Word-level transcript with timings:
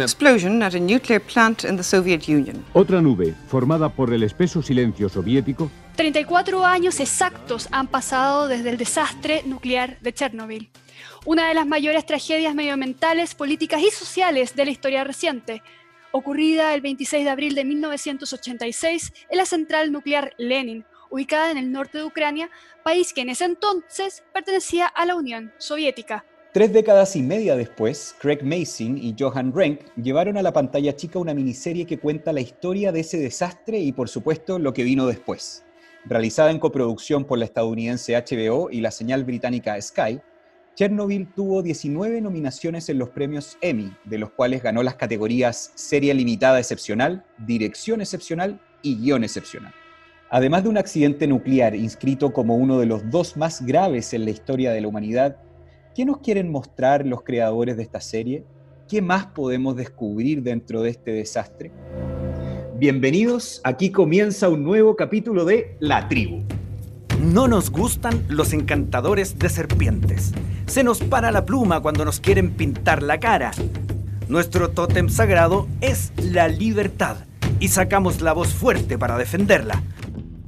Explosion 0.00 0.62
at 0.62 0.74
a 0.74 0.80
nuclear 0.80 1.20
plant 1.20 1.64
in 1.64 1.76
the 1.76 1.82
Soviet 1.82 2.26
Union. 2.26 2.64
Otra 2.72 3.02
nube, 3.02 3.34
formada 3.46 3.90
por 3.90 4.14
el 4.14 4.22
espeso 4.22 4.62
silencio 4.62 5.10
soviético. 5.10 5.70
34 5.96 6.64
años 6.64 6.98
exactos 6.98 7.68
han 7.70 7.88
pasado 7.88 8.48
desde 8.48 8.70
el 8.70 8.78
desastre 8.78 9.42
nuclear 9.44 10.00
de 10.00 10.14
Chernobyl. 10.14 10.70
Una 11.26 11.48
de 11.48 11.54
las 11.54 11.66
mayores 11.66 12.06
tragedias 12.06 12.54
medioambientales, 12.54 13.34
políticas 13.34 13.82
y 13.82 13.90
sociales 13.90 14.56
de 14.56 14.64
la 14.64 14.70
historia 14.70 15.04
reciente, 15.04 15.62
ocurrida 16.10 16.72
el 16.72 16.80
26 16.80 17.24
de 17.24 17.30
abril 17.30 17.54
de 17.54 17.66
1986 17.66 19.12
en 19.28 19.36
la 19.36 19.44
central 19.44 19.92
nuclear 19.92 20.32
Lenin, 20.38 20.86
ubicada 21.10 21.50
en 21.50 21.58
el 21.58 21.70
norte 21.70 21.98
de 21.98 22.04
Ucrania, 22.04 22.48
país 22.82 23.12
que 23.12 23.20
en 23.20 23.28
ese 23.28 23.44
entonces 23.44 24.22
pertenecía 24.32 24.86
a 24.86 25.04
la 25.04 25.16
Unión 25.16 25.52
Soviética. 25.58 26.24
Tres 26.52 26.72
décadas 26.72 27.14
y 27.14 27.22
media 27.22 27.54
después, 27.54 28.16
Craig 28.18 28.40
Mason 28.42 28.98
y 28.98 29.14
Johan 29.16 29.52
Renck 29.54 29.82
llevaron 29.94 30.36
a 30.36 30.42
la 30.42 30.52
pantalla 30.52 30.96
chica 30.96 31.20
una 31.20 31.32
miniserie 31.32 31.86
que 31.86 32.00
cuenta 32.00 32.32
la 32.32 32.40
historia 32.40 32.90
de 32.90 33.00
ese 33.00 33.18
desastre 33.18 33.78
y 33.78 33.92
por 33.92 34.08
supuesto 34.08 34.58
lo 34.58 34.72
que 34.72 34.82
vino 34.82 35.06
después. 35.06 35.64
Realizada 36.06 36.50
en 36.50 36.58
coproducción 36.58 37.24
por 37.24 37.38
la 37.38 37.44
estadounidense 37.44 38.16
HBO 38.16 38.68
y 38.68 38.80
la 38.80 38.90
señal 38.90 39.22
británica 39.22 39.80
Sky, 39.80 40.20
Chernobyl 40.74 41.32
tuvo 41.32 41.62
19 41.62 42.20
nominaciones 42.20 42.88
en 42.88 42.98
los 42.98 43.10
premios 43.10 43.56
Emmy, 43.60 43.92
de 44.04 44.18
los 44.18 44.30
cuales 44.30 44.60
ganó 44.60 44.82
las 44.82 44.96
categorías 44.96 45.70
Serie 45.76 46.14
Limitada 46.14 46.58
Excepcional, 46.58 47.24
Dirección 47.38 48.00
Excepcional 48.00 48.60
y 48.82 48.96
Guión 48.96 49.22
Excepcional. 49.22 49.72
Además 50.30 50.64
de 50.64 50.70
un 50.70 50.78
accidente 50.78 51.28
nuclear 51.28 51.76
inscrito 51.76 52.32
como 52.32 52.56
uno 52.56 52.80
de 52.80 52.86
los 52.86 53.08
dos 53.08 53.36
más 53.36 53.64
graves 53.64 54.12
en 54.14 54.24
la 54.24 54.30
historia 54.32 54.72
de 54.72 54.80
la 54.80 54.88
humanidad, 54.88 55.36
¿Qué 56.00 56.06
nos 56.06 56.20
quieren 56.20 56.50
mostrar 56.50 57.04
los 57.04 57.24
creadores 57.24 57.76
de 57.76 57.82
esta 57.82 58.00
serie? 58.00 58.42
¿Qué 58.88 59.02
más 59.02 59.26
podemos 59.26 59.76
descubrir 59.76 60.42
dentro 60.42 60.80
de 60.80 60.88
este 60.88 61.10
desastre? 61.10 61.72
Bienvenidos, 62.78 63.60
aquí 63.64 63.90
comienza 63.90 64.48
un 64.48 64.64
nuevo 64.64 64.96
capítulo 64.96 65.44
de 65.44 65.76
La 65.78 66.08
Tribu. 66.08 66.42
No 67.22 67.48
nos 67.48 67.68
gustan 67.68 68.24
los 68.30 68.54
encantadores 68.54 69.38
de 69.38 69.50
serpientes. 69.50 70.32
Se 70.64 70.82
nos 70.82 71.02
para 71.02 71.30
la 71.30 71.44
pluma 71.44 71.82
cuando 71.82 72.06
nos 72.06 72.18
quieren 72.18 72.52
pintar 72.52 73.02
la 73.02 73.20
cara. 73.20 73.50
Nuestro 74.26 74.70
tótem 74.70 75.10
sagrado 75.10 75.68
es 75.82 76.14
la 76.16 76.48
libertad 76.48 77.18
y 77.58 77.68
sacamos 77.68 78.22
la 78.22 78.32
voz 78.32 78.54
fuerte 78.54 78.96
para 78.96 79.18
defenderla. 79.18 79.82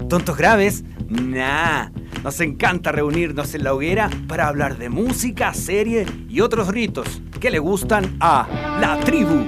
¿Tontos 0.09 0.35
graves? 0.35 0.83
Nah 1.11 1.91
nos 2.23 2.41
encanta 2.41 2.93
reunirnos 2.93 3.55
en 3.55 3.65
la 3.65 3.75
hoguera 3.75 4.09
para 4.29 4.49
hablar 4.49 4.79
de 4.79 4.89
música, 4.89 5.53
serie 5.55 6.07
y 6.29 6.41
otros 6.41 6.69
ritos 6.69 7.21
que 7.41 7.51
le 7.51 7.59
gustan 7.59 8.17
a 8.21 8.79
la 8.81 9.01
tribu. 9.01 9.45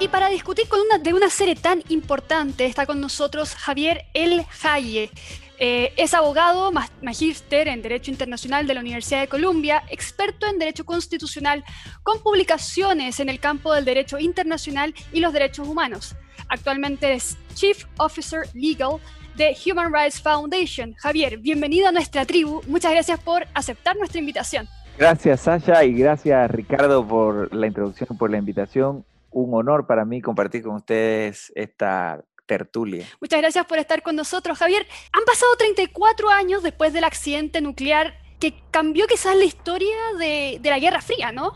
Y 0.00 0.08
para 0.08 0.28
discutir 0.28 0.68
con 0.68 0.80
una, 0.80 0.98
de 0.98 1.14
una 1.14 1.30
serie 1.30 1.54
tan 1.54 1.82
importante 1.88 2.66
está 2.66 2.86
con 2.86 3.00
nosotros 3.00 3.54
Javier 3.54 4.06
El 4.14 4.44
Haye. 4.62 5.10
Eh, 5.58 5.94
es 5.96 6.12
abogado, 6.12 6.70
magíster 7.00 7.68
en 7.68 7.80
Derecho 7.80 8.10
Internacional 8.10 8.66
de 8.66 8.74
la 8.74 8.80
Universidad 8.80 9.20
de 9.20 9.28
Columbia, 9.28 9.82
experto 9.88 10.46
en 10.46 10.58
Derecho 10.58 10.84
Constitucional, 10.84 11.64
con 12.02 12.22
publicaciones 12.22 13.20
en 13.20 13.30
el 13.30 13.40
campo 13.40 13.72
del 13.72 13.86
Derecho 13.86 14.18
Internacional 14.18 14.94
y 15.14 15.20
los 15.20 15.32
Derechos 15.32 15.66
Humanos. 15.66 16.14
Actualmente 16.48 17.14
es 17.14 17.38
Chief 17.54 17.84
Officer 17.96 18.40
Legal 18.52 19.00
de 19.36 19.56
Human 19.66 19.92
Rights 19.92 20.20
Foundation. 20.20 20.94
Javier, 20.94 21.38
bienvenido 21.38 21.88
a 21.88 21.92
nuestra 21.92 22.24
tribu. 22.24 22.62
Muchas 22.66 22.92
gracias 22.92 23.20
por 23.20 23.46
aceptar 23.54 23.96
nuestra 23.96 24.18
invitación. 24.18 24.66
Gracias, 24.98 25.42
Sasha, 25.42 25.84
y 25.84 25.92
gracias, 25.92 26.50
Ricardo, 26.50 27.06
por 27.06 27.54
la 27.54 27.66
introducción, 27.66 28.16
por 28.16 28.30
la 28.30 28.38
invitación. 28.38 29.04
Un 29.30 29.52
honor 29.52 29.86
para 29.86 30.06
mí 30.06 30.22
compartir 30.22 30.62
con 30.62 30.76
ustedes 30.76 31.52
esta 31.54 32.24
tertulia. 32.46 33.04
Muchas 33.20 33.40
gracias 33.40 33.66
por 33.66 33.78
estar 33.78 34.02
con 34.02 34.16
nosotros, 34.16 34.56
Javier. 34.56 34.86
Han 35.12 35.24
pasado 35.24 35.54
34 35.58 36.30
años 36.30 36.62
después 36.62 36.94
del 36.94 37.04
accidente 37.04 37.60
nuclear 37.60 38.14
que 38.40 38.54
cambió 38.70 39.06
quizás 39.06 39.36
la 39.36 39.44
historia 39.44 39.96
de, 40.18 40.60
la 40.62 40.78
Guerra 40.78 41.02
Fría, 41.02 41.32
¿no? 41.32 41.52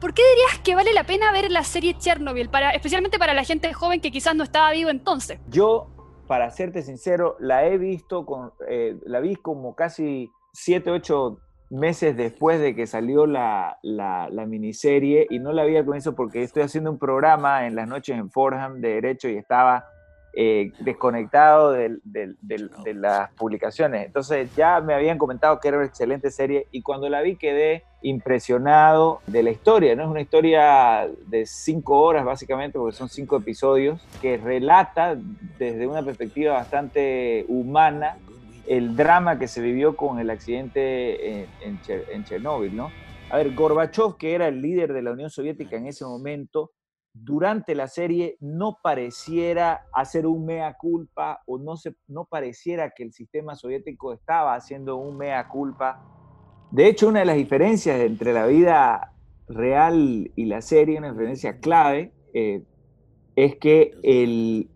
¿Por 0.00 0.14
qué 0.14 0.22
dirías 0.34 0.60
que 0.62 0.74
vale 0.74 0.92
la 0.92 1.04
pena 1.04 1.32
ver 1.32 1.50
la 1.50 1.64
serie 1.64 1.98
Chernobyl, 1.98 2.48
para, 2.48 2.70
especialmente 2.70 3.18
para 3.18 3.34
la 3.34 3.44
gente 3.44 3.72
joven 3.74 4.00
que 4.00 4.12
quizás 4.12 4.34
no 4.34 4.44
estaba 4.44 4.70
vivo 4.70 4.90
entonces? 4.90 5.40
Yo 5.48 5.90
para 6.28 6.50
serte 6.50 6.82
sincero, 6.82 7.36
la 7.40 7.66
he 7.66 7.78
visto, 7.78 8.24
con, 8.24 8.52
eh, 8.68 8.96
la 9.04 9.18
vi 9.18 9.34
como 9.34 9.74
casi 9.74 10.30
7, 10.52 10.90
8 10.90 11.38
meses 11.70 12.16
después 12.16 12.60
de 12.60 12.74
que 12.74 12.86
salió 12.86 13.26
la, 13.26 13.78
la, 13.82 14.46
miniserie 14.46 15.26
y 15.28 15.38
no 15.38 15.52
la 15.52 15.62
había 15.62 15.84
con 15.84 15.96
eso 15.96 16.14
porque 16.14 16.42
estoy 16.42 16.62
haciendo 16.62 16.90
un 16.90 16.98
programa 16.98 17.66
en 17.66 17.74
las 17.74 17.88
noches 17.88 18.16
en 18.16 18.30
Forham 18.30 18.80
de 18.80 18.94
Derecho 18.94 19.28
y 19.28 19.36
estaba 19.36 19.86
eh, 20.34 20.72
desconectado 20.80 21.72
de, 21.72 21.98
las 22.94 23.32
publicaciones. 23.32 24.06
Entonces 24.06 24.54
ya 24.54 24.80
me 24.80 24.94
habían 24.94 25.18
comentado 25.18 25.58
que 25.60 25.68
era 25.68 25.78
una 25.78 25.86
excelente 25.86 26.30
serie 26.30 26.68
y 26.70 26.82
cuando 26.82 27.08
la 27.08 27.22
vi 27.22 27.36
quedé 27.36 27.84
impresionado 28.02 29.20
de 29.26 29.42
la 29.42 29.50
historia. 29.50 29.94
No 29.96 30.04
es 30.04 30.08
una 30.08 30.20
historia 30.20 31.08
de 31.26 31.46
cinco 31.46 32.00
horas 32.00 32.24
básicamente, 32.24 32.78
porque 32.78 32.96
son 32.96 33.08
cinco 33.08 33.36
episodios, 33.36 34.00
que 34.20 34.36
relata 34.36 35.16
desde 35.58 35.86
una 35.86 36.02
perspectiva 36.02 36.54
bastante 36.54 37.44
humana 37.48 38.16
el 38.66 38.96
drama 38.96 39.38
que 39.38 39.48
se 39.48 39.62
vivió 39.62 39.96
con 39.96 40.18
el 40.18 40.28
accidente 40.30 41.40
en, 41.40 41.48
en, 41.64 42.24
Chernóbil, 42.24 42.76
¿no? 42.76 42.90
A 43.30 43.38
ver, 43.38 43.54
Gorbachev, 43.54 44.16
que 44.18 44.34
era 44.34 44.48
el 44.48 44.60
líder 44.60 44.92
de 44.92 45.02
la 45.02 45.12
Unión 45.12 45.30
Soviética 45.30 45.76
en 45.76 45.86
ese 45.86 46.04
momento, 46.04 46.72
durante 47.12 47.74
la 47.74 47.88
serie 47.88 48.36
no 48.40 48.78
pareciera 48.82 49.86
hacer 49.92 50.26
un 50.26 50.46
mea 50.46 50.76
culpa 50.78 51.42
o 51.46 51.58
no, 51.58 51.76
se, 51.76 51.96
no 52.06 52.26
pareciera 52.26 52.90
que 52.90 53.02
el 53.02 53.12
sistema 53.12 53.54
soviético 53.54 54.12
estaba 54.12 54.54
haciendo 54.54 54.96
un 54.96 55.16
mea 55.16 55.48
culpa. 55.48 56.00
De 56.70 56.88
hecho, 56.88 57.08
una 57.08 57.20
de 57.20 57.26
las 57.26 57.36
diferencias 57.36 58.00
entre 58.00 58.32
la 58.32 58.46
vida 58.46 59.12
real 59.48 60.30
y 60.36 60.44
la 60.44 60.60
serie, 60.60 60.98
una 60.98 61.10
diferencia 61.10 61.58
clave, 61.58 62.12
eh, 62.34 62.62
es 63.36 63.56
que 63.56 63.92
el 64.02 64.68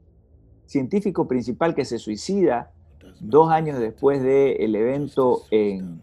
científico 0.66 1.28
principal 1.28 1.75
que 1.75 1.84
se 1.84 1.98
suicida 1.98 2.72
dos 3.20 3.50
años 3.50 3.78
después 3.78 4.22
del 4.22 4.75
evento 4.75 5.42
en, 5.50 6.00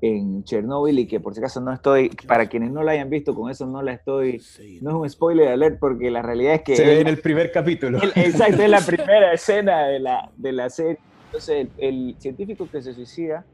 en 0.00 0.44
Chernobyl 0.44 0.98
y 0.98 1.06
que 1.06 1.20
por 1.20 1.32
si 1.32 1.40
acaso 1.40 1.60
no 1.60 1.72
estoy, 1.72 2.10
para 2.26 2.48
quienes 2.48 2.70
no 2.72 2.82
la 2.82 2.92
hayan 2.92 3.08
visto, 3.08 3.34
con 3.34 3.50
eso 3.50 3.66
no 3.66 3.82
la 3.82 3.92
estoy, 3.92 4.42
no 4.82 4.90
es 4.90 4.96
un 4.96 5.10
spoiler 5.10 5.48
alert 5.48 5.78
porque 5.78 6.10
la 6.10 6.22
realidad 6.22 6.54
es 6.54 6.62
que... 6.62 6.76
Se 6.76 6.84
ve 6.84 7.00
en 7.00 7.06
el 7.06 7.20
primer 7.20 7.50
capítulo. 7.52 7.98
exacto, 8.14 8.62
es 8.62 8.70
la 8.70 8.80
primera 8.86 9.32
escena 9.32 9.86
de 9.86 10.00
la, 10.00 10.30
de 10.36 10.52
la 10.52 10.68
serie. 10.68 10.98
Entonces, 11.26 11.68
el, 11.78 12.14
científico 12.18 12.68
que 12.70 12.82
se 12.82 12.92
suicida, 12.92 13.44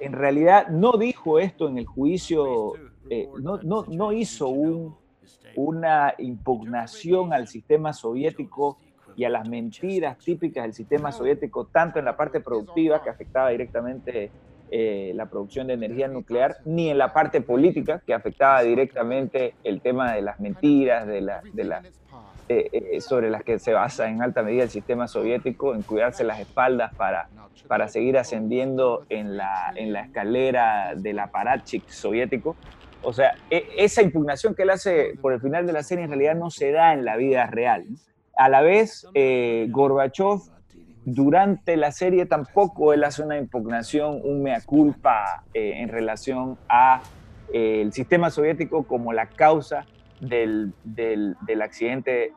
en 0.00 0.12
realidad 0.12 0.68
no 0.68 0.92
dijo 0.92 1.38
esto 1.38 1.68
en 1.68 1.78
el 1.78 1.86
juicio, 1.86 2.74
eh, 3.10 3.28
no, 3.40 3.58
no, 3.62 3.84
no, 3.88 4.12
hizo 4.12 4.48
un, 4.48 4.96
una 5.56 6.14
impugnación 6.18 7.32
al 7.32 7.48
sistema 7.48 7.92
soviético 7.92 8.78
y 9.16 9.24
a 9.24 9.28
las 9.30 9.48
mentiras 9.48 10.18
típicas 10.18 10.64
del 10.64 10.74
sistema 10.74 11.10
soviético, 11.10 11.66
tanto 11.66 11.98
en 11.98 12.04
la 12.04 12.16
parte 12.16 12.40
productiva 12.40 13.02
que 13.02 13.10
afectaba 13.10 13.50
directamente 13.50 14.30
eh, 14.70 15.12
la 15.14 15.26
producción 15.26 15.66
de 15.66 15.74
energía 15.74 16.08
nuclear, 16.08 16.58
ni 16.64 16.90
en 16.90 16.98
la 16.98 17.12
parte 17.12 17.40
política, 17.40 18.02
que 18.06 18.14
afectaba 18.14 18.62
directamente 18.62 19.54
el 19.64 19.80
tema 19.80 20.12
de 20.12 20.22
las 20.22 20.38
mentiras, 20.38 21.06
de 21.06 21.20
la, 21.22 21.42
de 21.52 21.64
la, 21.64 21.82
eh, 22.48 22.68
eh, 22.72 23.00
sobre 23.00 23.30
las 23.30 23.42
que 23.42 23.58
se 23.58 23.72
basa 23.72 24.08
en 24.08 24.22
alta 24.22 24.42
medida 24.42 24.64
el 24.64 24.70
sistema 24.70 25.08
soviético, 25.08 25.74
en 25.74 25.82
cuidarse 25.82 26.24
las 26.24 26.40
espaldas 26.40 26.94
para, 26.94 27.28
para 27.66 27.88
seguir 27.88 28.18
ascendiendo 28.18 29.04
en 29.08 29.36
la, 29.36 29.72
en 29.74 29.92
la 29.92 30.00
escalera 30.00 30.94
del 30.96 31.18
aparachic 31.18 31.88
soviético. 31.88 32.56
O 33.02 33.12
sea, 33.12 33.34
e, 33.50 33.68
esa 33.76 34.02
impugnación 34.02 34.54
que 34.54 34.62
él 34.62 34.70
hace 34.70 35.14
por 35.20 35.32
el 35.32 35.40
final 35.40 35.66
de 35.66 35.72
la 35.72 35.82
serie 35.82 36.04
en 36.04 36.10
realidad 36.10 36.34
no 36.34 36.50
se 36.50 36.72
da 36.72 36.92
en 36.92 37.04
la 37.04 37.16
vida 37.16 37.46
real. 37.46 37.84
A 38.36 38.48
la 38.48 38.62
vez, 38.62 39.06
Gorbachev 39.68 40.40
durante 41.14 41.76
la 41.76 41.90
serie 41.90 42.26
tampoco 42.26 42.92
él 42.92 43.02
hace 43.02 43.22
una 43.22 43.38
impugnación, 43.38 44.20
un 44.22 44.42
mea 44.42 44.60
culpa 44.60 45.44
eh, 45.54 45.74
en 45.76 45.88
relación 45.88 46.58
a 46.68 47.00
eh, 47.52 47.80
el 47.80 47.92
sistema 47.94 48.30
soviético 48.30 48.82
como 48.82 49.12
la 49.12 49.26
causa 49.26 49.86
del, 50.20 50.72
del, 50.84 51.62
accidente 51.62 52.32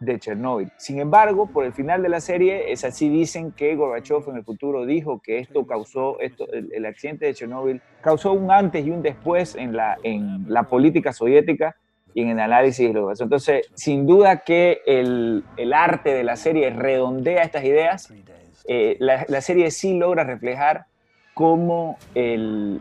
de 0.00 0.18
Chernóbil. 0.18 0.70
Sin 0.78 0.98
embargo, 0.98 1.46
por 1.46 1.64
el 1.64 1.72
final 1.72 2.02
de 2.02 2.08
la 2.08 2.20
serie, 2.20 2.72
es 2.72 2.84
así 2.84 3.08
dicen 3.08 3.52
que 3.52 3.76
Gorbachev 3.76 4.28
en 4.28 4.36
el 4.36 4.44
futuro 4.44 4.84
dijo 4.84 5.20
que 5.22 5.38
esto 5.38 5.66
causó, 5.66 6.18
esto, 6.20 6.46
el, 6.52 6.84
accidente 6.84 7.26
de 7.26 7.34
Chernóbil 7.34 7.80
causó 8.00 8.32
un 8.32 8.50
antes 8.50 8.84
y 8.84 8.90
un 8.90 9.02
después 9.02 9.54
en 9.54 9.76
la, 9.76 9.96
en 10.02 10.44
la 10.48 10.64
política 10.64 11.12
soviética 11.12 11.76
y 12.14 12.22
en 12.22 12.30
el 12.30 12.40
análisis 12.40 12.88
de 12.88 12.94
lo 12.94 13.10
Entonces, 13.10 13.70
sin 13.74 14.06
duda 14.06 14.38
que 14.38 14.82
el, 14.86 15.44
el, 15.56 15.72
arte 15.72 16.12
de 16.12 16.24
la 16.24 16.36
serie 16.36 16.70
redondea 16.70 17.42
estas 17.42 17.64
ideas. 17.64 18.12
Eh, 18.68 18.96
la, 19.00 19.24
la, 19.28 19.40
serie 19.40 19.70
sí 19.72 19.98
logra 19.98 20.22
reflejar 20.22 20.86
cómo 21.34 21.98
el, 22.14 22.80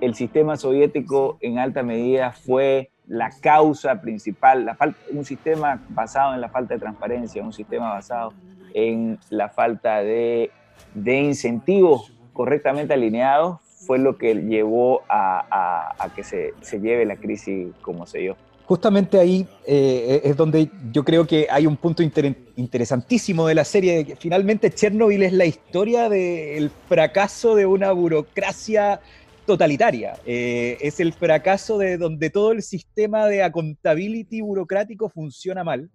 el, 0.00 0.14
sistema 0.14 0.56
soviético 0.56 1.38
en 1.40 1.58
alta 1.58 1.82
medida 1.82 2.32
fue 2.32 2.90
la 3.06 3.30
causa 3.40 4.00
principal, 4.00 4.64
la 4.64 4.74
falta, 4.74 4.98
un 5.10 5.24
sistema 5.24 5.82
basado 5.90 6.34
en 6.34 6.40
la 6.40 6.48
falta 6.48 6.74
de 6.74 6.80
transparencia, 6.80 7.42
un 7.42 7.52
sistema 7.52 7.92
basado 7.92 8.32
en 8.72 9.18
la 9.30 9.48
falta 9.48 10.02
de, 10.02 10.50
de 10.94 11.20
incentivos 11.20 12.12
correctamente 12.32 12.94
alineados, 12.94 13.60
fue 13.86 13.98
lo 13.98 14.16
que 14.16 14.34
llevó 14.34 15.02
a, 15.08 15.94
a, 15.98 16.08
que 16.14 16.24
se, 16.24 16.54
se, 16.62 16.80
lleve 16.80 17.04
la 17.04 17.16
crisis 17.16 17.68
como 17.82 18.06
se 18.06 18.18
dio. 18.18 18.36
Justamente 18.64 19.18
ahí 19.18 19.46
eh, 19.66 20.22
es 20.24 20.36
donde 20.38 20.70
yo 20.90 21.04
creo 21.04 21.26
que 21.26 21.46
hay 21.50 21.66
un 21.66 21.76
punto 21.76 22.02
interesantísimo 22.02 23.46
de 23.46 23.54
la 23.54 23.64
serie, 23.64 24.06
que 24.06 24.16
finalmente 24.16 24.70
Chernobyl 24.70 25.22
es 25.22 25.34
la 25.34 25.44
historia 25.44 26.08
del 26.08 26.70
fracaso 26.88 27.54
de 27.54 27.66
una 27.66 27.92
burocracia 27.92 29.00
totalitaria. 29.46 30.18
Eh, 30.26 30.78
es 30.80 31.00
el 31.00 31.12
fracaso 31.12 31.78
de 31.78 31.98
donde 31.98 32.30
todo 32.30 32.52
el 32.52 32.62
sistema 32.62 33.26
de 33.26 33.42
accountability 33.42 34.40
burocrático 34.40 35.08
funciona 35.08 35.64
mal. 35.64 35.90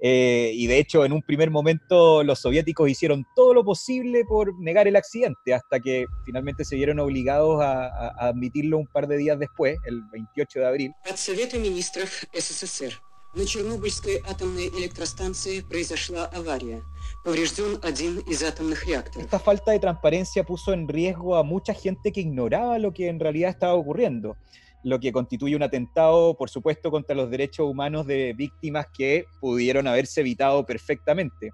Eh, 0.00 0.50
y 0.54 0.66
de 0.66 0.78
hecho, 0.78 1.04
en 1.04 1.12
un 1.12 1.22
primer 1.22 1.50
momento 1.50 2.22
los 2.24 2.40
soviéticos 2.40 2.90
hicieron 2.90 3.24
todo 3.34 3.54
lo 3.54 3.64
posible 3.64 4.24
por 4.24 4.58
negar 4.60 4.86
el 4.88 4.96
accidente, 4.96 5.54
hasta 5.54 5.80
que 5.80 6.04
finalmente 6.26 6.64
se 6.64 6.76
vieron 6.76 6.98
obligados 6.98 7.62
a, 7.62 7.86
a 7.86 8.28
admitirlo 8.28 8.78
un 8.78 8.86
par 8.86 9.06
de 9.06 9.16
días 9.16 9.38
después, 9.38 9.78
el 9.86 10.02
28 10.12 10.60
de 10.60 10.66
abril. 10.66 10.92
На 13.35 13.45
Чернобыльской 13.45 14.23
атомной 14.27 14.69
электростанции 14.69 15.61
произошла 15.61 16.25
авария. 16.25 16.81
Поврежден 17.23 17.79
один 17.83 18.19
из 18.19 18.41
атомных 18.41 18.87
реакторов. 18.87 19.25
Esta 19.25 19.37
falta 19.37 19.71
de 19.71 19.79
transparencia 19.79 20.43
puso 20.43 20.73
en 20.73 20.87
riesgo 20.87 21.35
a 21.35 21.43
mucha 21.43 21.75
gente 21.75 22.11
que 22.11 22.21
ignoraba 22.21 22.79
lo 22.79 22.91
que 22.91 23.07
en 23.07 23.19
realidad 23.19 23.51
estaba 23.51 23.75
ocurriendo, 23.75 24.35
lo 24.83 24.99
que 24.99 25.11
constituye 25.11 25.55
un 25.55 25.61
atentado, 25.61 26.35
por 26.35 26.49
supuesto, 26.49 26.89
contra 26.89 27.15
los 27.15 27.29
derechos 27.29 27.69
humanos 27.69 28.07
de 28.07 28.33
víctimas 28.33 28.87
que 28.91 29.25
pudieron 29.39 29.85
haberse 29.85 30.21
evitado 30.21 30.65
perfectamente. 30.65 31.51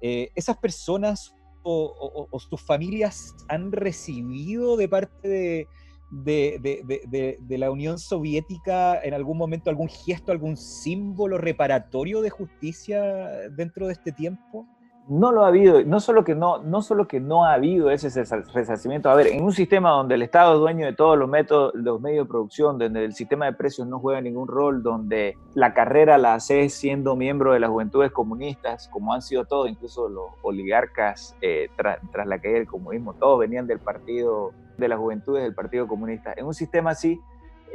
Eh, 0.00 0.30
esas 0.34 0.56
personas 0.56 1.32
o, 1.62 1.84
o, 1.84 2.28
o 2.28 2.40
sus 2.40 2.60
familias 2.60 3.36
han 3.48 3.70
recibido 3.70 4.76
de 4.76 4.88
parte 4.88 5.28
de, 5.28 5.68
de, 6.13 7.37
de, 7.39 7.57
la 7.57 7.71
Unión 7.71 7.97
Soviética 7.97 9.01
en 9.01 9.13
algún 9.13 9.37
momento 9.37 9.69
algún 9.69 9.89
gesto, 9.89 10.31
algún 10.31 10.57
símbolo 10.57 11.37
reparatorio 11.37 12.21
de 12.21 12.29
justicia 12.29 13.01
dentro 13.49 13.87
de 13.87 13.93
este 13.93 14.11
tiempo? 14.11 14.67
No 15.07 15.31
lo 15.31 15.43
ha 15.43 15.47
habido, 15.47 15.83
no 15.83 15.99
solo 15.99 16.23
que 16.23 16.33
no, 16.33 16.59
no 16.59 16.81
solo 16.81 17.07
que 17.07 17.19
no 17.19 17.45
ha 17.45 17.53
habido 17.53 17.91
ese 17.91 18.07
resarcimiento, 18.53 19.09
a 19.09 19.15
ver, 19.15 19.27
en 19.27 19.43
un 19.43 19.51
sistema 19.51 19.91
donde 19.91 20.15
el 20.15 20.21
Estado 20.21 20.53
es 20.53 20.59
dueño 20.59 20.85
de 20.85 20.93
todos 20.93 21.17
los 21.17 21.29
métodos, 21.29 21.73
los 21.75 21.99
medios 21.99 22.25
de 22.25 22.29
producción, 22.29 22.77
donde 22.77 23.03
el 23.03 23.13
sistema 23.13 23.45
de 23.45 23.53
precios 23.53 23.87
no 23.87 23.99
juega 23.99 24.21
ningún 24.21 24.47
rol, 24.47 24.81
donde 24.81 25.37
la 25.55 25.73
carrera 25.73 26.17
la 26.17 26.35
hace 26.35 26.69
siendo 26.69 27.15
miembro 27.15 27.53
de 27.53 27.59
las 27.59 27.69
juventudes 27.69 28.11
comunistas, 28.11 28.87
como 28.89 29.13
han 29.13 29.21
sido 29.21 29.45
todos, 29.45 29.69
incluso 29.69 30.07
los 30.07 30.27
oligarcas 30.41 31.35
eh, 31.41 31.69
tras 31.75 32.27
la 32.27 32.39
caída 32.39 32.59
del 32.59 32.67
comunismo, 32.67 33.13
todos 33.13 33.39
venían 33.39 33.67
del 33.67 33.79
partido, 33.79 34.51
de 34.77 34.87
las 34.87 34.99
juventudes 34.99 35.43
del 35.43 35.53
Partido 35.53 35.87
Comunista. 35.87 36.33
En 36.35 36.45
un 36.45 36.53
sistema 36.53 36.91
así, 36.91 37.19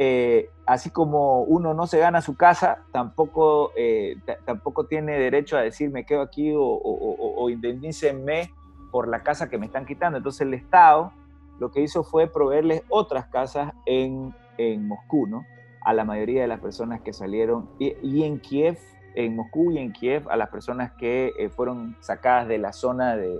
eh, 0.01 0.51
así 0.65 0.91
como 0.91 1.43
uno 1.43 1.75
no 1.75 1.89
se 1.89 1.99
gana 1.99 2.23
su 2.23 2.37
casa, 2.37 2.85
tampoco, 2.93 3.73
eh, 3.77 4.15
tampoco 4.47 4.87
tiene 4.87 5.19
derecho 5.19 5.57
a 5.57 5.63
decir 5.63 5.91
me 5.91 6.07
quedo 6.07 6.23
aquí 6.23 6.53
o, 6.55 6.63
o, 6.63 7.51
indemnícenme 7.51 8.53
por 8.93 9.09
la 9.09 9.25
casa 9.25 9.51
que 9.51 9.59
me 9.59 9.67
están 9.67 9.87
quitando. 9.87 10.19
Entonces 10.19 10.43
el 10.43 10.55
Estado 10.55 11.13
lo 11.59 11.73
que 11.73 11.81
hizo 11.81 12.05
fue 12.05 12.29
proveerles 12.29 12.85
otras 12.89 13.27
casas 13.27 13.73
en, 13.87 14.33
en 14.57 14.87
Moscú, 14.87 15.27
¿no? 15.27 15.45
A 15.81 15.93
la 15.93 16.05
mayoría 16.05 16.43
de 16.43 16.49
las 16.49 16.61
personas 16.61 17.01
que 17.01 17.13
salieron 17.13 17.69
y, 17.81 18.23
en 18.23 18.39
Kiev, 18.39 18.79
en 19.17 19.35
Moscú 19.35 19.73
y 19.73 19.79
en 19.79 19.93
Kiev, 19.93 20.29
a 20.31 20.37
las 20.37 20.49
personas 20.51 20.93
que 20.93 21.33
eh, 21.37 21.49
fueron 21.49 21.97
sacadas 21.99 22.47
de 22.47 22.59
la 22.59 22.73
zona 22.73 23.17
de, 23.17 23.37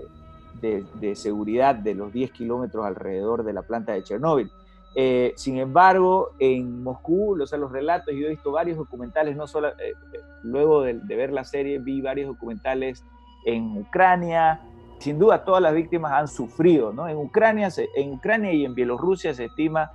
de, 0.59 0.83
de, 0.95 1.15
seguridad 1.15 1.75
de 1.75 1.95
los 1.95 2.11
10 2.11 2.31
kilómetros 2.31 2.85
alrededor 2.85 3.45
de 3.45 3.53
la 3.53 3.61
planta 3.61 3.93
de 3.93 4.03
Chernóbil. 4.03 4.51
Eh, 4.95 5.33
sin 5.37 5.57
embargo, 5.57 6.31
en 6.39 6.83
Moscú, 6.83 7.35
los, 7.35 7.51
los 7.51 7.71
relatos, 7.71 8.13
yo 8.13 8.25
he 8.25 8.29
visto 8.29 8.51
varios 8.51 8.77
documentales, 8.77 9.35
no 9.35 9.47
solo, 9.47 9.69
eh, 9.69 9.93
eh, 10.13 10.19
luego 10.43 10.81
de, 10.81 10.93
ver 10.93 11.31
la 11.31 11.43
serie, 11.43 11.79
vi 11.79 12.01
varios 12.01 12.27
documentales 12.27 13.03
en 13.45 13.77
Ucrania. 13.77 14.61
Sin 14.99 15.19
duda, 15.19 15.45
todas 15.45 15.61
las 15.61 15.73
víctimas 15.73 16.11
han 16.13 16.27
sufrido, 16.27 16.91
¿no? 16.91 17.07
En 17.07 17.17
Ucrania, 17.17 17.69
en 17.95 18.13
Ucrania 18.13 18.51
y 18.51 18.65
en 18.65 18.75
Bielorrusia 18.75 19.33
se 19.33 19.45
estima, 19.45 19.91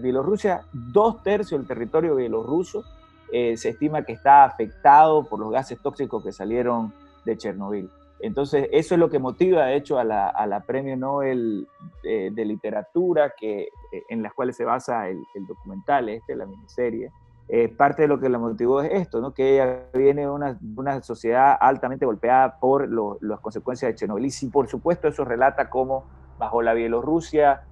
Bielorrusia, 0.00 0.64
dos 0.72 1.22
tercios 1.22 1.60
del 1.60 1.68
territorio 1.68 2.16
bielorruso 2.16 2.82
se 3.30 3.68
estima 3.68 4.02
que 4.02 4.14
está 4.14 4.42
afectado 4.42 5.22
por 5.22 5.38
los 5.38 5.52
gases 5.52 5.78
tóxicos 5.80 6.24
que 6.24 6.32
salieron 6.32 6.92
de 7.24 7.36
Chernobyl. 7.36 7.88
Entonces, 8.20 8.68
eso 8.72 8.94
es 8.94 8.98
lo 8.98 9.08
que 9.08 9.18
motiva, 9.18 9.66
de 9.66 9.76
hecho, 9.76 9.98
a 9.98 10.04
la, 10.04 10.64
Premio 10.66 10.96
Nobel 10.96 11.66
de, 12.02 12.44
Literatura, 12.44 13.32
que, 13.38 13.68
eh, 13.92 14.02
en 14.08 14.22
las 14.22 14.32
cuales 14.34 14.56
se 14.56 14.64
basa 14.64 15.08
el, 15.08 15.24
documental, 15.46 16.08
este, 16.08 16.34
la 16.34 16.46
miniserie. 16.46 17.10
Eh, 17.50 17.68
parte 17.68 18.02
de 18.02 18.08
lo 18.08 18.20
que 18.20 18.28
la 18.28 18.38
motivó 18.38 18.82
es 18.82 18.92
esto, 18.92 19.22
¿no? 19.22 19.32
que 19.32 19.54
ella 19.54 19.84
viene 19.94 20.22
de 20.22 20.30
una, 20.30 20.58
una, 20.76 21.00
sociedad 21.00 21.56
altamente 21.58 22.04
golpeada 22.04 22.60
por 22.60 22.86
las 23.22 23.40
consecuencias 23.40 23.90
de 23.90 23.94
Chernobyl. 23.94 24.30
Y 24.42 24.46
por 24.48 24.68
supuesto, 24.68 25.08
eso 25.08 25.24
relata 25.24 25.70
cómo 25.70 26.04
bajo 26.38 26.60
la 26.60 26.74
Bielorrusia, 26.74 27.62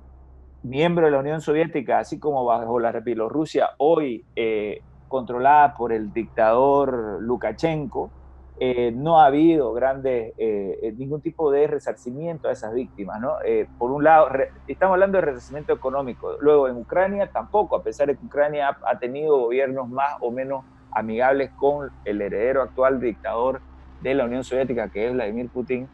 miembro 0.62 1.04
de 1.04 1.12
la 1.12 1.18
Unión 1.18 1.40
Soviética, 1.40 1.98
así 1.98 2.18
como 2.18 2.44
bajo 2.44 2.80
la 2.80 2.92
Bielorrusia 2.92 3.70
hoy 3.78 4.24
eh, 4.34 4.80
controlada 5.08 5.74
por 5.74 5.92
el 5.92 6.12
dictador 6.12 7.18
Lukashenko, 7.20 8.10
eh, 8.58 8.90
no 8.90 9.20
ha 9.20 9.26
habido 9.26 9.74
grande, 9.74 10.32
eh, 10.38 10.78
eh, 10.82 10.92
ningún 10.96 11.20
tipo 11.20 11.50
de 11.50 11.66
resarcimiento 11.66 12.48
a 12.48 12.52
esas 12.52 12.72
víctimas. 12.72 13.20
¿no? 13.20 13.34
por 13.78 13.90
un 13.90 14.04
lado, 14.04 14.28
estamos 14.66 14.94
hablando 14.94 15.18
de 15.18 15.26
resarcimiento 15.26 15.74
económico. 15.74 16.36
Luego, 16.40 16.68
en 16.68 16.76
Ucrania 16.76 17.30
tampoco, 17.30 17.76
a 17.76 17.82
pesar 17.82 18.06
de 18.06 18.16
que 18.16 18.24
Ucrania 18.24 18.78
ha, 18.82 18.98
tenido 18.98 19.38
gobiernos 19.38 19.88
más 19.88 20.16
o 20.20 20.30
menos 20.30 20.64
amigables 20.90 21.50
con 21.50 21.90
el 22.04 22.22
heredero 22.22 22.62
actual 22.62 22.98
dictador 22.98 23.60
de 24.00 24.14
la 24.14 24.24
Unión 24.24 24.42
Soviética, 24.42 24.90
que 24.90 25.06
es 25.06 25.12
Vladimir 25.12 25.50
Putin, 25.50 25.88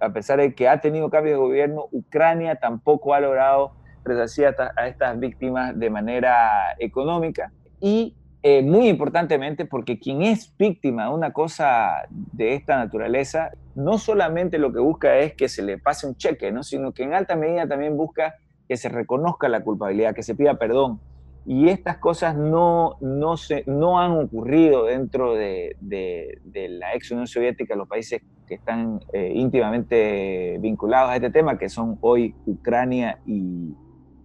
a 0.00 0.08
pesar 0.10 0.38
de 0.38 0.54
que 0.54 0.68
ha 0.68 0.80
tenido 0.80 1.08
cambios 1.08 1.38
de 1.38 1.44
gobierno, 1.44 1.86
Ucrania 1.90 2.56
tampoco 2.56 3.14
ha 3.14 3.20
logrado 3.20 3.72
resarcir 4.04 4.46
a, 4.46 4.72
a 4.76 4.88
estas 4.88 5.18
víctimas 5.18 5.78
de 5.78 5.88
manera 5.88 6.74
económica. 6.78 7.50
Y 7.80 8.14
eh, 8.48 8.62
muy 8.62 8.88
importantemente 8.88 9.64
porque 9.64 9.98
quien 9.98 10.22
es 10.22 10.56
víctima 10.56 11.08
de 11.08 11.14
una 11.14 11.32
cosa 11.32 12.06
de 12.08 12.54
esta 12.54 12.76
naturaleza, 12.76 13.50
no 13.74 13.98
solamente 13.98 14.56
lo 14.58 14.72
que 14.72 14.78
busca 14.78 15.18
es 15.18 15.34
que 15.34 15.48
se 15.48 15.64
le 15.64 15.78
pase 15.78 16.06
un 16.06 16.14
cheque, 16.14 16.52
¿no? 16.52 16.62
sino 16.62 16.92
que 16.92 17.02
en 17.02 17.14
alta 17.14 17.34
medida 17.34 17.66
también 17.66 17.96
busca 17.96 18.36
que 18.68 18.76
se 18.76 18.88
reconozca 18.88 19.48
la 19.48 19.64
culpabilidad, 19.64 20.14
que 20.14 20.22
se 20.22 20.36
pida 20.36 20.54
perdón. 20.54 21.00
Y 21.44 21.70
estas 21.70 21.96
cosas 21.98 22.36
no, 22.36 22.98
no, 23.00 23.36
se, 23.36 23.64
no 23.66 23.98
han 23.98 24.12
ocurrido 24.12 24.84
dentro 24.84 25.34
de, 25.34 25.74
de, 25.80 26.68
la 26.68 26.94
ex 26.94 27.10
Unión 27.10 27.26
Soviética, 27.26 27.74
los 27.74 27.88
países 27.88 28.22
que 28.46 28.54
están 28.54 29.00
eh, 29.12 29.32
íntimamente 29.34 30.58
vinculados 30.60 31.10
a 31.10 31.16
este 31.16 31.30
tema, 31.30 31.58
que 31.58 31.68
son 31.68 31.98
hoy 32.00 32.32
Ucrania 32.46 33.18
y, 33.26 33.74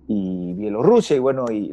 y 0.08 0.54
Bielorrusia 0.54 1.16
y 1.16 1.20
bueno, 1.20 1.46
y, 1.52 1.72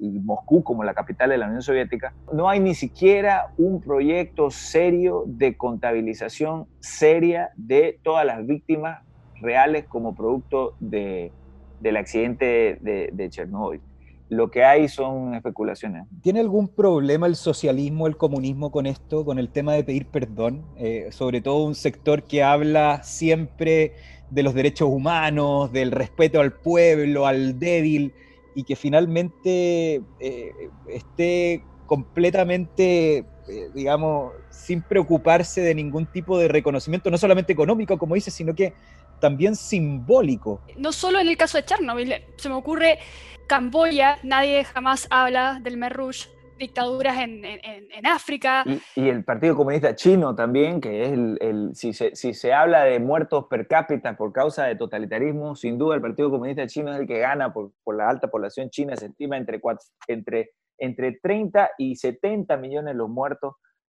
Moscú 0.00 0.62
como 0.62 0.84
la 0.84 0.94
capital 0.94 1.30
de 1.30 1.38
la 1.38 1.46
Unión 1.46 1.62
Soviética, 1.62 2.14
no 2.32 2.48
hay 2.48 2.60
ni 2.60 2.74
siquiera 2.74 3.52
un 3.58 3.80
proyecto 3.80 4.50
serio 4.50 5.24
de 5.26 5.56
contabilización 5.56 6.66
seria 6.80 7.50
de 7.56 7.98
todas 8.02 8.24
las 8.26 8.46
víctimas 8.46 9.02
reales 9.40 9.84
como 9.86 10.14
producto 10.14 10.74
de, 10.80 11.32
del 11.80 11.96
accidente 11.96 12.78
de, 12.80 13.10
de 13.12 13.30
Chernóbil. 13.30 13.80
Lo 14.28 14.50
que 14.50 14.64
hay 14.64 14.88
son 14.88 15.34
especulaciones. 15.34 16.04
¿Tiene 16.20 16.40
algún 16.40 16.66
problema 16.66 17.28
el 17.28 17.36
socialismo, 17.36 18.08
el 18.08 18.16
comunismo 18.16 18.72
con 18.72 18.86
esto, 18.86 19.24
con 19.24 19.38
el 19.38 19.50
tema 19.50 19.74
de 19.74 19.84
pedir 19.84 20.06
perdón? 20.06 20.64
Eh, 20.76 21.08
sobre 21.12 21.40
todo 21.40 21.64
un 21.64 21.76
sector 21.76 22.24
que 22.24 22.42
habla 22.42 23.04
siempre 23.04 23.92
de 24.30 24.42
los 24.42 24.54
derechos 24.54 24.88
humanos, 24.88 25.72
del 25.72 25.92
respeto 25.92 26.40
al 26.40 26.52
pueblo, 26.52 27.26
al 27.26 27.58
débil, 27.58 28.12
y 28.54 28.64
que 28.64 28.76
finalmente 28.76 30.02
eh, 30.18 30.52
esté 30.88 31.62
completamente, 31.86 33.18
eh, 33.18 33.70
digamos, 33.74 34.32
sin 34.50 34.82
preocuparse 34.82 35.60
de 35.60 35.74
ningún 35.74 36.06
tipo 36.06 36.38
de 36.38 36.48
reconocimiento, 36.48 37.10
no 37.10 37.18
solamente 37.18 37.52
económico, 37.52 37.98
como 37.98 38.14
dice, 38.14 38.30
sino 38.30 38.54
que 38.54 38.72
también 39.20 39.56
simbólico. 39.56 40.60
No 40.76 40.92
solo 40.92 41.20
en 41.20 41.28
el 41.28 41.36
caso 41.36 41.58
de 41.58 41.64
Chernobyl, 41.64 42.14
se 42.36 42.48
me 42.48 42.54
ocurre 42.54 42.98
Camboya, 43.46 44.18
nadie 44.22 44.64
jamás 44.64 45.06
habla 45.10 45.60
del 45.62 45.76
Merrush, 45.76 46.26
dictaduras 46.58 47.18
en, 47.18 47.44
en, 47.44 48.06
África. 48.06 48.64
Y, 48.94 49.08
el 49.08 49.24
Partido 49.24 49.56
Comunista 49.56 49.94
Chino 49.94 50.34
también, 50.34 50.80
que 50.80 51.04
es 51.04 51.12
el, 51.12 51.70
si, 51.74 51.92
se, 51.92 52.14
si, 52.14 52.34
se, 52.34 52.52
habla 52.52 52.84
de 52.84 52.98
muertos 52.98 53.46
per 53.48 53.66
cápita 53.66 54.16
por 54.16 54.32
causa 54.32 54.64
de 54.64 54.76
totalitarismo, 54.76 55.54
sin 55.54 55.78
duda 55.78 55.96
el 55.96 56.00
Partido 56.00 56.30
Comunista 56.30 56.66
Chino 56.66 56.92
es 56.92 57.00
el 57.00 57.06
que 57.06 57.18
gana 57.18 57.52
por, 57.52 57.72
por 57.84 57.96
la 57.96 58.08
alta 58.08 58.28
población 58.28 58.70
china, 58.70 58.96
se 58.96 59.06
estima 59.06 59.36
entre, 59.36 59.60
entre 60.08 60.50
entre 60.78 61.18
30 61.22 61.70
y 61.78 61.96
70 61.96 62.56
millones 62.56 62.94
los 62.94 63.08
muertos 63.08 63.54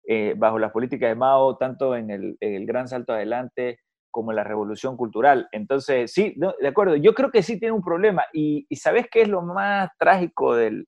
eh, 0.07 0.33
bajo 0.37 0.59
las 0.59 0.71
políticas 0.71 1.09
de 1.09 1.15
Mao, 1.15 1.57
tanto 1.57 1.95
en 1.95 2.09
el, 2.09 2.37
gran 2.65 2.87
salto 2.87 3.13
adelante 3.13 3.79
como 4.11 4.31
en 4.31 4.37
la 4.37 4.43
revolución 4.43 4.97
cultural. 4.97 5.47
Entonces, 5.51 6.11
sí, 6.11 6.35
de 6.35 6.67
acuerdo, 6.67 6.95
yo 6.95 7.13
creo 7.13 7.29
que 7.29 7.43
sí 7.43 7.59
tiene 7.59 7.73
un 7.73 7.83
problema. 7.83 8.23
Y, 8.33 8.65
¿sabes 8.75 9.05
qué 9.11 9.21
es 9.21 9.27
lo 9.27 9.41
más 9.43 9.89
trágico 9.99 10.55
del, 10.55 10.87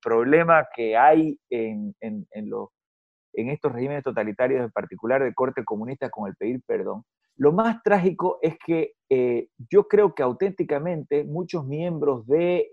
problema 0.00 0.66
que 0.74 0.96
hay 0.96 1.38
en, 1.50 1.94
en, 2.00 2.50
los, 2.50 2.68
en 3.32 3.50
estos 3.50 3.72
regímenes 3.72 4.04
totalitarios, 4.04 4.62
en 4.62 4.70
particular 4.70 5.22
de 5.22 5.34
corte 5.34 5.64
comunista, 5.64 6.10
con 6.10 6.28
el 6.28 6.36
pedir 6.36 6.60
perdón? 6.66 7.04
Lo 7.36 7.52
más 7.52 7.82
trágico 7.82 8.38
es 8.42 8.56
que 8.64 8.92
eh, 9.08 9.48
yo 9.70 9.88
creo 9.88 10.14
que 10.14 10.22
auténticamente 10.22 11.24
muchos 11.24 11.66
miembros 11.66 12.26
de, 12.26 12.68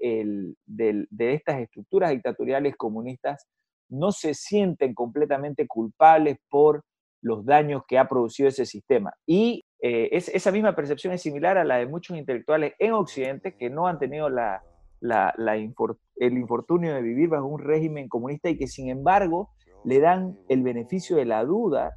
de 0.65 1.33
estas 1.33 1.61
estructuras 1.61 2.11
dictatoriales 2.11 2.75
comunistas 2.75 3.47
no 3.89 4.11
se 4.11 4.33
sienten 4.33 4.93
completamente 4.93 5.67
culpables 5.67 6.37
por 6.49 6.83
los 7.21 7.45
daños 7.45 7.83
que 7.87 7.97
ha 7.97 8.07
producido 8.07 8.49
ese 8.49 8.65
sistema. 8.65 9.13
Y 9.25 9.65
eh, 9.81 10.09
esa 10.11 10.51
misma 10.51 10.75
percepción 10.75 11.13
es 11.13 11.21
similar 11.21 11.57
a 11.57 11.63
la 11.63 11.77
de 11.77 11.87
muchos 11.87 12.17
intelectuales 12.17 12.73
en 12.79 12.93
Occidente 12.93 13.55
que 13.57 13.69
no 13.69 13.87
han 13.87 13.99
tenido 13.99 14.29
la, 14.29 14.61
el 15.01 16.37
infortunio 16.37 16.93
de 16.93 17.01
vivir 17.01 17.29
bajo 17.29 17.45
un 17.45 17.59
régimen 17.59 18.09
comunista 18.09 18.49
y 18.49 18.57
que 18.57 18.67
sin 18.67 18.89
embargo 18.89 19.49
le 19.83 19.99
dan 19.99 20.37
el 20.49 20.61
beneficio 20.61 21.17
de 21.17 21.25
la 21.25 21.43
duda 21.43 21.95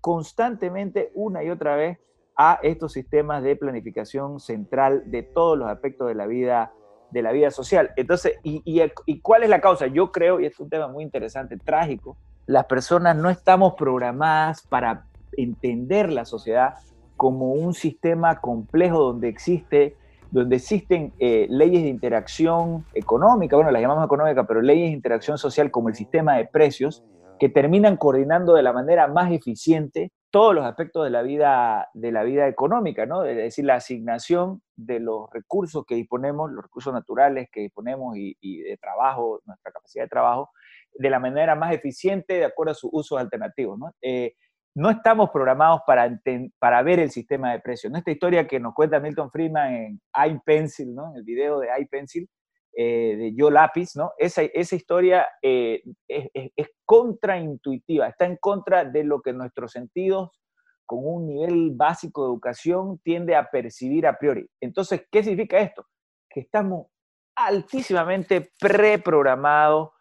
constantemente 0.00 1.10
una 1.14 1.42
y 1.42 1.50
otra 1.50 1.76
vez 1.76 1.98
a 2.36 2.58
estos 2.62 2.92
sistemas 2.92 3.42
de 3.42 3.56
planificación 3.56 4.40
central 4.40 5.10
de 5.10 5.22
todos 5.22 5.56
los 5.58 5.68
aspectos 5.68 6.08
de 6.08 6.14
la 6.14 6.26
vida 6.26 6.72
de 7.10 7.22
la 7.22 7.32
vida 7.32 7.50
social. 7.50 7.92
Entonces, 7.96 8.38
y, 8.42 8.62
y, 8.64 9.20
cuál 9.20 9.44
es 9.44 9.48
la 9.48 9.60
causa? 9.60 9.86
Yo 9.86 10.10
creo, 10.10 10.40
y 10.40 10.46
es 10.46 10.58
un 10.58 10.68
tema 10.68 10.88
muy 10.88 11.04
interesante, 11.04 11.56
trágico, 11.56 12.16
las 12.46 12.66
personas 12.66 13.16
no 13.16 13.30
estamos 13.30 13.74
programadas 13.74 14.66
para 14.66 15.06
entender 15.36 16.12
la 16.12 16.24
sociedad 16.24 16.74
como 17.16 17.52
un 17.52 17.74
sistema 17.74 18.40
complejo 18.40 19.00
donde 19.00 19.28
existe 19.28 19.96
donde 20.30 20.56
existen 20.56 21.12
eh, 21.18 21.46
leyes 21.48 21.82
de 21.82 21.88
interacción 21.88 22.84
económica, 22.94 23.56
bueno, 23.56 23.70
las 23.70 23.80
llamamos 23.80 24.04
económica, 24.04 24.46
pero 24.46 24.60
leyes 24.60 24.90
de 24.90 24.96
interacción 24.96 25.38
social 25.38 25.70
como 25.70 25.88
el 25.88 25.94
sistema 25.94 26.36
de 26.36 26.46
precios, 26.46 27.04
que 27.38 27.48
terminan 27.48 27.96
coordinando 27.96 28.54
de 28.54 28.62
la 28.62 28.72
manera 28.72 29.08
más 29.08 29.30
eficiente 29.30 30.10
todos 30.30 30.54
los 30.54 30.64
aspectos 30.64 31.04
de 31.04 31.10
la 31.10 31.22
vida, 31.22 31.88
de 31.94 32.12
la 32.12 32.22
vida 32.22 32.48
económica, 32.48 33.06
¿no? 33.06 33.24
Es 33.24 33.36
decir, 33.36 33.64
la 33.64 33.76
asignación 33.76 34.60
de 34.74 35.00
los 35.00 35.30
recursos 35.32 35.84
que 35.86 35.94
disponemos, 35.94 36.50
los 36.50 36.64
recursos 36.64 36.92
naturales 36.92 37.48
que 37.50 37.60
disponemos 37.60 38.16
y, 38.16 38.62
de 38.62 38.76
trabajo, 38.76 39.40
nuestra 39.46 39.72
capacidad 39.72 40.04
de 40.04 40.08
trabajo, 40.08 40.50
de 40.92 41.10
la 41.10 41.20
manera 41.20 41.54
más 41.54 41.72
eficiente 41.72 42.34
de 42.34 42.44
acuerdo 42.44 42.72
a 42.72 42.74
sus 42.74 42.90
usos 42.92 43.18
alternativos, 43.18 43.78
¿no? 43.78 43.94
Eh, 44.02 44.34
no 44.76 44.90
estamos 44.90 45.30
programados 45.30 45.80
para, 45.86 46.20
para 46.58 46.82
ver 46.82 47.00
el 47.00 47.10
sistema 47.10 47.50
de 47.52 47.60
precios. 47.60 47.90
Esta 47.94 48.10
historia 48.10 48.46
que 48.46 48.60
nos 48.60 48.74
cuenta 48.74 49.00
Milton 49.00 49.30
Friedman 49.30 49.74
en 49.74 50.00
iPencil, 50.14 50.94
¿no? 50.94 51.12
en 51.12 51.16
el 51.16 51.22
video 51.24 51.60
de 51.60 51.68
iPencil, 51.80 52.28
eh, 52.76 53.16
de 53.16 53.34
Yo 53.34 53.50
Lápiz, 53.50 53.96
¿no? 53.96 54.12
Esa, 54.18 54.42
esa 54.42 54.76
historia 54.76 55.26
eh, 55.40 55.82
es, 56.06 56.28
es, 56.54 56.68
contraintuitiva, 56.84 58.06
está 58.06 58.26
en 58.26 58.36
contra 58.36 58.84
de 58.84 59.02
lo 59.02 59.22
que 59.22 59.32
nuestros 59.32 59.72
sentidos, 59.72 60.42
con 60.84 60.98
un 61.02 61.26
nivel 61.26 61.70
básico 61.74 62.24
de 62.24 62.32
educación, 62.32 63.00
tiende 63.02 63.34
a 63.34 63.48
percibir 63.48 64.06
a 64.06 64.18
priori. 64.18 64.46
Entonces, 64.60 65.06
¿qué 65.10 65.22
significa 65.22 65.58
esto? 65.58 65.86
Que 66.28 66.40
estamos 66.40 66.88
altísimamente 67.34 68.52
preprogramados 68.60 69.92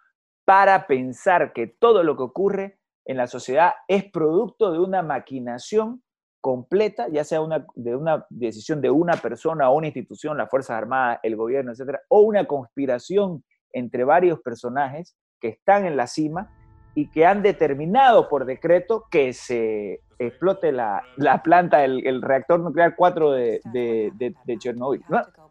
para 0.44 0.86
pensar 0.86 1.54
que 1.54 1.68
todo 1.68 2.04
lo 2.04 2.18
que 2.18 2.24
ocurre 2.24 2.80
en 3.06 3.18
la 3.18 3.28
sociedad 3.28 3.74
es 3.88 4.04
producto 4.12 4.72
de 4.72 4.80
una 4.80 5.02
maquinación 5.02 6.04
completa, 6.42 7.08
ya 7.10 7.24
sea 7.24 7.42
una, 7.42 7.66
de 7.76 7.96
una 7.96 8.26
decisión 8.30 8.82
de 8.82 8.92
una 8.92 9.14
persona 9.14 9.70
o 9.70 9.78
una 9.78 9.88
institución, 9.88 10.38
las 10.38 10.50
Fuerzas 10.50 10.78
Armadas, 10.78 11.20
el 11.24 11.36
gobierno, 11.36 11.72
etcétera, 11.72 12.02
o 12.08 12.22
una 12.22 12.46
conspiración 12.46 13.44
entre 13.74 14.04
varios 14.04 14.40
personajes 14.42 15.16
que 15.40 15.50
están 15.50 15.86
en 15.86 15.98
la 15.98 16.08
cima 16.08 16.52
y 16.94 17.10
que 17.10 17.26
han 17.26 17.42
determinado 17.42 18.30
por 18.30 18.46
decreto 18.46 19.06
que 19.12 19.34
se 19.34 20.02
explote 20.18 20.72
la, 20.72 21.04
la 21.18 21.44
planta, 21.44 21.84
el, 21.84 22.22
reactor 22.22 22.60
nuclear 22.60 22.96
4 22.96 23.32
de, 23.32 23.60
de, 23.74 24.58
Chernobyl. 24.58 25.04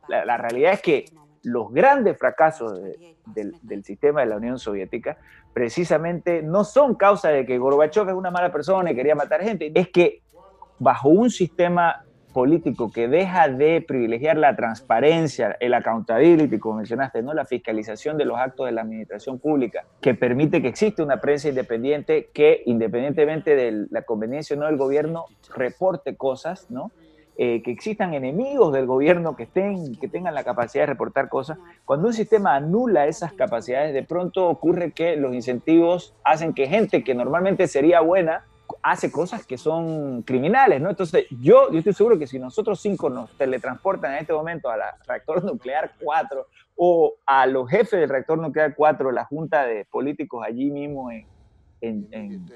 La, 0.09 0.37
realidad 0.37 0.73
es 0.73 0.83
que 0.83 1.05
los 1.45 1.73
grandes 1.73 2.19
fracasos 2.19 2.81
del, 3.27 3.55
del, 3.63 3.85
sistema 3.85 4.21
de 4.21 4.27
la 4.27 4.37
Unión 4.37 4.59
Soviética 4.59 5.19
precisamente 5.53 6.43
no 6.43 6.65
son 6.65 6.95
causa 6.95 7.29
de 7.29 7.47
que 7.47 7.59
Gorbachev 7.59 8.09
es 8.09 8.15
una 8.15 8.31
mala 8.31 8.51
persona 8.51 8.91
y 8.91 8.95
quería 8.95 9.15
matar 9.15 9.43
gente, 9.43 9.71
es 9.75 9.89
que 9.89 10.23
bajo 10.79 11.09
un 11.09 11.31
sistema 11.31 12.05
político 12.35 12.91
que 12.93 13.09
deja 13.09 13.49
de 13.49 13.81
privilegiar 13.81 14.37
la 14.37 14.57
transparencia, 14.57 15.57
el 15.61 15.73
accountability, 15.73 16.59
como 16.59 16.79
mencionaste, 16.79 17.23
¿no? 17.23 17.33
la 17.33 17.47
fiscalización 17.47 18.19
de 18.19 18.25
los 18.25 18.37
actos 18.37 18.67
de 18.67 18.73
la 18.73 18.83
administración 18.83 19.39
pública, 19.39 19.85
que 20.01 20.15
permite 20.15 20.61
que 20.61 20.69
exista 20.69 21.03
una 21.03 21.21
prensa 21.21 21.49
independiente 21.49 22.29
que, 22.35 22.63
independientemente 22.67 23.55
de 23.55 23.87
la 23.89 24.03
conveniencia 24.03 24.57
o 24.57 24.61
no 24.61 24.67
del 24.67 24.77
gobierno, 24.77 25.27
reporte 25.55 26.17
cosas, 26.17 26.71
¿no? 26.71 26.91
Eh, 27.37 27.63
que 27.65 27.73
existan 27.73 28.15
enemigos 28.15 28.73
del 28.73 28.87
gobierno 28.87 29.35
que, 29.35 29.43
estén, 29.43 29.97
que 29.97 30.07
tengan 30.07 30.35
la 30.35 30.45
capacidad 30.45 30.85
de 30.85 30.93
reportar 30.93 31.29
cosas. 31.29 31.59
Cuando 31.85 32.07
un 32.07 32.15
sistema 32.15 32.55
anula 32.55 33.09
esas 33.09 33.33
capacidades, 33.33 33.93
de 33.93 34.05
pronto 34.05 34.49
ocurre 34.49 34.93
que 34.93 35.17
los 35.17 35.35
incentivos 35.35 36.15
hacen 36.23 36.55
que 36.55 36.69
gente 36.69 37.03
que 37.03 37.13
normalmente 37.13 37.67
sería 37.67 38.01
buena, 38.03 38.45
hace 38.83 39.11
cosas 39.11 39.45
que 39.45 39.59
son 39.59 40.23
criminales, 40.23 40.81
¿no? 40.81 40.91
Entonces, 40.91 41.27
yo, 41.41 41.73
yo 41.73 41.79
estoy 41.79 41.93
seguro 41.93 42.21
que 42.21 42.29
si 42.29 42.39
nosotros 42.39 42.81
cinco 42.81 43.11
nos 43.11 43.37
teletransportan 43.37 44.13
en 44.13 44.19
este 44.21 44.33
momento 44.33 44.71
a 44.71 44.77
la 44.77 44.97
reactor 45.05 45.43
nuclear 45.45 45.91
4 46.01 46.47
o 46.77 47.15
a 47.27 47.47
los 47.47 47.69
jefes 47.69 47.99
del 47.99 48.11
reactor 48.11 48.39
nuclear 48.39 48.77
4, 48.77 49.11
la 49.11 49.25
junta 49.25 49.67
de 49.67 49.87
políticos 49.87 50.45
allí 50.47 50.71
mismo 50.71 51.11
en, 51.11 51.27
en, 51.81 52.47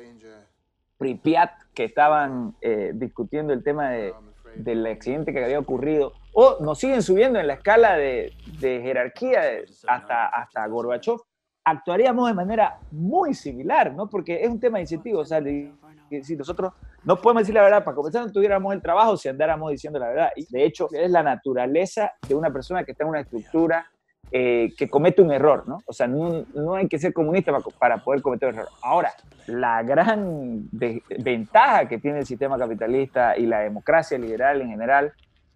Pripyat, 0.99 1.51
que 1.75 1.85
estaban 1.85 2.55
eh, 2.61 2.93
discutiendo 2.95 3.53
el 3.53 3.63
tema 3.63 3.91
de, 3.91 4.13
del 4.57 4.87
accidente 4.87 5.33
que 5.33 5.45
había 5.45 5.59
ocurrido, 5.59 6.13
o 6.33 6.59
nos 6.61 6.79
siguen 6.79 7.03
subiendo 7.03 7.39
en 7.39 7.47
la 7.47 7.55
escala 7.55 7.97
de, 7.97 8.33
de 8.61 8.81
jerarquía 8.81 9.43
hasta, 9.87 10.27
hasta 10.29 10.67
Gorbachev, 10.67 11.19
actuaríamos 11.65 12.29
de 12.29 12.35
manera 12.35 12.79
muy 12.91 13.35
similar, 13.35 13.95
¿no? 13.95 14.09
Porque 14.09 14.43
es 14.43 14.49
un 14.49 14.61
tema 14.61 14.79
de 14.79 14.83
incentivo, 14.83 15.21
o 15.21 15.25
sea, 15.25 15.43
si 15.43 16.37
nosotros 16.37 16.73
no 17.05 17.17
podemos 17.21 17.43
decir 17.43 17.55
la 17.55 17.63
verdad, 17.63 17.85
para 17.85 17.95
comenzar 17.95 18.27
no 18.27 18.33
tuviéramos 18.33 18.73
el 18.73 18.83
trabajo 18.83 19.17
si 19.17 19.29
andáramos 19.29 19.71
diciendo 19.71 19.99
la 19.99 20.09
verdad. 20.09 20.31
Y 20.37 20.47
de 20.51 20.65
hecho, 20.65 20.89
es 20.93 21.11
la 21.11 21.23
naturaleza 21.23 22.13
de 22.27 22.35
una 22.35 22.51
persona 22.51 22.85
que 22.85 22.93
está 22.93 23.05
en 23.05 23.11
una 23.11 23.21
estructura 23.21 23.87
eh, 24.31 24.75
que 24.77 24.91
comete 24.91 25.23
un 25.23 25.33
error, 25.33 25.67
¿no? 25.67 25.79
O 25.87 25.93
sea, 25.93 26.07
no, 26.07 26.75
hay 26.75 26.87
que 26.87 26.99
ser 26.99 27.15
comunista 27.15 27.53
para, 27.79 27.99
poder 27.99 28.21
cometer 28.21 28.51
un 28.51 28.57
error. 28.57 28.69
Ahora, 28.83 29.13
la 29.47 29.83
gran 29.83 30.69
ventaja 30.71 31.89
que 31.89 31.99
tiene 31.99 32.19
el 32.19 32.27
sistema 32.27 32.59
capitalista 32.59 33.39
y 33.39 33.47
la 33.47 33.61
democracia 33.61 34.19
liberal 34.19 34.61
en 34.61 34.69
general 34.69 35.15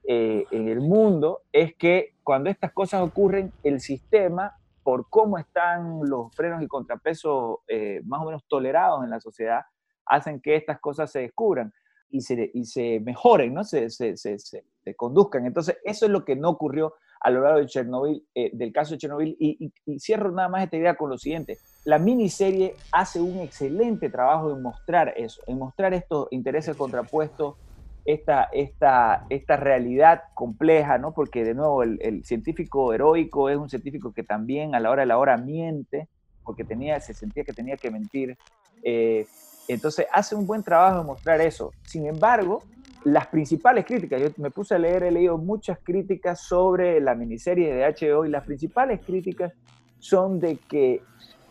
eh, 0.09 0.47
en 0.50 0.69
el 0.69 0.81
mundo 0.81 1.42
es 1.52 1.75
que 1.76 2.14
cuando 2.23 2.49
estas 2.49 2.73
cosas 2.73 3.02
ocurren, 3.02 3.52
el 3.62 3.81
sistema, 3.81 4.57
por 4.83 5.09
cómo 5.11 5.38
están 5.38 6.00
los 6.09 6.35
frenos 6.35 6.62
y 6.62 6.66
contrapesos 6.66 7.59
eh, 7.69 8.00
más 8.04 8.23
o 8.23 8.25
menos 8.25 8.42
tolerados 8.49 9.04
en 9.04 9.11
la 9.11 9.21
sociedad, 9.21 9.62
hacen 10.07 10.40
que 10.40 10.57
estas 10.57 10.81
cosas 10.81 11.11
se 11.11 11.21
descubran 11.21 11.73
y 12.11 12.21
se, 12.21 12.50
y 12.52 12.64
se 12.64 13.00
mejoren, 13.00 13.54
¿no? 13.54 13.64
Se, 13.64 13.90
se, 13.90 14.16
se, 14.16 14.38
se, 14.38 14.64
conduzcan. 14.97 15.47
Entonces, 15.47 15.78
eso 15.85 16.07
es 16.07 16.12
lo 16.12 16.25
que 16.25 16.37
no 16.37 16.50
ocurrió 16.50 16.95
a 17.23 17.31
lo 17.31 17.43
largo 17.43 17.61
de 17.61 17.67
Chernobyl, 17.67 18.25
eh, 18.35 18.50
del 18.52 18.73
caso 18.73 18.93
de 18.93 18.99
Chernobyl. 18.99 19.37
Y, 19.38 19.73
cierro 19.99 20.31
nada 20.33 20.49
más 20.49 20.64
esta 20.64 20.76
idea 20.76 20.97
con 20.97 21.11
lo 21.11 21.19
siguiente. 21.19 21.59
La 21.85 21.99
miniserie 21.99 22.75
hace 22.91 23.21
un 23.21 23.38
excelente 23.41 24.11
trabajo 24.11 24.50
en 24.50 24.62
mostrar 24.62 25.14
eso, 25.17 25.43
en 25.47 25.59
mostrar 25.59 25.95
estos 25.95 26.29
intereses 26.31 26.76
contrapuestos, 26.76 27.57
esta, 28.05 28.49
esta, 28.52 29.26
esta 29.31 29.57
realidad 29.57 30.23
compleja, 30.35 30.99
¿no? 30.99 31.12
Porque 31.12 31.45
de 31.45 31.55
nuevo 31.55 31.85
el, 31.85 31.99
el, 32.02 32.25
científico 32.25 32.93
heroico 32.93 33.49
es 33.49 33.57
un 33.57 33.69
científico 33.69 34.12
que 34.12 34.25
también 34.25 34.75
a 34.75 34.81
la 34.81 34.91
hora 34.91 35.02
de 35.02 35.07
la 35.07 35.19
hora 35.19 35.37
miente, 35.37 36.09
porque 36.45 36.64
tenía, 36.64 37.00
se 37.00 37.14
sentía 37.14 37.45
que 37.45 37.52
tenía 37.52 37.76
que 37.76 37.91
mentir. 37.91 38.37
Eh, 38.83 39.26
entonces 39.73 40.07
hace 40.12 40.35
un 40.35 40.47
buen 40.47 40.62
trabajo 40.62 40.99
de 40.99 41.05
mostrar 41.05 41.41
eso. 41.41 41.73
Sin 41.85 42.07
embargo, 42.07 42.62
las 43.05 43.26
principales 43.26 43.85
críticas, 43.85 44.21
yo 44.21 44.29
me 44.37 44.50
puse 44.50 44.75
a 44.75 44.79
leer, 44.79 45.02
he 45.02 45.11
leído 45.11 45.38
muchas 45.38 45.79
críticas 45.83 46.41
sobre 46.43 47.00
la 47.00 47.14
miniserie 47.14 47.75
de 47.75 47.85
HBO 47.85 48.25
y 48.25 48.31
las 48.31 48.45
principales 48.45 49.00
críticas 49.05 49.52
son 49.99 50.41
de 50.41 50.59
que 50.69 51.02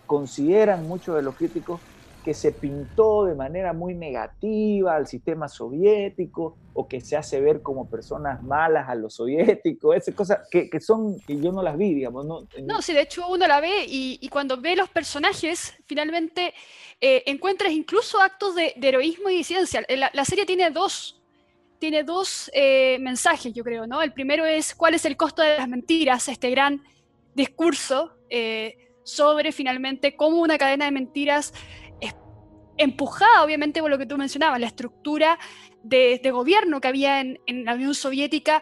consideran 0.06 0.88
muchos 0.88 1.16
de 1.16 1.22
los 1.22 1.36
críticos 1.36 1.82
que 2.24 2.34
se 2.34 2.52
pintó 2.52 3.26
de 3.26 3.36
manera 3.36 3.74
muy 3.74 3.96
negativa 3.96 4.96
al 4.96 5.08
sistema 5.08 5.48
soviético 5.48 6.56
o 6.74 6.88
que 6.88 7.02
se 7.02 7.18
hace 7.18 7.42
ver 7.42 7.62
como 7.62 7.90
personas 7.90 8.42
malas 8.44 8.88
a 8.88 8.96
los 8.96 9.16
soviéticos, 9.16 9.96
esas 9.96 10.16
cosas 10.16 10.48
que, 10.50 10.70
que 10.70 10.80
son, 10.80 11.20
que 11.22 11.40
yo 11.40 11.52
no 11.52 11.64
las 11.64 11.78
vi, 11.78 11.94
digamos. 11.94 12.26
No, 12.26 12.48
no 12.64 12.82
sí, 12.82 12.94
de 12.94 13.02
hecho 13.02 13.28
uno 13.28 13.48
la 13.48 13.60
ve 13.60 13.86
y, 13.88 14.20
y 14.22 14.30
cuando 14.30 14.60
ve 14.60 14.76
los 14.76 14.90
personajes, 14.90 15.74
finalmente 15.86 16.54
eh, 17.00 17.24
encuentras 17.26 17.72
incluso 17.72 18.22
actos 18.22 18.56
de, 18.56 18.76
heroísmo 18.82 19.30
y 19.30 19.38
disidencia. 19.38 19.84
La, 19.90 20.12
la 20.14 20.26
serie 20.26 20.46
tiene 20.46 20.70
dos 20.70 21.18
tiene 21.82 22.04
dos 22.04 22.52
eh, 22.54 23.00
mensajes, 23.00 23.52
yo 23.54 23.64
creo, 23.64 23.88
¿no? 23.88 24.04
El 24.04 24.14
primero 24.14 24.46
es 24.46 24.76
cuál 24.76 24.94
es 24.94 25.04
el 25.04 25.18
costo 25.18 25.42
de 25.42 25.58
las 25.58 25.68
mentiras, 25.68 26.28
este 26.28 26.52
gran 26.52 26.84
discurso 27.34 28.14
eh, 28.30 28.78
sobre 29.04 29.52
finalmente 29.52 30.16
cómo 30.16 30.42
una 30.42 30.60
cadena 30.60 30.86
de 30.86 30.92
mentiras 30.92 31.56
empujada 32.82 33.44
obviamente 33.44 33.82
por 33.82 33.90
lo 33.90 33.98
que 33.98 34.06
tú 34.06 34.18
mencionabas, 34.18 34.60
la 34.60 34.68
estructura 34.68 35.40
de, 35.84 36.20
gobierno 36.32 36.82
que 36.82 36.88
había 36.88 37.22
en, 37.22 37.40
la 37.66 37.76
Unión 37.76 37.94
Soviética, 37.94 38.62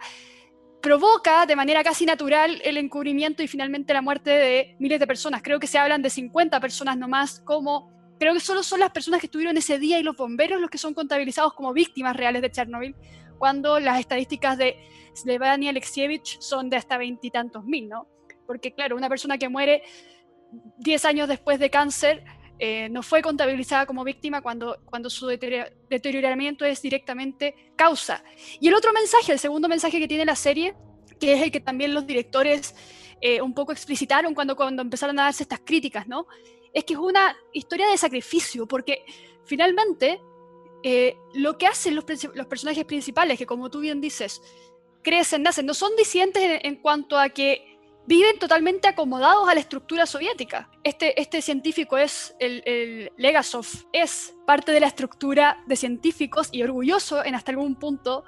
provoca 0.81 1.45
de 1.45 1.55
manera 1.55 1.83
casi 1.83 2.05
natural 2.05 2.61
el 2.63 2.77
encubrimiento 2.77 3.43
y 3.43 3.47
finalmente 3.47 3.93
la 3.93 4.01
muerte 4.01 4.29
de 4.29 4.75
miles 4.79 4.99
de 4.99 5.07
personas. 5.07 5.41
Creo 5.41 5.59
que 5.59 5.67
se 5.67 5.77
hablan 5.77 6.01
de 6.01 6.09
50 6.09 6.59
personas 6.59 6.97
nomás, 6.97 7.41
como 7.41 7.91
creo 8.17 8.33
que 8.33 8.39
solo 8.39 8.63
son 8.63 8.79
las 8.79 8.91
personas 8.91 9.19
que 9.19 9.27
estuvieron 9.27 9.57
ese 9.57 9.79
día 9.79 9.99
y 9.99 10.03
los 10.03 10.15
bomberos 10.15 10.59
los 10.59 10.69
que 10.69 10.77
son 10.77 10.93
contabilizados 10.93 11.53
como 11.53 11.73
víctimas 11.73 12.15
reales 12.15 12.41
de 12.41 12.51
Chernobyl, 12.51 12.95
cuando 13.37 13.79
las 13.79 13.99
estadísticas 13.99 14.57
de 14.57 14.77
Slevani 15.15 15.69
Alexievich 15.69 16.39
son 16.39 16.69
de 16.69 16.77
hasta 16.77 16.97
veintitantos 16.97 17.65
mil, 17.65 17.89
¿no? 17.89 18.07
Porque 18.45 18.73
claro, 18.73 18.95
una 18.95 19.09
persona 19.09 19.37
que 19.37 19.49
muere 19.49 19.83
10 20.77 21.05
años 21.05 21.27
después 21.27 21.59
de 21.59 21.69
cáncer 21.69 22.23
eh, 22.61 22.89
no 22.89 23.01
fue 23.01 23.21
contabilizada 23.21 23.85
como 23.85 24.03
víctima 24.03 24.41
cuando, 24.41 24.79
cuando 24.83 25.09
su 25.09 25.27
deterioramiento 25.27 26.65
es 26.65 26.81
directamente 26.81 27.71
causa. 27.77 28.21
Y 28.59 28.67
el 28.67 28.75
otro 28.75 28.91
mensaje, 28.91 29.31
el 29.31 29.39
segundo 29.39 29.69
mensaje 29.69 29.97
que 29.97 30.09
tiene 30.09 30.25
la 30.25 30.35
serie, 30.35 30.75
que 31.19 31.33
es 31.33 31.41
el 31.41 31.51
que 31.51 31.61
también 31.61 31.93
los 31.93 32.05
directores 32.05 32.75
eh, 33.21 33.41
un 33.41 33.53
poco 33.53 33.71
explicitaron 33.71 34.33
cuando, 34.33 34.57
cuando 34.57 34.81
empezaron 34.81 35.17
a 35.19 35.23
darse 35.23 35.43
estas 35.43 35.61
críticas, 35.61 36.07
¿no? 36.07 36.27
Es 36.73 36.83
que 36.83 36.93
es 36.93 36.99
una 36.99 37.35
historia 37.53 37.89
de 37.89 37.97
sacrificio, 37.97 38.67
porque 38.67 39.05
finalmente 39.45 40.21
eh, 40.83 41.15
lo 41.33 41.57
que 41.57 41.65
hacen 41.65 41.95
los, 41.95 42.05
los, 42.33 42.47
personajes 42.47 42.83
principales, 42.83 43.37
que 43.37 43.45
como 43.45 43.69
tú 43.69 43.79
bien 43.79 44.01
dices, 44.01 44.41
crecen, 45.01 45.43
nacen, 45.43 45.65
no 45.65 45.73
son 45.73 45.95
disidentes 45.95 46.59
en 46.63 46.75
cuanto 46.75 47.17
a 47.17 47.29
que 47.29 47.68
viven 48.05 48.39
totalmente 48.39 48.87
acomodados 48.87 49.47
a 49.47 49.53
la 49.53 49.59
estructura 49.59 50.05
soviética. 50.05 50.69
Este, 50.83 51.19
este 51.19 51.41
científico 51.41 51.97
es, 51.97 52.35
el, 52.39 52.63
el 52.65 53.11
Legasov, 53.17 53.67
es 53.93 54.33
parte 54.45 54.71
de 54.71 54.79
la 54.79 54.87
estructura 54.87 55.63
de 55.67 55.75
científicos 55.75 56.49
y 56.51 56.63
orgulloso 56.63 57.23
en 57.23 57.35
hasta 57.35 57.51
algún 57.51 57.75
punto 57.75 58.23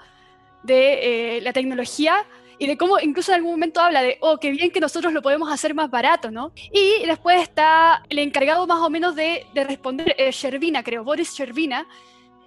de 0.63 1.37
eh, 1.37 1.41
la 1.41 1.53
tecnología 1.53 2.25
y 2.59 2.67
de 2.67 2.77
cómo 2.77 2.99
incluso 2.99 3.31
en 3.31 3.37
algún 3.37 3.53
momento 3.53 3.81
habla 3.81 4.03
de, 4.03 4.19
oh, 4.21 4.37
qué 4.37 4.51
bien 4.51 4.69
que 4.69 4.79
nosotros 4.79 5.11
lo 5.13 5.23
podemos 5.23 5.51
hacer 5.51 5.73
más 5.73 5.89
barato, 5.89 6.29
¿no? 6.29 6.51
Y 6.71 7.03
después 7.07 7.41
está 7.41 8.03
el 8.07 8.19
encargado 8.19 8.67
más 8.67 8.81
o 8.81 8.89
menos 8.91 9.15
de, 9.15 9.47
de 9.55 9.63
responder, 9.63 10.13
eh, 10.15 10.29
Shervina, 10.31 10.83
creo, 10.83 11.03
Boris 11.03 11.33
Shervina, 11.33 11.87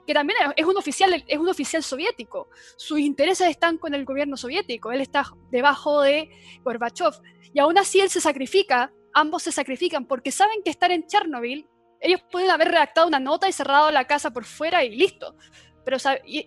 que 0.06 0.14
también 0.14 0.38
es 0.56 0.64
un 0.64 0.76
oficial, 0.76 1.24
es 1.26 1.38
un 1.38 1.48
oficial 1.48 1.82
soviético. 1.82 2.48
Sus 2.76 2.98
intereses 2.98 3.48
están 3.48 3.78
con 3.78 3.94
el 3.94 4.04
gobierno 4.04 4.36
soviético, 4.36 4.92
él 4.92 5.00
está 5.00 5.24
debajo 5.50 6.02
de 6.02 6.30
Gorbachev. 6.62 7.14
Y 7.52 7.60
aún 7.60 7.78
así 7.78 8.00
él 8.00 8.10
se 8.10 8.20
sacrifica, 8.20 8.92
ambos 9.12 9.44
se 9.44 9.52
sacrifican, 9.52 10.06
porque 10.06 10.30
saben 10.30 10.62
que 10.64 10.70
estar 10.70 10.90
en 10.90 11.06
Chernobyl, 11.06 11.68
ellos 12.00 12.20
pueden 12.30 12.50
haber 12.50 12.68
redactado 12.68 13.06
una 13.06 13.20
nota 13.20 13.48
y 13.48 13.52
cerrado 13.52 13.90
la 13.90 14.06
casa 14.06 14.30
por 14.30 14.44
fuera 14.44 14.84
y 14.84 14.94
listo. 14.94 15.36
Pero 15.84 15.96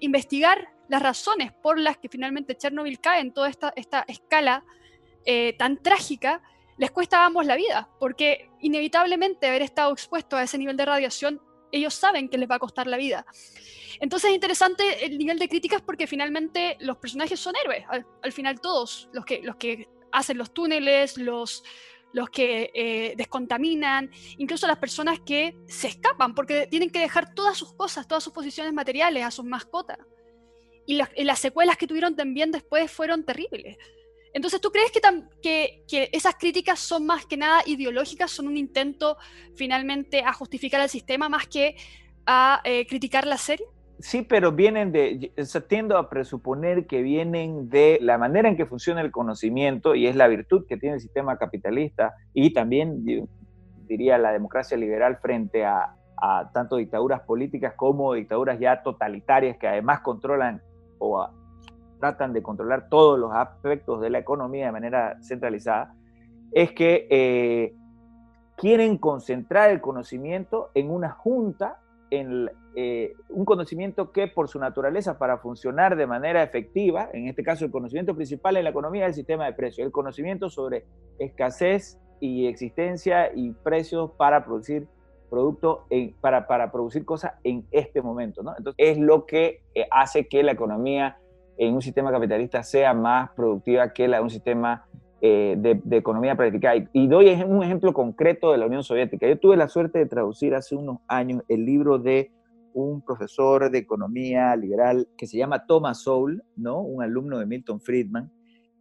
investigar 0.02 0.68
las 0.88 1.02
razones 1.02 1.52
por 1.52 1.80
las 1.80 1.98
que 1.98 2.10
finalmente 2.10 2.56
Chernobyl 2.56 3.00
cae 3.00 3.22
en 3.22 3.34
toda 3.34 3.50
esta, 3.50 3.74
esta 3.76 4.06
escala 4.08 4.64
eh, 5.26 5.56
tan 5.58 5.82
trágica, 5.82 6.42
les 6.78 6.92
cuesta 6.92 7.24
a 7.24 7.26
ambos 7.26 7.46
la 7.46 7.56
vida, 7.56 7.90
porque 8.00 8.50
inevitablemente 8.60 9.48
haber 9.48 9.64
estado 9.64 9.92
expuesto 9.92 10.38
a 10.38 10.44
ese 10.44 10.58
nivel 10.58 10.78
de 10.78 10.86
radiación 10.86 11.42
ellos 11.72 11.94
saben 11.94 12.30
que 12.30 12.38
les 12.38 12.50
va 12.50 12.56
a 12.56 12.60
costar 12.60 12.88
la 12.88 12.98
vida. 12.98 13.26
Entonces 14.00 14.30
es 14.30 14.36
interesante 14.36 15.06
el 15.06 15.18
nivel 15.18 15.40
de 15.40 15.50
críticas 15.50 15.82
porque 15.82 16.08
finalmente 16.08 16.78
los 16.80 16.98
personajes 16.98 17.40
son 17.40 17.56
héroes, 17.64 17.86
al, 18.22 18.32
final 18.32 18.60
todos, 18.62 19.10
los 19.12 19.26
que, 19.26 19.42
los 19.42 19.56
que 19.56 19.88
hacen 20.12 20.38
los 20.38 20.54
túneles, 20.54 21.18
los, 21.18 21.64
los 22.14 22.30
que 22.30 22.72
eh, 22.74 23.14
descontaminan, 23.18 24.12
incluso 24.38 24.68
las 24.68 24.78
personas 24.78 25.20
que 25.26 25.56
se 25.68 25.88
escapan 25.88 26.36
porque 26.36 26.68
tienen 26.68 26.90
que 26.90 27.00
dejar 27.00 27.34
todas 27.34 27.58
sus 27.58 27.74
cosas, 27.74 28.08
todas 28.08 28.24
sus 28.24 28.34
posiciones 28.34 28.74
materiales 28.74 29.24
a 29.24 29.32
sus 29.32 29.46
mascotas. 29.46 29.98
Y 30.86 30.96
las, 30.96 31.10
y 31.16 31.26
las 31.26 31.40
secuelas 31.40 31.76
que 31.76 31.88
tuvieron 31.88 32.16
también 32.16 32.52
después 32.52 32.90
fueron 32.90 33.26
terribles. 33.26 33.78
Entonces, 34.38 34.62
¿tú 34.62 34.70
crees 34.70 34.92
que, 35.42 36.10
esas 36.12 36.36
críticas 36.36 36.78
son 36.78 37.08
más 37.08 37.26
que 37.26 37.38
nada 37.38 37.64
ideológicas, 37.66 38.30
son 38.30 38.46
un 38.48 38.56
intento 38.56 39.18
finalmente 39.56 40.22
a 40.24 40.32
justificar 40.32 40.80
el 40.80 40.90
sistema 40.90 41.28
más 41.28 41.48
que 41.48 41.76
a 42.28 42.62
eh, 42.64 42.86
criticar 42.86 43.26
la 43.26 43.38
serie? 43.38 43.66
Sí, 43.98 44.22
pero 44.22 44.52
vienen 44.52 44.92
de, 44.92 45.32
tiendo 45.68 45.98
a 45.98 46.08
presuponer 46.08 46.86
que 46.86 47.02
vienen 47.02 47.68
de 47.68 47.98
la 48.00 48.20
manera 48.20 48.48
en 48.48 48.56
que 48.56 48.68
funciona 48.68 49.02
el 49.02 49.10
conocimiento 49.10 49.96
y 49.96 50.06
es 50.06 50.16
la 50.16 50.28
virtud 50.28 50.68
que 50.70 50.78
tiene 50.78 50.98
el 50.98 51.02
sistema 51.02 51.40
capitalista 51.40 52.14
y 52.32 52.54
también 52.54 53.04
diría 53.88 54.20
la 54.20 54.32
democracia 54.34 54.78
liberal 54.78 55.18
frente 55.20 55.66
a, 55.66 55.96
a 56.16 56.52
tanto 56.54 56.76
dictaduras 56.76 57.22
políticas 57.22 57.74
como 57.76 58.14
dictaduras 58.14 58.60
ya 58.60 58.84
totalitarias 58.84 59.58
que 59.58 59.68
además 59.68 60.02
controlan 60.02 60.62
o 61.00 61.28
tratan 62.00 62.34
de 62.34 62.42
controlar 62.42 62.90
todos 62.90 63.20
los 63.20 63.32
aspectos 63.34 64.02
de 64.02 64.10
la 64.10 64.20
economía 64.20 64.68
de 64.68 64.72
manera 64.72 65.18
centralizada, 65.22 65.96
es 66.52 66.72
que 66.72 67.08
eh, 67.10 67.76
quieren 68.56 68.98
concentrar 68.98 69.70
el 69.70 69.82
conocimiento 69.82 70.72
en 70.74 70.90
una 70.90 71.10
junta, 71.10 71.80
en 72.10 72.50
eh, 72.76 73.14
un 73.30 73.44
conocimiento 73.44 74.12
que 74.12 74.28
por 74.28 74.48
su 74.48 74.60
naturaleza 74.60 75.18
para 75.18 75.40
funcionar 75.40 75.96
de 75.96 76.08
manera 76.08 76.44
efectiva, 76.44 77.10
en 77.14 77.28
este 77.28 77.44
caso 77.44 77.66
el 77.66 77.72
conocimiento 77.72 78.16
principal 78.16 78.58
en 78.58 78.64
la 78.64 78.70
economía 78.70 79.04
es 79.04 79.10
el 79.10 79.16
sistema 79.16 79.46
de 79.46 79.54
precios, 79.54 79.86
el 79.86 79.92
conocimiento 79.92 80.50
sobre 80.50 80.86
escasez 81.20 82.00
y 82.20 82.48
existencia 82.48 83.32
y 83.34 83.52
precios 83.52 84.12
para 84.18 84.46
producir 84.46 84.88
productos, 85.30 85.80
para, 86.22 86.48
para 86.48 86.72
producir 86.72 87.06
cosas 87.06 87.34
en 87.44 87.66
este 87.72 88.02
momento. 88.02 88.44
¿no? 88.44 88.56
Entonces 88.58 88.76
es 88.78 88.98
lo 88.98 89.26
que 89.26 89.62
eh, 89.76 89.88
hace 89.92 90.28
que 90.28 90.44
la 90.44 90.54
economía 90.54 91.18
en 91.58 91.74
un 91.74 91.82
sistema 91.82 92.12
capitalista 92.12 92.64
sea 92.64 92.94
más 92.94 93.32
productiva 93.32 93.92
que 93.92 94.08
la 94.08 94.18
de 94.18 94.24
un 94.24 94.30
sistema 94.30 94.86
eh, 95.20 95.56
de, 95.58 95.98
economía 95.98 96.36
práctica. 96.36 96.74
Y, 96.94 97.08
doy 97.08 97.30
un 97.42 97.64
ejemplo 97.64 97.92
concreto 97.94 98.52
de 98.52 98.60
la 98.60 98.68
Unión 98.68 98.84
Soviética. 98.84 99.28
Yo 99.28 99.40
tuve 99.40 99.58
la 99.58 99.68
suerte 99.68 99.98
de 99.98 100.06
traducir 100.06 100.54
hace 100.54 100.76
unos 100.76 101.00
años 101.08 101.42
el 101.48 101.66
libro 101.66 101.98
de 101.98 102.32
un 102.74 103.02
profesor 103.02 103.72
de 103.72 103.80
economía 103.80 104.56
liberal 104.56 105.08
que 105.18 105.26
se 105.26 105.38
llama 105.38 105.66
Thomas 105.66 106.04
Sowell, 106.04 106.44
¿no? 106.56 106.82
un 106.82 107.02
alumno 107.02 107.40
de 107.40 107.48
Milton 107.48 107.82
Friedman, 107.82 108.32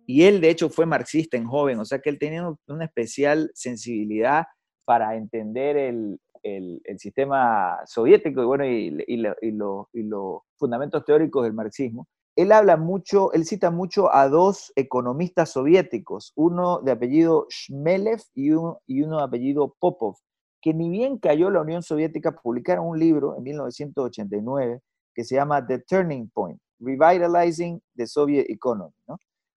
y 0.05 0.25
él 0.25 0.43
de 0.43 0.51
hecho 0.51 0.69
fue 0.69 0.85
marxista 0.85 1.39
en 1.39 1.47
joven, 1.47 1.79
o 1.79 1.85
sea 1.87 2.01
que 2.01 2.11
él 2.11 2.19
tenía 2.19 2.47
una 2.69 2.85
especial 2.85 3.51
sensibilidad 3.55 4.45
para 4.85 5.17
entender 5.17 5.79
el, 5.79 6.21
el, 6.43 6.81
sistema 6.99 7.79
soviético 7.87 8.43
y, 8.43 8.45
bueno, 8.45 8.67
y, 8.67 9.05
y 9.07 10.03
los 10.03 10.43
fundamentos 10.59 11.03
teóricos 11.07 11.45
del 11.45 11.55
marxismo 11.55 12.07
él 12.37 12.53
habla 12.53 12.77
mucho, 12.77 13.33
él 13.33 13.46
cita 13.46 13.70
mucho 13.70 14.14
a 14.14 14.29
dos 14.29 14.70
economistas 14.77 15.51
soviéticos, 15.53 16.33
uno 16.37 16.81
de 16.81 16.92
apellido 16.92 17.46
Shmelev 17.49 18.20
y 18.35 18.51
uno, 18.51 18.79
de 18.87 19.22
apellido 19.25 19.75
Popov, 19.81 20.16
que 20.61 20.75
ni 20.75 20.90
bien 20.90 21.18
cayó 21.18 21.49
la 21.51 21.62
Unión 21.62 21.83
Soviética, 21.83 22.33
publicaron 22.33 22.88
un 22.88 22.99
libro 22.99 23.37
en 23.38 23.42
1989 23.42 24.81
que 25.14 25.25
se 25.25 25.35
llama 25.35 25.66
The 25.66 25.79
Turning 25.88 26.29
Point, 26.29 26.61
Revitalizing 26.79 27.81
the 27.96 28.07
Soviet 28.07 28.44
Economy, 28.51 28.92
¿no? 29.09 29.16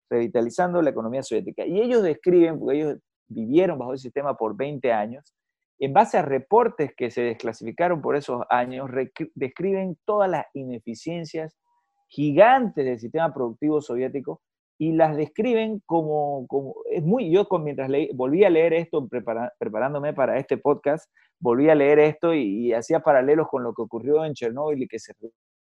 revitalizando 0.09 0.81
la 0.81 0.91
economía 0.91 1.23
soviética. 1.25 1.67
Y 1.67 1.81
ellos 1.81 2.03
describen, 2.03 2.61
porque 2.61 2.77
ellos 2.77 2.99
vivieron 3.27 3.79
bajo 3.79 3.93
el 3.93 3.99
sistema 3.99 4.37
por 4.37 4.57
20 4.57 4.93
años, 4.93 5.35
en 5.81 5.93
base 5.93 6.17
a 6.17 6.23
reportes 6.23 6.93
que 6.97 7.11
se 7.11 7.23
desclasificaron 7.23 8.01
por 8.01 8.17
esos 8.17 8.43
años, 8.51 8.89
describen 9.35 9.99
todas 10.05 10.31
las 10.31 10.47
ineficiencias 10.55 11.57
gigantes 12.09 12.85
del 12.85 12.99
sistema 12.99 13.33
productivo 13.33 13.81
soviético 13.81 14.41
y 14.79 14.93
las 14.93 15.17
describen 15.17 15.83
como, 15.85 16.47
como 16.47 16.77
es 16.91 17.03
muy, 17.03 17.31
yo 17.31 17.47
mientras 17.61 17.91
leí, 17.91 18.11
volví 18.15 18.45
a 18.45 18.51
leer 18.51 18.73
esto 18.73 19.09
preparándome 19.09 20.15
para 20.15 20.39
este 20.39 20.57
podcast, 20.57 21.11
volví 21.41 21.69
a 21.69 21.75
leer 21.75 21.99
esto 21.99 22.33
y, 22.33 22.73
hacía 22.73 23.01
paralelos 23.01 23.49
con 23.49 23.65
lo 23.65 23.75
que 23.75 23.83
ocurrió 23.83 24.25
en 24.25 24.35
Chernóbil 24.35 24.83
y 24.83 24.89
que 24.89 25.01
se 25.01 25.15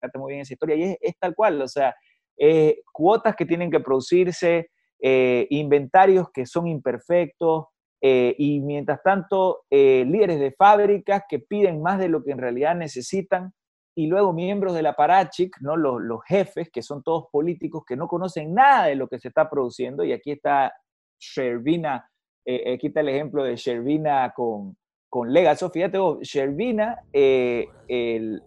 trata 0.00 0.18
muy 0.18 0.32
bien 0.32 0.42
esa 0.42 0.54
historia 0.54 0.76
y 0.76 0.96
es, 1.00 1.18
tal 1.18 1.34
cual, 1.34 1.60
o 1.60 1.68
sea, 1.68 1.94
eh, 2.38 2.80
cuotas 2.92 3.34
que 3.34 3.44
tienen 3.44 3.70
que 3.70 3.80
producirse, 3.80 4.70
eh, 5.00 5.46
inventarios 5.50 6.30
que 6.32 6.46
son 6.46 6.68
imperfectos, 6.68 7.66
eh, 8.00 8.34
y 8.38 8.60
mientras 8.60 9.00
tanto 9.02 9.62
líderes 9.70 10.40
de 10.40 10.52
fábricas 10.52 11.22
que 11.28 11.38
piden 11.38 11.82
más 11.82 11.98
de 11.98 12.08
lo 12.08 12.22
que 12.24 12.32
en 12.32 12.38
realidad 12.38 12.74
necesitan, 12.74 13.52
y 13.94 14.06
luego 14.06 14.32
miembros 14.32 14.74
de 14.74 14.82
la 14.82 14.94
Parachic, 14.94 15.56
¿no? 15.60 15.76
Los, 15.76 16.00
los, 16.00 16.20
jefes, 16.24 16.70
que 16.70 16.82
son 16.82 17.02
todos 17.02 17.26
políticos 17.30 17.84
que 17.86 17.96
no 17.96 18.08
conocen 18.08 18.54
nada 18.54 18.86
de 18.86 18.94
lo 18.94 19.08
que 19.08 19.18
se 19.18 19.28
está 19.28 19.48
produciendo, 19.50 20.04
y 20.04 20.12
aquí 20.12 20.32
está 20.32 20.72
Shervina, 21.18 22.08
eh, 22.44 22.74
aquí 22.74 22.88
está 22.88 23.00
el 23.00 23.10
ejemplo 23.10 23.44
de 23.44 23.56
Shervina 23.56 24.32
con, 24.34 24.76
con 25.08 25.32
Legaso. 25.32 25.70
Fíjate 25.70 25.98
vos, 25.98 26.18
Shervina 26.20 26.98
el, 27.12 28.42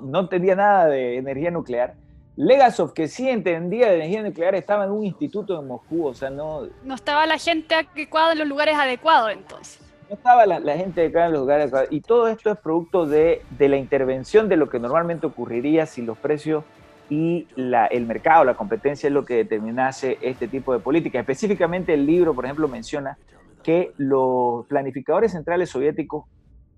no 0.00 0.20
entendía 0.20 0.54
nada 0.54 0.86
de 0.86 1.16
energía 1.16 1.50
nuclear, 1.50 1.96
Legasov, 2.36 2.92
que 2.92 3.08
sí 3.08 3.28
entendía 3.28 3.88
de 3.88 3.96
energía 3.96 4.22
nuclear, 4.22 4.54
estaba 4.54 4.84
en 4.84 4.90
un 4.90 5.04
instituto 5.04 5.58
en 5.58 5.66
Moscú, 5.66 6.06
o 6.06 6.14
sea, 6.14 6.28
no... 6.28 6.68
No 6.84 6.94
estaba 6.94 7.24
la 7.26 7.38
gente 7.38 7.74
adecuada 7.74 8.32
en 8.32 8.40
los 8.40 8.48
lugares 8.48 8.76
adecuados, 8.76 9.32
entonces. 9.32 9.80
No 10.08 10.14
estaba 10.14 10.46
la, 10.46 10.76
gente 10.76 11.00
adecuada 11.00 11.26
en 11.26 11.32
los 11.32 11.40
lugares. 11.40 11.72
Y 11.90 12.00
todo 12.00 12.28
esto 12.28 12.50
es 12.50 12.58
producto 12.58 13.06
de, 13.06 13.42
de, 13.58 13.68
la 13.68 13.76
intervención 13.76 14.48
de 14.48 14.56
lo 14.56 14.68
que 14.68 14.78
normalmente 14.78 15.26
ocurriría 15.26 15.86
si 15.86 16.02
los 16.02 16.16
precios 16.16 16.64
y 17.10 17.46
la, 17.56 17.86
el 17.86 18.06
mercado, 18.06 18.44
la 18.44 18.54
competencia 18.54 19.08
es 19.08 19.12
lo 19.12 19.24
que 19.24 19.34
determinase 19.34 20.18
este 20.20 20.48
tipo 20.48 20.72
de 20.72 20.78
política. 20.78 21.18
Específicamente 21.18 21.94
el 21.94 22.06
libro, 22.06 22.34
por 22.34 22.44
ejemplo, 22.44 22.68
menciona 22.68 23.18
que 23.62 23.92
los 23.96 24.66
planificadores 24.66 25.32
centrales 25.32 25.70
soviéticos 25.70 26.24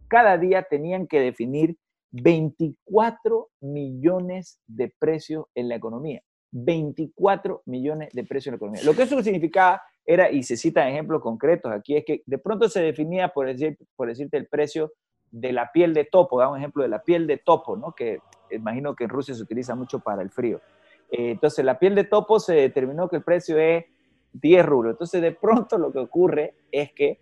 cada 0.08 0.38
día 0.38 0.62
tenían 0.62 1.06
que 1.06 1.20
definir 1.20 1.76
24 2.12 3.48
millones 3.60 4.58
de 4.66 4.92
precios 4.98 5.46
en 5.54 5.68
la 5.68 5.76
economía. 5.76 6.22
24 6.50 7.62
millones 7.66 8.08
de 8.14 8.24
precios 8.24 8.48
en 8.48 8.52
la 8.52 8.56
economía. 8.56 8.82
Lo 8.84 8.94
que 8.94 9.02
eso 9.02 9.22
significaba 9.22 9.82
era, 10.08 10.30
y 10.30 10.42
se 10.42 10.56
citan 10.56 10.88
ejemplos 10.88 11.20
concretos 11.20 11.70
aquí, 11.70 11.94
es 11.94 12.02
que 12.02 12.22
de 12.24 12.38
pronto 12.38 12.66
se 12.70 12.80
definía, 12.80 13.28
por, 13.28 13.46
decir, 13.46 13.76
por 13.94 14.08
decirte, 14.08 14.38
el 14.38 14.46
precio 14.46 14.94
de 15.30 15.52
la 15.52 15.70
piel 15.70 15.92
de 15.92 16.06
topo, 16.06 16.40
da 16.40 16.48
un 16.48 16.56
ejemplo 16.56 16.82
de 16.82 16.88
la 16.88 17.02
piel 17.02 17.26
de 17.26 17.36
topo, 17.36 17.76
¿no? 17.76 17.92
que 17.92 18.20
imagino 18.50 18.96
que 18.96 19.04
en 19.04 19.10
Rusia 19.10 19.34
se 19.34 19.42
utiliza 19.42 19.74
mucho 19.74 20.00
para 20.00 20.22
el 20.22 20.30
frío. 20.30 20.62
Eh, 21.10 21.32
entonces, 21.32 21.62
la 21.62 21.78
piel 21.78 21.94
de 21.94 22.04
topo 22.04 22.40
se 22.40 22.54
determinó 22.54 23.06
que 23.06 23.16
el 23.16 23.22
precio 23.22 23.58
es 23.58 23.84
10 24.32 24.64
rublos. 24.64 24.92
Entonces, 24.92 25.20
de 25.20 25.32
pronto 25.32 25.76
lo 25.76 25.92
que 25.92 25.98
ocurre 25.98 26.54
es 26.72 26.90
que 26.92 27.20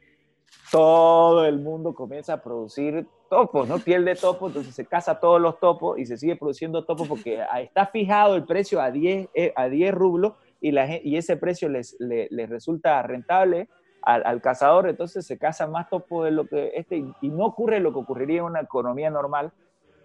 todo 0.71 1.45
el 1.45 1.59
mundo 1.59 1.93
comienza 1.93 2.35
a 2.35 2.41
producir 2.41 3.05
topos, 3.29 3.69
¿no? 3.69 3.81
Piel 3.81 4.05
de 4.05 4.15
topo, 4.15 4.47
entonces 4.47 4.73
se 4.73 4.87
caza 4.87 5.19
todos 5.19 5.41
los 5.41 5.59
topos 5.59 5.99
y 5.99 6.07
se 6.07 6.17
sigue 6.17 6.37
produciendo 6.37 6.85
topos 6.85 7.09
porque 7.09 7.41
está 7.59 7.87
fijado 7.87 8.37
el 8.37 8.45
precio 8.45 8.81
a 8.81 8.93
10, 8.93 9.29
eh, 9.35 9.53
a 9.57 9.69
10 9.69 9.93
rublos 9.93 10.35
y, 10.61 10.73
la, 10.73 11.01
y 11.03 11.17
ese 11.17 11.37
precio 11.37 11.69
les, 11.69 11.97
les, 11.99 12.49
resulta 12.49 13.03
rentable 13.03 13.69
al, 14.03 14.41
cazador, 14.41 14.89
entonces 14.89 15.27
se 15.27 15.37
caza 15.37 15.67
más 15.67 15.89
topo 15.89 16.25
de 16.25 16.31
lo 16.31 16.47
que 16.47 16.73
este, 16.75 17.05
y 17.21 17.29
no 17.29 17.47
ocurre 17.47 17.81
lo 17.81 17.93
que 17.93 17.99
ocurriría 17.99 18.39
en 18.39 18.45
una 18.45 18.61
economía 18.61 19.11
normal, 19.11 19.53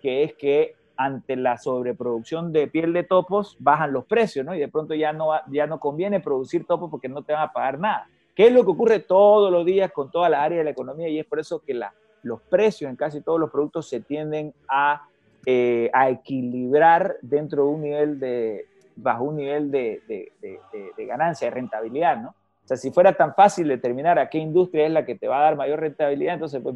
que 0.02 0.24
es 0.24 0.34
que 0.34 0.76
ante 0.98 1.36
la 1.36 1.58
sobreproducción 1.58 2.52
de 2.52 2.68
piel 2.68 2.94
de 2.94 3.04
topos 3.04 3.56
bajan 3.60 3.94
los 3.94 4.06
precios, 4.06 4.46
¿no? 4.46 4.56
Y 4.56 4.60
de 4.60 4.68
pronto 4.68 4.94
ya 4.94 5.14
no, 5.14 5.32
ya 5.52 5.68
no 5.68 5.80
conviene 5.80 6.20
producir 6.20 6.66
topos 6.66 6.90
porque 6.90 7.10
no 7.10 7.24
te 7.24 7.34
van 7.34 7.44
a 7.44 7.52
pagar 7.52 7.80
nada. 7.80 8.08
¿Qué 8.36 8.48
es 8.48 8.54
lo 8.54 8.64
que 8.64 8.72
ocurre 8.72 9.00
todos 9.00 9.52
los 9.52 9.66
días 9.66 9.92
con 9.92 10.10
toda 10.12 10.30
la 10.30 10.44
área 10.44 10.60
de 10.60 10.64
la 10.64 10.70
economía? 10.72 11.10
Y 11.10 11.20
es 11.20 11.26
por 11.26 11.40
eso 11.40 11.60
que 11.60 11.74
la, 11.74 11.94
los 12.24 12.42
precios 12.42 12.90
en 12.90 12.96
casi 12.96 13.22
todos 13.22 13.40
los 13.40 13.50
productos 13.50 13.88
se 13.88 14.02
tienden 14.02 14.54
a, 14.68 15.08
eh, 15.46 15.90
a 15.94 16.10
equilibrar 16.10 17.18
dentro 17.22 17.66
de 17.66 17.70
un 17.70 17.82
nivel 17.82 18.20
de, 18.20 18.66
bajo 19.02 19.24
un 19.26 19.38
nivel 19.38 19.72
de, 19.72 20.02
ganancia, 20.98 21.48
de 21.48 21.52
rentabilidad, 21.52 22.18
¿no? 22.22 22.30
O 22.30 22.68
sea, 22.68 22.78
si 22.78 22.92
fuera 22.92 23.14
tan 23.14 23.34
fácil 23.34 23.68
determinar 23.68 24.20
a 24.20 24.30
qué 24.30 24.38
industria 24.38 24.86
es 24.86 24.92
la 24.92 25.06
que 25.06 25.16
te 25.16 25.28
va 25.28 25.40
a 25.40 25.44
dar 25.44 25.56
mayor 25.56 25.80
rentabilidad, 25.80 26.36
entonces 26.36 26.62
pues, 26.62 26.76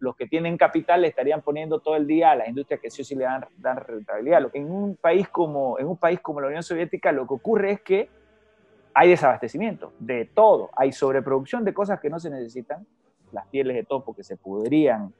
los, 0.00 0.16
que 0.16 0.26
tienen 0.26 0.56
capital 0.56 1.02
le 1.02 1.08
estarían 1.08 1.42
poniendo 1.42 1.80
todo 1.80 1.96
el 1.96 2.06
día 2.06 2.30
a 2.30 2.36
las 2.36 2.48
industrias 2.48 2.80
que 2.80 2.90
sí 2.90 3.02
o 3.02 3.04
sí 3.04 3.14
le 3.14 3.24
dan, 3.24 3.44
dan 3.58 3.76
rentabilidad. 3.76 4.48
En 4.54 4.70
un 4.70 4.96
país 4.96 5.28
como 5.28 5.78
en 5.78 5.86
un 5.86 5.96
país 5.96 6.20
como 6.20 6.40
la 6.40 6.46
Unión 6.46 6.62
Soviética 6.62 7.12
lo 7.12 7.26
que 7.26 7.34
ocurre 7.34 7.72
es 7.72 7.80
que 7.82 8.08
hay 8.94 9.10
desabastecimiento 9.10 9.92
de 9.98 10.24
todo, 10.24 10.70
hay 10.76 10.92
sobreproducción 10.92 11.64
de 11.64 11.74
cosas 11.74 12.00
que 12.00 12.08
no 12.08 12.18
se 12.18 12.30
necesitan 12.30 12.86
las 13.32 13.46
pieles 13.48 13.74
de 13.76 13.82
topo 13.82 14.14
que 14.14 14.22
se 14.22 14.36
pudrían 14.36 15.12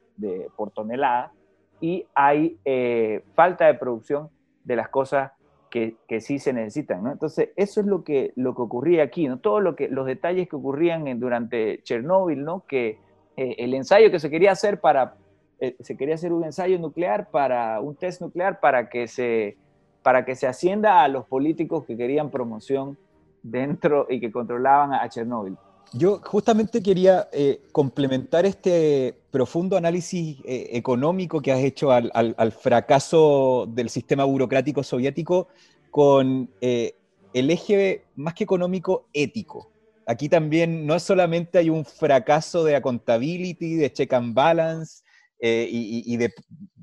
por 0.57 0.71
tonelada 0.71 1.33
y 1.81 2.07
hay 2.15 2.57
eh, 2.65 3.23
falta 3.35 3.67
de 3.67 3.75
producción 3.75 4.31
de 4.63 4.77
las 4.77 4.89
cosas 4.89 5.33
que, 5.75 5.97
que 6.07 6.21
sí 6.21 6.39
se 6.39 6.53
necesitan. 6.53 7.03
¿no? 7.03 7.11
Entonces, 7.11 7.49
eso 7.57 7.81
es 7.81 7.87
lo 7.87 8.05
que, 8.05 8.33
lo 8.37 8.55
que 8.55 8.63
ocurría 8.63 9.03
aquí, 9.03 9.27
¿no? 9.27 9.41
Todo 9.41 9.59
lo 9.59 9.75
que, 9.75 9.89
los 9.89 10.07
detalles 10.07 10.49
que 10.49 10.55
ocurrían 10.55 11.09
en, 11.09 11.19
durante 11.19 11.83
Chernóbil, 11.83 12.45
¿no? 12.45 12.63
Que 12.69 12.97
eh, 13.37 13.57
el 13.59 13.75
ensayo 13.75 14.09
que 14.13 14.21
se 14.21 14.31
quería 14.31 14.53
hacer 14.53 14.81
para, 14.81 15.17
eh, 15.59 15.75
se 15.81 15.97
quería 15.97 16.15
hacer 16.15 16.33
un 16.33 16.45
ensayo 16.45 16.79
nuclear 16.79 17.29
para, 17.29 17.81
un 17.81 17.97
test 17.97 18.21
nuclear 18.21 18.61
para 18.61 18.89
que 18.89 19.09
se, 19.09 19.57
para 20.05 20.25
que 20.25 20.37
se 20.37 20.47
ascienda 20.47 21.03
a 21.03 21.09
los 21.09 21.27
políticos 21.27 21.85
que 21.85 21.97
querían 21.97 22.31
promoción 22.31 22.97
dentro 23.43 24.07
y 24.09 24.21
que 24.21 24.31
controlaban 24.31 24.93
a 24.93 25.09
Chernóbil. 25.09 25.57
Yo 25.93 26.21
justamente 26.25 26.83
quería 26.83 27.29
eh, 27.33 27.61
complementar 27.71 28.47
este 28.47 29.15
profundo 29.31 29.77
análisis 29.77 30.39
eh, 30.45 30.71
económico 30.73 31.41
que 31.41 31.53
has 31.53 31.61
hecho 31.61 31.93
al, 31.93 32.53
fracaso 32.53 33.67
del 33.69 33.89
sistema 33.91 34.25
burocrático 34.25 34.83
soviético 34.83 35.49
con 35.91 36.51
eh, 36.61 36.97
el 37.33 37.51
eje 37.51 38.05
más 38.17 38.35
que 38.35 38.45
económico 38.45 39.07
ético. 39.13 39.71
Aquí 40.07 40.29
también 40.29 40.85
no 40.87 40.99
solamente 40.99 41.59
hay 41.59 41.71
un 41.71 41.85
fracaso 41.85 42.65
de 42.65 42.77
accountability, 42.77 43.77
de 43.77 43.93
check 43.93 44.13
and 44.13 44.35
balance 44.35 45.03
y, 45.41 46.03
y, 46.07 46.17
de, 46.17 46.33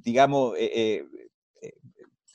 digamos, 0.03 0.53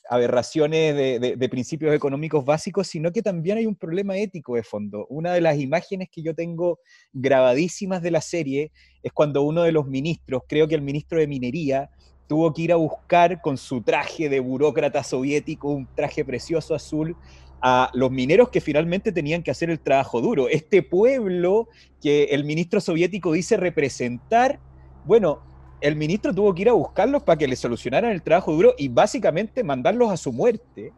aberraciones 0.09 0.95
de, 0.95 1.49
principios 1.49 1.95
económicos 1.95 2.45
básicos, 2.45 2.87
sino 2.89 3.13
que 3.13 3.23
también 3.23 3.59
hay 3.59 3.67
un 3.67 3.75
problema 3.75 4.17
ético 4.17 4.55
de 4.55 4.63
fondo. 4.63 5.07
Una 5.09 5.33
de 5.33 5.41
las 5.41 5.59
imágenes 5.59 6.09
que 6.11 6.23
yo 6.23 6.35
tengo 6.35 6.81
grabadísimas 7.13 8.03
de 8.03 8.11
la 8.11 8.21
serie 8.21 8.73
es 9.03 9.13
cuando 9.13 9.43
uno 9.43 9.63
de 9.63 9.73
los 9.73 9.87
ministros, 9.87 10.43
creo 10.49 10.69
que 10.69 10.75
el 10.75 10.83
ministro 10.83 11.19
de 11.19 11.27
Minería, 11.27 11.91
tuvo 12.27 12.53
que 12.53 12.63
ir 12.63 12.73
a 12.73 12.77
buscar 12.77 13.41
con 13.41 13.57
su 13.57 13.83
traje 13.83 14.29
de 14.29 14.41
burócrata 14.41 15.05
soviético, 15.05 15.69
un 15.69 15.87
traje 15.95 16.25
precioso 16.25 16.75
azul, 16.75 17.17
a 17.63 17.91
los 17.95 18.11
mineros 18.11 18.51
que 18.51 18.61
finalmente 18.61 19.13
tenían 19.13 19.43
que 19.43 19.51
hacer 19.51 19.71
el 19.71 19.81
trabajo 19.81 20.21
duro. 20.21 20.49
Este 20.49 20.83
pueblo 20.83 21.69
que 22.01 22.25
el 22.25 22.45
ministro 22.45 22.81
soviético 22.81 23.33
dice 23.33 23.57
representar, 23.57 24.61
bueno, 25.05 25.41
el 25.81 25.97
ministro 25.97 26.35
tuvo 26.35 26.55
que 26.55 26.63
ir 26.63 26.69
a 26.69 26.73
buscarlos 26.73 27.23
para 27.23 27.39
que 27.39 27.47
le 27.47 27.57
solucionaran 27.57 28.11
el 28.11 28.23
trabajo 28.23 28.53
duro 28.53 28.75
y 28.79 28.89
básicamente 28.89 29.63
mandarlos 29.63 30.11
a 30.11 30.17
su 30.17 30.33
muerte, 30.33 30.93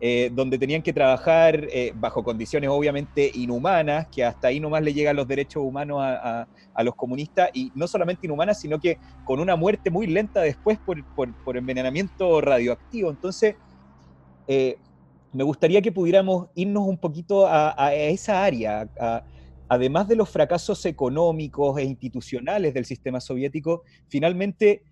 eh, 0.00 0.30
donde 0.32 0.58
tenían 0.58 0.82
que 0.82 0.92
trabajar 0.92 1.66
eh, 1.70 1.92
bajo 1.94 2.22
condiciones 2.22 2.70
obviamente 2.70 3.30
inhumanas, 3.34 4.06
que 4.08 4.24
hasta 4.24 4.48
ahí 4.48 4.58
nomás 4.60 4.82
le 4.82 4.94
llegan 4.94 5.16
los 5.16 5.28
derechos 5.28 5.62
humanos 5.62 6.00
a, 6.02 6.46
los 6.82 6.94
comunistas, 6.94 7.50
y 7.52 7.70
no 7.74 7.86
solamente 7.86 8.26
inhumanas, 8.26 8.58
sino 8.58 8.80
que 8.80 8.98
con 9.24 9.40
una 9.40 9.56
muerte 9.56 9.90
muy 9.90 10.06
lenta 10.06 10.40
después 10.40 10.78
por, 10.78 11.56
envenenamiento 11.56 12.40
radioactivo. 12.40 13.10
Entonces, 13.10 13.56
eh, 14.46 14.78
me 15.32 15.44
gustaría 15.44 15.82
que 15.82 15.92
pudiéramos 15.92 16.48
irnos 16.54 16.84
un 16.86 16.96
poquito 16.96 17.46
a, 17.46 17.74
a 17.76 17.92
esa 17.92 18.42
área, 18.42 18.88
a, 18.98 19.22
además 19.70 20.08
de 20.08 20.16
los 20.16 20.28
fracasos 20.28 20.84
económicos 20.84 21.78
e 21.78 21.84
institucionales 21.84 22.74
del 22.74 22.84
sistema 22.84 23.20
soviético, 23.20 23.84
finalmente 24.08 24.82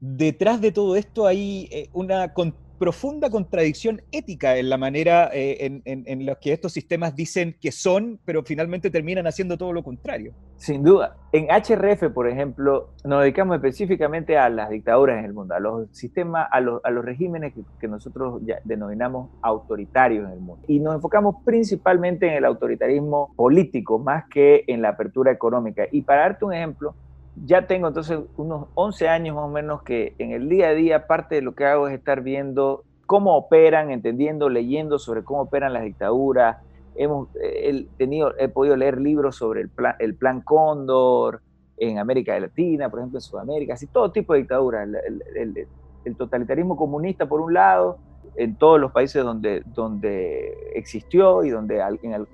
detrás 0.00 0.60
de 0.60 0.72
todo 0.72 0.96
esto 0.96 1.28
hay 1.28 1.68
eh, 1.70 1.88
una 1.92 2.34
profunda 2.78 3.30
contradicción 3.30 4.02
ética 4.12 4.56
en 4.56 4.68
la 4.68 4.76
manera 4.76 5.30
eh, 5.32 5.80
en, 5.84 6.26
la 6.26 6.34
que 6.36 6.52
estos 6.52 6.72
sistemas 6.72 7.14
dicen 7.14 7.56
que 7.60 7.72
son, 7.72 8.18
pero 8.24 8.42
finalmente 8.42 8.90
terminan 8.90 9.26
haciendo 9.26 9.56
todo 9.56 9.72
lo 9.72 9.82
contrario. 9.82 10.32
Sin 10.56 10.82
duda. 10.82 11.16
En 11.32 11.46
HRF, 11.48 12.12
por 12.12 12.28
ejemplo, 12.28 12.90
nos 13.04 13.22
dedicamos 13.22 13.56
específicamente 13.56 14.38
a 14.38 14.48
las 14.48 14.70
dictaduras 14.70 15.18
en 15.18 15.24
el 15.24 15.32
mundo, 15.32 15.54
a 15.54 15.60
los 15.60 15.88
sistemas, 15.92 16.48
a 16.50 16.60
los, 16.60 16.80
a 16.84 16.90
los 16.90 17.04
regímenes 17.04 17.52
que, 17.80 17.88
nosotros 17.88 18.40
ya 18.44 18.58
denominamos 18.64 19.30
autoritarios 19.42 20.26
en 20.26 20.32
el 20.32 20.40
mundo. 20.40 20.64
Y 20.66 20.80
nos 20.80 20.94
enfocamos 20.94 21.36
principalmente 21.44 22.26
en 22.26 22.34
el 22.34 22.44
autoritarismo 22.44 23.34
político 23.36 23.98
más 23.98 24.24
que 24.28 24.64
en 24.66 24.82
la 24.82 24.90
apertura 24.90 25.32
económica. 25.32 25.84
Y 25.90 26.02
para 26.02 26.22
darte 26.22 26.44
un 26.44 26.54
ejemplo, 26.54 26.94
ya 27.44 27.66
tengo 27.66 27.88
entonces 27.88 28.18
unos 28.36 28.68
11 28.74 29.08
años 29.08 29.36
más 29.36 29.44
o 29.44 29.48
menos 29.48 29.82
que 29.82 30.14
en 30.18 30.32
el 30.32 30.48
día 30.48 30.68
a 30.68 30.74
día 30.74 31.06
parte 31.06 31.36
de 31.36 31.42
lo 31.42 31.54
que 31.54 31.64
hago 31.64 31.88
es 31.88 31.94
estar 31.94 32.22
viendo 32.22 32.84
cómo 33.06 33.36
operan, 33.36 33.90
entendiendo, 33.90 34.48
leyendo 34.48 34.98
sobre 34.98 35.24
cómo 35.24 35.42
operan 35.42 35.72
las 35.72 35.84
dictaduras. 35.84 36.58
Hemos 36.94 37.28
eh, 37.42 37.86
tenido, 37.98 38.34
he 38.38 38.48
podido 38.48 38.76
leer 38.76 39.00
libros 39.00 39.36
sobre 39.36 39.60
el 39.60 39.68
plan, 39.68 39.96
el 39.98 40.14
plan 40.14 40.40
Cóndor 40.40 41.42
en 41.76 41.98
América 41.98 42.38
Latina, 42.38 42.88
por 42.88 43.00
ejemplo 43.00 43.18
en 43.18 43.22
Sudamérica, 43.22 43.74
así 43.74 43.86
todo 43.88 44.12
tipo 44.12 44.32
de 44.32 44.40
dictaduras. 44.40 44.88
El, 44.88 45.66
el, 46.04 46.16
totalitarismo 46.16 46.76
comunista 46.76 47.26
por 47.26 47.40
un 47.40 47.54
lado, 47.54 47.98
en 48.36 48.56
todos 48.56 48.78
los 48.80 48.92
países 48.92 49.24
donde, 49.24 49.62
donde 49.66 50.72
existió 50.74 51.44
y 51.44 51.50
donde 51.50 51.82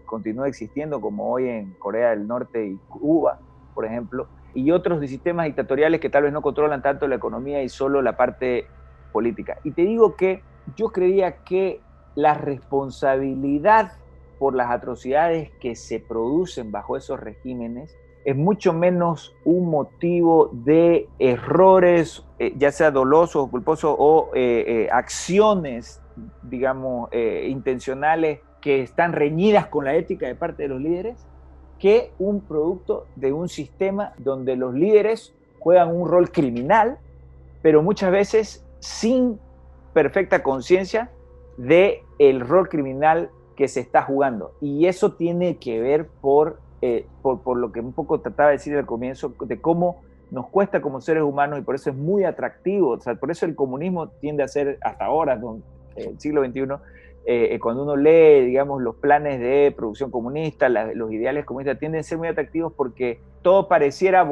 continúa 0.06 0.48
existiendo, 0.48 1.00
como 1.00 1.30
hoy 1.30 1.48
en 1.48 1.72
Corea 1.74 2.10
del 2.10 2.26
Norte 2.26 2.66
y 2.66 2.76
Cuba, 2.88 3.38
por 3.74 3.84
ejemplo, 3.84 4.26
y 4.54 4.70
otros 4.70 5.00
sistemas 5.00 5.46
dictatoriales 5.46 6.00
que 6.00 6.10
tal 6.10 6.24
vez 6.24 6.32
no 6.32 6.42
controlan 6.42 6.82
tanto 6.82 7.06
la 7.08 7.16
economía 7.16 7.62
y 7.62 7.68
solo 7.68 8.02
la 8.02 8.16
parte 8.16 8.66
política. 9.12 9.58
Y 9.64 9.72
te 9.72 9.82
digo 9.82 10.16
que 10.16 10.42
yo 10.76 10.90
creía 10.90 11.38
que 11.44 11.80
la 12.14 12.34
responsabilidad 12.34 13.92
por 14.38 14.54
las 14.54 14.70
atrocidades 14.70 15.50
que 15.60 15.76
se 15.76 16.00
producen 16.00 16.72
bajo 16.72 16.96
esos 16.96 17.20
regímenes 17.20 17.96
es 18.24 18.36
mucho 18.36 18.72
menos 18.72 19.34
un 19.44 19.70
motivo 19.70 20.50
de 20.52 21.08
errores, 21.18 22.24
eh, 22.38 22.52
ya 22.56 22.70
sea 22.70 22.90
dolosos 22.90 23.48
culposos, 23.48 23.94
o 23.98 24.30
eh, 24.34 24.64
eh, 24.66 24.88
acciones, 24.92 26.02
digamos, 26.42 27.08
intencionales 27.12 28.40
que 28.60 28.82
están 28.82 29.14
reñidas 29.14 29.68
con 29.68 29.86
la 29.86 29.94
ética 29.94 30.26
de 30.26 30.34
parte 30.34 30.64
de 30.64 30.68
los 30.68 30.80
líderes, 30.80 31.26
que 31.80 32.12
un 32.18 32.42
producto 32.42 33.06
de 33.16 33.32
un 33.32 33.48
sistema 33.48 34.12
donde 34.18 34.54
los 34.54 34.74
líderes 34.74 35.34
juegan 35.58 35.94
un 35.94 36.08
rol 36.08 36.30
criminal, 36.30 36.98
pero 37.62 37.82
muchas 37.82 38.12
veces 38.12 38.64
sin 38.78 39.40
perfecta 39.92 40.42
conciencia 40.42 41.10
de 41.56 42.04
el 42.18 42.40
rol 42.40 42.68
criminal 42.68 43.30
que 43.56 43.66
se 43.66 43.80
está 43.80 44.02
jugando. 44.02 44.52
Y 44.60 44.86
eso 44.86 45.12
tiene 45.12 45.56
que 45.56 45.80
ver 45.80 46.06
por 46.06 46.58
eh, 46.82 47.06
por, 47.20 47.58
lo 47.58 47.72
que 47.72 47.80
un 47.80 47.92
poco 47.92 48.20
trataba 48.20 48.48
de 48.48 48.56
decir 48.56 48.74
al 48.74 48.86
comienzo, 48.86 49.34
de 49.38 49.60
cómo 49.60 50.00
nos 50.30 50.48
cuesta 50.48 50.80
como 50.80 51.02
seres 51.02 51.22
humanos 51.22 51.58
y 51.58 51.62
por 51.62 51.74
eso 51.74 51.90
es 51.90 51.96
muy 51.96 52.24
atractivo, 52.24 52.92
o 52.92 53.00
sea, 53.00 53.16
por 53.16 53.30
eso 53.30 53.44
el 53.44 53.54
comunismo 53.54 54.08
tiende 54.08 54.42
a 54.42 54.48
ser 54.48 54.78
hasta 54.80 55.04
ahora, 55.04 55.38
eh, 55.96 56.06
el 56.08 56.18
siglo 56.18 56.42
XXI, 56.42 56.62
eh, 57.26 57.59
cuando 57.61 57.83
uno 57.83 57.96
lee, 57.96 58.44
digamos, 58.44 58.80
los 58.83 58.96
planes 58.96 59.40
de 59.40 59.72
producción 59.76 60.11
comunista, 60.11 60.68
los 60.68 61.12
ideales 61.12 61.44
comunistas 61.44 61.78
tienden 61.78 62.00
a 62.00 62.02
ser 62.02 62.18
muy 62.18 62.28
atractivos 62.28 62.72
porque 62.72 63.20
todo 63.42 63.68
pareciera 63.68 64.26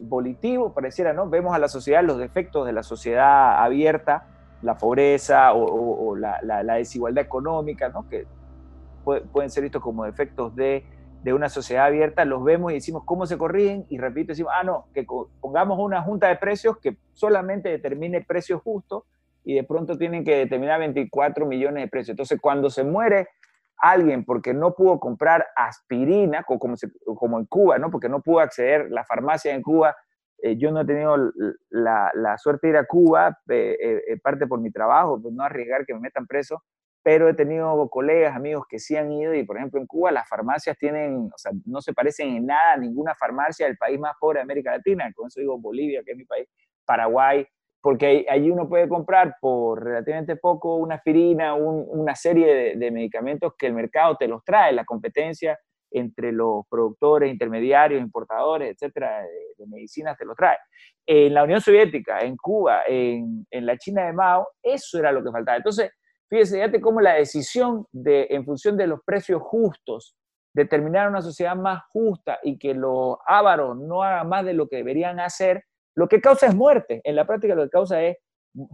volitivo, 0.00 0.72
pareciera, 0.72 1.12
¿no? 1.12 1.28
Vemos 1.28 1.54
a 1.54 1.58
la 1.58 1.68
sociedad 1.68 2.02
los 2.02 2.18
defectos 2.18 2.66
de 2.66 2.72
la 2.72 2.82
sociedad 2.82 3.62
abierta, 3.62 4.28
la 4.62 4.78
pobreza 4.78 5.52
o, 5.54 6.16
la, 6.16 6.62
desigualdad 6.76 7.24
económica, 7.24 7.88
¿no? 7.90 8.08
Que 8.08 8.26
pueden 9.32 9.50
ser 9.50 9.62
vistos 9.62 9.82
como 9.82 10.04
defectos 10.04 10.56
de 10.56 10.84
de 11.24 11.32
una 11.32 11.48
sociedad 11.48 11.86
abierta, 11.86 12.26
los 12.26 12.44
vemos 12.44 12.70
y 12.70 12.74
decimos 12.74 13.02
cómo 13.06 13.24
se 13.24 13.38
corrigen 13.38 13.86
y 13.88 13.96
repito, 13.96 14.28
decimos, 14.28 14.52
ah, 14.54 14.62
no, 14.62 14.88
que 14.92 15.06
pongamos 15.40 15.78
una 15.78 16.02
junta 16.02 16.28
de 16.28 16.36
precios 16.36 16.76
que 16.76 16.98
solamente 17.14 17.70
determine 17.70 18.20
precios 18.20 18.60
justos 18.62 19.04
y 19.44 19.54
de 19.54 19.64
pronto 19.64 19.96
tienen 19.98 20.24
que 20.24 20.36
determinar 20.36 20.80
24 20.80 21.46
millones 21.46 21.84
de 21.84 21.88
precios. 21.88 22.10
Entonces, 22.10 22.40
cuando 22.40 22.70
se 22.70 22.82
muere 22.82 23.28
alguien 23.78 24.24
porque 24.24 24.54
no 24.54 24.74
pudo 24.74 24.98
comprar 24.98 25.46
aspirina, 25.54 26.42
como, 26.44 26.74
como 27.16 27.38
en 27.38 27.46
Cuba, 27.46 27.78
¿no? 27.78 27.90
porque 27.90 28.08
no 28.08 28.22
pudo 28.22 28.40
acceder 28.40 28.82
a 28.82 28.88
la 28.88 29.04
farmacia 29.04 29.54
en 29.54 29.62
Cuba, 29.62 29.94
eh, 30.42 30.56
yo 30.56 30.70
no 30.70 30.80
he 30.80 30.84
tenido 30.84 31.16
la, 31.70 32.38
suerte 32.38 32.66
de 32.66 32.70
ir 32.72 32.76
a 32.78 32.86
Cuba, 32.86 33.38
eh, 33.48 33.76
eh, 34.08 34.18
parte 34.22 34.46
por 34.46 34.60
mi 34.60 34.70
trabajo, 34.70 35.20
pues 35.20 35.34
no 35.34 35.44
arriesgar 35.44 35.84
que 35.84 35.94
me 35.94 36.00
metan 36.00 36.26
preso, 36.26 36.62
pero 37.02 37.28
he 37.28 37.34
tenido 37.34 37.88
colegas, 37.90 38.34
amigos 38.34 38.64
que 38.68 38.78
sí 38.78 38.96
han 38.96 39.12
ido 39.12 39.34
y, 39.34 39.44
por 39.44 39.58
ejemplo, 39.58 39.78
en 39.78 39.86
Cuba 39.86 40.10
las 40.10 40.28
farmacias 40.28 40.76
tienen, 40.78 41.30
o 41.32 41.38
sea, 41.38 41.52
no 41.66 41.82
se 41.82 41.92
parecen 41.92 42.36
en 42.36 42.46
nada 42.46 42.72
a 42.72 42.76
ninguna 42.78 43.14
farmacia 43.14 43.66
del 43.66 43.76
país 43.76 44.00
más 44.00 44.14
pobre 44.18 44.38
de 44.38 44.42
América 44.42 44.70
Latina, 44.70 45.10
con 45.14 45.28
eso 45.28 45.40
digo 45.40 45.58
Bolivia, 45.58 46.02
que 46.04 46.12
es 46.12 46.16
mi 46.16 46.24
país, 46.24 46.48
Paraguay, 46.86 47.46
porque 47.84 48.24
allí 48.30 48.50
uno 48.50 48.66
puede 48.66 48.88
comprar 48.88 49.36
por 49.42 49.84
relativamente 49.84 50.36
poco 50.36 50.76
una 50.76 50.94
aspirina, 50.94 51.52
una 51.52 52.14
serie 52.14 52.76
de, 52.78 52.90
medicamentos 52.90 53.52
que 53.58 53.66
el 53.66 53.74
mercado 53.74 54.16
te 54.16 54.26
los 54.26 54.42
trae, 54.42 54.72
la 54.72 54.86
competencia 54.86 55.58
entre 55.90 56.32
los 56.32 56.64
productores, 56.70 57.30
intermediarios, 57.30 58.00
importadores, 58.00 58.72
etcétera, 58.72 59.20
de, 59.20 59.66
medicinas 59.66 60.16
te 60.16 60.24
los 60.24 60.34
trae. 60.34 60.56
En 61.04 61.34
la 61.34 61.44
Unión 61.44 61.60
Soviética, 61.60 62.20
en 62.20 62.38
Cuba, 62.38 62.84
en, 62.88 63.46
en 63.50 63.66
la 63.66 63.76
China 63.76 64.06
de 64.06 64.14
Mao, 64.14 64.48
eso 64.62 64.98
era 64.98 65.12
lo 65.12 65.22
que 65.22 65.30
faltaba. 65.30 65.58
Entonces, 65.58 65.90
Fíjese, 66.30 66.56
fíjate 66.56 66.80
cómo 66.80 67.02
la 67.02 67.14
decisión 67.14 67.86
de, 67.92 68.26
en 68.30 68.46
función 68.46 68.78
de 68.78 68.86
los 68.86 69.00
precios 69.04 69.42
justos, 69.42 70.16
determinar 70.54 71.08
una 71.08 71.20
sociedad 71.20 71.54
más 71.54 71.82
justa 71.90 72.38
y 72.42 72.58
que 72.58 72.72
los 72.72 73.18
ávaros 73.26 73.76
no 73.76 74.02
hagan 74.02 74.28
más 74.30 74.44
de 74.44 74.54
lo 74.54 74.66
que 74.68 74.76
deberían 74.76 75.20
hacer, 75.20 75.64
lo 75.94 76.08
que 76.08 76.20
causa 76.20 76.46
es 76.46 76.54
muerte. 76.54 77.00
En 77.04 77.16
la 77.16 77.26
práctica 77.26 77.54
lo 77.54 77.64
que 77.64 77.70
causa 77.70 78.02
es 78.02 78.16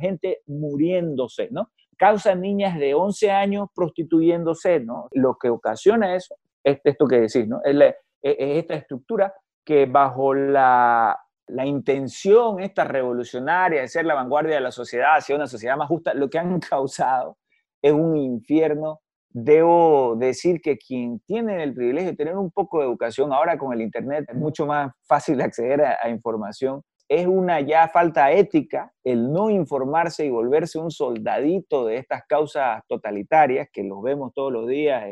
gente 0.00 0.40
muriéndose, 0.46 1.48
¿no? 1.50 1.70
Causa 1.96 2.34
niñas 2.34 2.78
de 2.78 2.94
11 2.94 3.30
años 3.30 3.68
prostituyéndose, 3.74 4.80
¿no? 4.80 5.08
Lo 5.12 5.36
que 5.40 5.50
ocasiona 5.50 6.14
eso 6.14 6.34
es 6.64 6.80
esto 6.84 7.06
que 7.06 7.20
decís, 7.20 7.46
¿no? 7.46 7.60
Es, 7.64 7.94
esta 8.22 8.74
estructura 8.74 9.32
que 9.64 9.86
bajo 9.86 10.34
la, 10.34 11.18
la 11.46 11.66
intención 11.66 12.60
esta 12.60 12.84
revolucionaria 12.84 13.80
de 13.80 13.88
ser 13.88 14.04
la 14.04 14.14
vanguardia 14.14 14.56
de 14.56 14.60
la 14.60 14.70
sociedad 14.70 15.16
hacia 15.16 15.36
una 15.36 15.46
sociedad 15.46 15.76
más 15.76 15.88
justa, 15.88 16.14
lo 16.14 16.28
que 16.28 16.38
han 16.38 16.60
causado 16.70 17.38
es 17.82 17.92
un 17.92 18.16
infierno. 18.16 19.00
Debo 19.32 20.16
decir 20.16 20.60
que 20.60 20.76
quien 20.76 21.20
tiene 21.20 21.62
el 21.62 21.72
privilegio 21.72 22.10
de 22.10 22.16
tener 22.16 22.36
un 22.36 22.50
poco 22.50 22.80
de 22.80 22.86
educación, 22.86 23.32
ahora 23.32 23.56
con 23.56 23.72
el 23.72 23.80
Internet 23.80 24.24
es 24.28 24.34
mucho 24.34 24.66
más 24.66 24.92
fácil 25.06 25.40
acceder 25.40 25.82
a, 25.82 26.08
información, 26.08 26.82
es 27.10 27.26
una 27.26 27.60
ya 27.60 27.88
falta 27.88 28.30
ética 28.30 28.92
el 29.02 29.32
no 29.32 29.50
informarse 29.50 30.24
y 30.24 30.30
volverse 30.30 30.78
un 30.78 30.92
soldadito 30.92 31.84
de 31.84 31.96
estas 31.96 32.22
causas 32.28 32.84
totalitarias 32.86 33.68
que 33.72 33.82
los 33.82 34.00
vemos 34.00 34.32
todos 34.32 34.52
los 34.52 34.68
días 34.68 35.02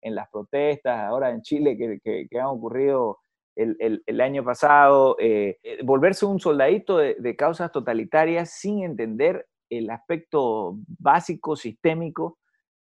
en, 0.00 0.14
las 0.14 0.30
protestas, 0.30 1.00
ahora 1.00 1.30
en 1.30 1.42
Chile 1.42 1.76
que, 1.76 2.28
que, 2.30 2.38
han 2.38 2.46
ocurrido 2.46 3.18
el, 3.56 4.20
año 4.20 4.44
pasado, 4.44 5.16
eh, 5.18 5.58
eh, 5.64 5.78
volverse 5.82 6.24
un 6.24 6.38
soldadito 6.38 6.98
de, 6.98 7.16
de, 7.18 7.36
causas 7.36 7.72
totalitarias 7.72 8.52
sin 8.52 8.84
entender 8.84 9.44
el 9.68 9.90
aspecto 9.90 10.76
básico, 11.00 11.56
sistémico, 11.56 12.38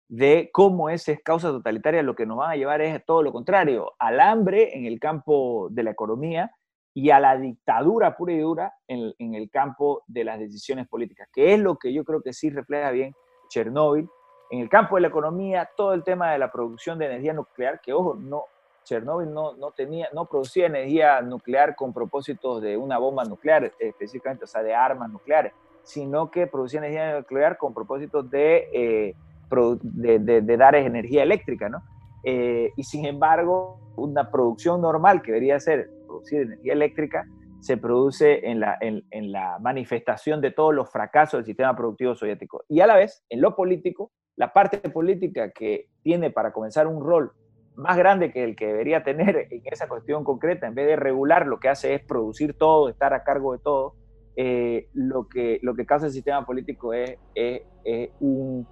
de 0.09 0.51
cómo 0.53 0.91
esa 0.91 1.17
causa 1.25 1.49
totalitaria 1.49 2.03
lo 2.03 2.15
que 2.15 2.27
nos 2.27 2.37
van 2.37 2.51
a 2.51 2.57
llevar 2.57 2.83
es 2.83 3.03
todo 3.07 3.23
lo 3.23 3.33
contrario, 3.33 3.93
al 3.99 4.21
hambre 4.21 4.77
en 4.77 4.85
el 4.85 5.01
campo 5.01 5.69
de 5.71 5.85
la 5.85 5.91
economía 5.91 6.53
y 6.95 7.11
a 7.11 7.21
la 7.21 7.37
dictadura 7.37 8.17
pura 8.17 8.33
y 8.33 8.39
dura 8.39 8.75
en, 8.87 9.15
en 9.19 9.35
el 9.35 9.51
campo 9.51 10.03
de 10.07 10.25
las 10.25 10.39
decisiones 10.39 10.89
políticas, 10.89 11.29
que 11.33 11.55
es 11.55 11.61
lo 11.61 11.77
que 11.77 11.93
yo 11.93 12.05
creo 12.05 12.23
que 12.23 12.33
sí 12.33 12.51
refleja 12.51 12.91
bien 12.91 13.15
Chernóbil. 13.49 14.09
En 14.51 14.61
el 14.61 14.69
campo 14.69 14.97
de 14.97 15.03
la 15.03 15.09
economía, 15.09 15.69
todo 15.77 15.93
el 15.93 16.03
tema 16.03 16.33
de 16.33 16.39
la 16.39 16.51
producción 16.51 16.99
de 16.99 17.07
energía 17.07 17.35
nuclear, 17.35 17.81
que 17.81 17.93
ojo, 17.93 18.15
no, 18.15 18.45
Chernóbil 18.85 19.33
no, 19.33 19.55
no, 19.55 19.73
tenía, 19.73 20.09
no 20.15 20.27
producía 20.27 20.67
energía 20.67 21.21
nuclear 21.21 21.77
con 21.77 21.93
propósitos 21.93 22.63
de 22.63 22.77
una 22.77 22.99
bomba 22.99 23.25
nuclear, 23.25 23.73
específicamente, 23.79 24.45
o 24.45 24.49
sea, 24.49 24.63
de 24.63 24.75
armas 24.75 25.11
nucleares 25.11 25.53
sino 25.89 26.31
que 26.31 26.47
producía 26.47 26.81
energía 26.81 27.17
nuclear 27.17 27.57
con 27.57 27.73
propósito 27.73 28.23
eh, 28.33 29.15
de, 29.83 30.19
de, 30.19 30.57
dar 30.59 30.75
energía 30.75 31.23
eléctrica, 31.23 31.71
¿no? 31.71 31.83
Eh, 32.25 32.73
y 32.77 32.83
sin 32.83 33.07
embargo, 33.07 33.81
una 33.97 34.31
producción 34.31 34.83
normal 34.83 35.23
que 35.23 35.33
debería 35.33 35.59
ser 35.59 35.91
producir 36.09 36.41
energía 36.43 36.73
eléctrica 36.73 37.25
se 37.61 37.77
produce 37.77 38.49
en 38.49 38.61
la, 38.61 38.79
en, 38.81 39.33
la 39.33 39.59
manifestación 39.61 40.41
de 40.41 40.53
todos 40.53 40.75
los 40.75 40.91
fracasos 40.91 41.39
del 41.39 41.45
sistema 41.45 41.77
productivo 41.77 42.15
soviético. 42.15 42.65
Y 42.69 42.81
a 42.81 42.87
la 42.87 42.97
vez, 42.97 43.25
en 43.29 43.41
lo 43.41 43.55
político, 43.55 44.13
la 44.37 44.53
parte 44.53 44.79
política 44.91 45.51
que 45.51 45.89
tiene 46.03 46.31
para 46.31 46.53
comenzar 46.53 46.87
un 46.87 47.05
rol 47.05 47.33
más 47.75 47.97
grande 47.97 48.33
que 48.33 48.45
el 48.45 48.57
que 48.57 48.67
debería 48.67 49.03
tener 49.05 49.49
en 49.51 49.63
esa 49.65 49.89
cuestión 49.89 50.25
concreta, 50.25 50.67
en 50.67 50.75
vez 50.75 50.87
de 50.87 50.97
regular, 50.97 51.47
lo 51.47 51.59
que 51.59 51.69
hace 51.69 51.95
es 51.95 52.05
producir 52.05 52.55
todo, 52.55 52.89
estar 52.89 53.15
a 53.15 53.23
cargo 53.23 53.53
de 53.53 53.59
todo, 53.61 53.95
eh, 54.37 54.89
lo, 54.95 55.29
que, 55.29 55.59
lo 55.63 55.75
que 55.75 55.87
causa 55.87 56.07
el 56.07 56.13
sistema 56.13 56.47
político 56.47 56.93
es, 56.93 57.19
un, 58.21 58.67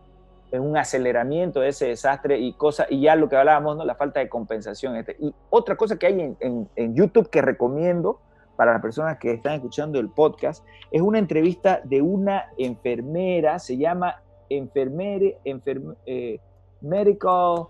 un, 0.53 0.77
aceleramiento 0.77 1.61
de 1.61 1.69
ese 1.69 1.89
desastre 1.89 2.39
y, 2.39 2.53
cosa, 2.55 2.87
y 2.89 3.01
ya 3.01 3.17
lo 3.17 3.29
que 3.29 3.37
hablábamos, 3.37 3.77
¿no? 3.77 3.85
la 3.85 3.95
falta 3.95 4.21
de 4.21 4.29
compensación. 4.29 4.97
Este. 4.97 5.17
Y 5.19 5.35
otra 5.51 5.77
cosa 5.77 5.99
que 5.99 6.07
hay 6.07 6.21
en, 6.41 6.69
en, 6.75 6.95
YouTube 6.95 7.31
que 7.31 7.43
recomiendo 7.43 8.21
para 8.57 8.73
las 8.73 8.83
personas 8.83 9.19
que 9.19 9.33
están 9.33 9.55
escuchando 9.55 9.99
el 9.99 10.09
podcast 10.09 10.65
es 10.91 11.03
una 11.03 11.19
entrevista 11.19 11.81
de 11.85 12.01
una 12.03 12.47
enfermera, 12.57 13.59
se 13.59 13.77
llama 13.77 14.23
enfermere, 14.49 15.39
eh, 15.45 16.41
Medical, 16.81 17.67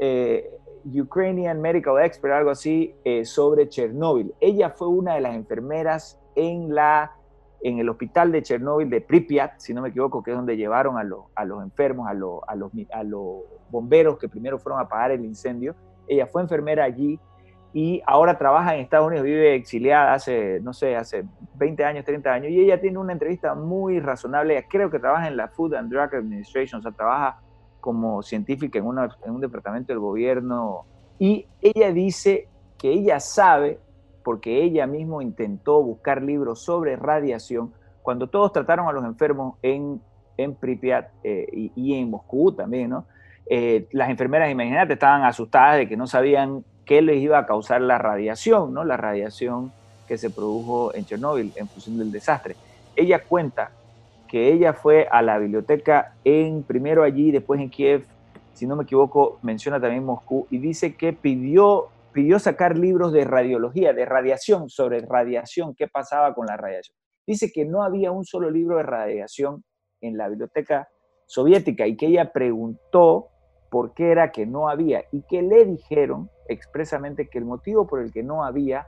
eh, 0.00 0.50
Ukrainian 0.84 1.60
Medical 1.60 2.02
Expert, 2.04 2.34
algo 2.34 2.50
así, 2.50 2.94
sobre 3.24 3.68
Chernóbil. 3.68 4.34
Ella 4.40 4.70
fue 4.70 4.88
una 4.88 5.14
de 5.14 5.22
las 5.22 5.34
enfermeras 5.34 6.20
en 6.34 6.74
la 6.74 7.12
en 7.64 7.78
el 7.78 7.88
hospital 7.88 8.30
de 8.30 8.42
Chernóbil 8.42 8.90
de 8.90 9.00
Pripyat, 9.00 9.58
si 9.58 9.72
no 9.72 9.80
me 9.80 9.88
equivoco, 9.88 10.22
que 10.22 10.32
es 10.32 10.36
donde 10.36 10.54
llevaron 10.54 10.98
a, 10.98 11.04
a 11.34 11.44
los 11.46 11.62
enfermos, 11.62 12.06
a, 12.06 12.10
a, 12.10 12.54
los, 12.54 12.70
a 12.92 13.02
los 13.02 13.38
bomberos 13.70 14.18
que 14.18 14.28
primero 14.28 14.58
fueron 14.58 14.80
a 14.80 14.84
apagar 14.84 15.12
el 15.12 15.24
incendio. 15.24 15.74
Ella 16.06 16.26
fue 16.26 16.42
enfermera 16.42 16.84
allí 16.84 17.18
y 17.72 18.02
ahora 18.06 18.36
trabaja 18.36 18.74
en 18.74 18.82
Estados 18.82 19.08
Unidos, 19.08 19.24
vive 19.24 19.54
exiliada 19.54 20.12
hace, 20.12 20.60
no 20.60 20.74
sé, 20.74 20.94
hace 20.94 21.24
20 21.54 21.84
años, 21.84 22.04
30 22.04 22.32
años, 22.32 22.50
y 22.50 22.60
ella 22.60 22.78
tiene 22.80 22.98
una 22.98 23.14
entrevista 23.14 23.54
muy 23.54 23.98
razonable, 23.98 24.64
creo 24.70 24.90
que 24.90 25.00
trabaja 25.00 25.26
en 25.26 25.36
la 25.36 25.48
Food 25.48 25.74
and 25.74 25.90
Drug 25.90 26.14
Administration, 26.14 26.80
o 26.80 26.82
sea, 26.82 26.92
trabaja 26.92 27.40
como 27.80 28.22
científica 28.22 28.78
en, 28.78 28.84
en 29.24 29.32
un 29.32 29.40
departamento 29.40 29.92
del 29.92 29.98
gobierno, 29.98 30.84
y 31.18 31.48
ella 31.60 31.90
dice 31.92 32.48
que 32.78 32.92
ella 32.92 33.18
sabe, 33.18 33.80
porque 34.24 34.64
ella 34.64 34.86
misma 34.86 35.22
intentó 35.22 35.80
buscar 35.82 36.22
libros 36.22 36.60
sobre 36.62 36.96
radiación, 36.96 37.72
cuando 38.02 38.26
todos 38.26 38.52
trataron 38.52 38.88
a 38.88 38.92
los 38.92 39.04
enfermos 39.04 39.56
en, 39.62 40.00
en 40.36 40.54
Pripyat 40.54 41.10
eh, 41.22 41.70
y, 41.76 41.94
en 41.94 42.10
Moscú 42.10 42.52
también, 42.52 42.90
¿no? 42.90 43.04
Eh, 43.46 43.86
las 43.92 44.08
enfermeras, 44.08 44.50
imagínate, 44.50 44.94
estaban 44.94 45.22
asustadas 45.22 45.76
de 45.76 45.88
que 45.88 45.96
no 45.96 46.06
sabían 46.06 46.64
qué 46.86 47.02
les 47.02 47.18
iba 47.18 47.38
a 47.38 47.46
causar 47.46 47.82
la 47.82 47.98
radiación, 47.98 48.72
¿no? 48.72 48.82
La 48.82 48.96
radiación 48.96 49.70
que 50.08 50.18
se 50.18 50.30
produjo 50.30 50.94
en 50.94 51.04
Chernóbil 51.04 51.52
en 51.56 51.68
función 51.68 51.98
del 51.98 52.10
desastre. 52.10 52.56
Ella 52.96 53.22
cuenta 53.22 53.70
que 54.28 54.52
ella 54.52 54.72
fue 54.72 55.06
a 55.10 55.22
la 55.22 55.38
biblioteca 55.38 56.14
en 56.24 56.62
primero 56.62 57.02
allí, 57.02 57.30
después 57.30 57.60
en 57.60 57.70
Kiev, 57.70 58.04
si 58.54 58.66
no 58.66 58.76
me 58.76 58.84
equivoco, 58.84 59.38
menciona 59.42 59.80
también 59.80 60.04
Moscú, 60.04 60.46
y 60.50 60.58
dice 60.58 60.94
que 60.94 61.12
pidió, 61.12 61.88
pidió 62.14 62.38
sacar 62.38 62.78
libros 62.78 63.12
de 63.12 63.24
radiología, 63.24 63.92
de 63.92 64.06
radiación, 64.06 64.70
sobre 64.70 65.00
radiación, 65.00 65.74
qué 65.74 65.88
pasaba 65.88 66.32
con 66.32 66.46
la 66.46 66.56
radiación. 66.56 66.96
Dice 67.26 67.50
que 67.52 67.64
no 67.64 67.82
había 67.82 68.12
un 68.12 68.24
solo 68.24 68.50
libro 68.50 68.76
de 68.76 68.84
radiación 68.84 69.64
en 70.00 70.16
la 70.16 70.28
biblioteca 70.28 70.88
soviética 71.26 71.86
y 71.86 71.96
que 71.96 72.06
ella 72.06 72.32
preguntó 72.32 73.28
por 73.70 73.94
qué 73.94 74.12
era 74.12 74.30
que 74.30 74.46
no 74.46 74.68
había 74.68 75.04
y 75.10 75.22
que 75.22 75.42
le 75.42 75.64
dijeron 75.64 76.30
expresamente 76.48 77.28
que 77.28 77.38
el 77.38 77.44
motivo 77.44 77.86
por 77.86 78.00
el 78.00 78.12
que 78.12 78.22
no 78.22 78.44
había 78.44 78.86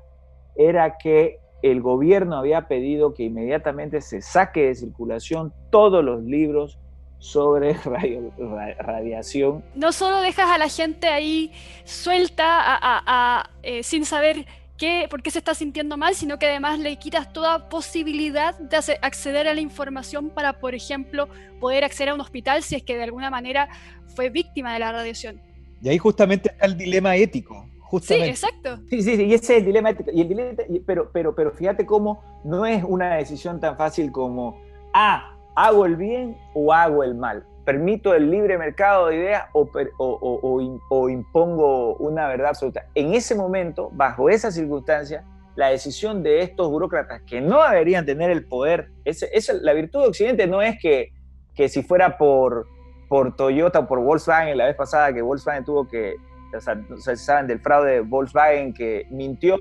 era 0.55 0.97
que 0.97 1.41
el 1.63 1.83
gobierno 1.83 2.37
había 2.37 2.69
pedido 2.69 3.13
que 3.13 3.25
inmediatamente 3.25 4.01
se 4.03 4.23
saque 4.23 4.69
de 4.69 4.75
circulación 4.77 5.53
todos 5.71 6.05
los 6.05 6.23
libros 6.23 6.79
sobre 7.19 7.75
radiación. 8.79 9.65
No 9.75 9.93
solo 9.93 10.21
dejas 10.21 10.51
a 10.51 10.59
la 10.59 10.69
gente 10.69 11.09
ahí 11.09 11.53
suelta 11.85 13.49
eh, 13.63 13.83
sin 13.83 14.05
saber 14.05 14.47
qué, 14.77 15.07
por 15.11 15.23
qué 15.23 15.31
se 15.31 15.39
está 15.39 15.55
sintiendo 15.55 15.97
mal, 15.97 16.15
sino 16.15 16.39
que 16.39 16.47
además 16.47 16.79
le 16.79 16.97
quitas 16.97 17.33
toda 17.33 17.69
posibilidad 17.69 18.59
de 18.59 18.77
acceder 19.03 19.49
a 19.49 19.55
la 19.55 19.61
información 19.61 20.31
para, 20.31 20.55
por 20.55 20.75
ejemplo, 20.75 21.29
poder 21.61 21.85
acceder 21.85 22.11
a 22.11 22.15
un 22.15 22.21
hospital 22.21 22.63
si 22.63 22.77
es 22.77 22.83
que 22.83 22.97
de 22.97 23.05
alguna 23.05 23.31
manera 23.31 23.69
fue 24.15 24.31
víctima 24.31 24.73
de 24.73 24.81
la 24.81 24.93
radiación. 24.93 25.41
Y 25.83 25.89
ahí 25.89 25.99
justamente 25.99 26.51
está 26.51 26.67
el 26.67 26.77
dilema 26.77 27.17
ético. 27.17 27.67
Justamente. 27.81 28.35
Sí, 28.35 28.47
exacto. 28.47 28.83
Sí, 28.91 29.03
sí, 29.03 29.17
sí, 29.17 29.25
y 29.25 29.35
ese 29.35 29.55
es 29.55 29.59
el 29.61 29.67
dilema 29.67 29.91
ético. 29.91 30.11
Y 30.13 30.21
el 30.23 30.29
dilema, 30.29 30.51
pero, 30.85 31.11
pero, 31.13 31.35
pero 31.35 31.53
fíjate 31.53 31.87
cómo 31.87 32.23
no 32.45 32.67
es 32.67 32.83
una 32.83 33.15
decisión 33.15 33.61
tan 33.61 33.77
fácil 33.77 34.11
como, 34.11 34.61
ah, 34.93 35.36
hago 35.57 35.87
el 35.87 35.97
bien 35.97 36.37
o 36.55 36.73
hago 36.73 37.03
el 37.03 37.15
mal. 37.15 37.45
Permito 37.65 38.15
el 38.15 38.31
libre 38.31 38.57
mercado 38.59 39.09
de 39.09 39.17
ideas 39.17 39.47
o, 39.53 39.69
o, 39.99 40.81
o, 40.89 41.11
impongo 41.11 41.97
una 41.97 42.29
verdad 42.29 42.51
absoluta. 42.51 42.87
En 42.95 43.15
ese 43.15 43.35
momento, 43.35 43.91
bajo 43.93 44.31
esa 44.31 44.53
circunstancia, 44.53 45.25
la 45.57 45.69
decisión 45.69 46.23
de 46.23 46.43
estos 46.43 46.71
burócratas 46.71 47.23
que 47.23 47.41
no 47.41 47.63
deberían 47.69 48.07
tener 48.07 48.31
el 48.31 48.47
poder, 48.47 48.93
ese, 49.05 49.29
la 49.63 49.73
virtud 49.73 50.03
de 50.03 50.09
Occidente 50.09 50.47
no 50.47 50.63
es 50.63 50.79
que, 50.81 51.13
que 51.55 51.69
si 51.69 51.83
fuera 51.83 52.19
por, 52.19 52.69
por 53.09 53.35
Toyota 53.35 53.81
o 53.81 53.89
por 53.89 54.01
Volkswagen 54.01 54.57
la 54.57 54.67
vez 54.67 54.77
pasada 54.77 55.13
que 55.13 55.23
Volkswagen 55.23 55.65
tuvo 55.65 55.89
que, 55.89 56.15
o 56.55 57.17
saben 57.17 57.47
del 57.49 57.59
fraude 57.61 57.95
de 57.95 58.01
Volkswagen 58.01 58.75
que 58.75 59.07
mintió 59.11 59.59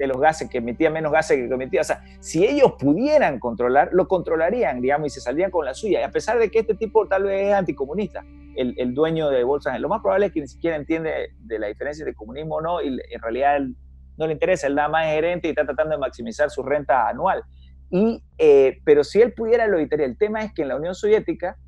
de 0.00 0.06
los 0.06 0.18
gases, 0.18 0.48
que 0.48 0.58
emitía 0.58 0.88
menos 0.88 1.12
gases 1.12 1.36
que 1.36 1.54
emitía. 1.54 1.82
O 1.82 1.84
sea, 1.84 2.02
si 2.20 2.46
ellos 2.46 2.72
pudieran 2.78 3.38
controlar, 3.38 3.90
lo 3.92 4.08
controlarían, 4.08 4.80
digamos, 4.80 5.08
y 5.08 5.10
se 5.10 5.20
saldrían 5.20 5.50
con 5.50 5.66
la 5.66 5.74
suya. 5.74 6.00
Y 6.00 6.02
a 6.02 6.10
pesar 6.10 6.38
de 6.38 6.50
que 6.50 6.60
este 6.60 6.74
tipo 6.74 7.06
tal 7.06 7.24
vez 7.24 7.48
es 7.48 7.54
anticomunista, 7.54 8.24
el, 8.56 8.74
el 8.78 8.94
dueño 8.94 9.28
de 9.28 9.44
Volkswagen, 9.44 9.82
lo 9.82 9.90
más 9.90 10.00
probable 10.00 10.26
es 10.26 10.32
que 10.32 10.40
ni 10.40 10.48
siquiera 10.48 10.76
entiende 10.76 11.34
de 11.38 11.58
la 11.58 11.66
diferencia 11.66 12.02
de 12.06 12.14
comunismo 12.14 12.56
o 12.56 12.60
no, 12.62 12.80
y 12.80 12.88
en 12.88 13.20
realidad 13.20 13.58
él 13.58 13.76
no 14.16 14.26
le 14.26 14.32
interesa, 14.32 14.68
él 14.68 14.74
nada 14.74 14.88
más 14.88 15.06
es 15.06 15.12
gerente 15.12 15.48
y 15.48 15.50
está 15.50 15.66
tratando 15.66 15.92
de 15.92 15.98
maximizar 15.98 16.48
su 16.48 16.62
renta 16.62 17.06
anual. 17.06 17.42
Y, 17.90 18.24
eh, 18.38 18.80
pero 18.86 19.04
si 19.04 19.20
él 19.20 19.34
pudiera 19.34 19.66
lo 19.66 19.76
evitaría. 19.76 20.06
El 20.06 20.16
tema 20.16 20.42
es 20.42 20.54
que 20.54 20.62
en 20.62 20.68
la 20.68 20.76
Unión 20.76 20.94
Soviética, 20.94 21.58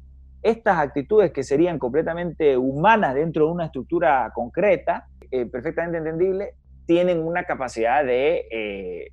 estas 0.40 0.78
actitudes 0.78 1.32
que 1.32 1.42
serían 1.42 1.78
completamente 1.78 2.56
humanas 2.56 3.14
dentro 3.14 3.44
de 3.44 3.52
una 3.52 3.66
estructura 3.66 4.30
concreta, 4.34 5.06
eh, 5.30 5.44
perfectamente 5.44 5.98
entendible, 5.98 6.54
tienen 6.86 7.22
una 7.22 7.44
capacidad 7.44 8.04
de, 8.04 8.46
eh, 8.50 9.12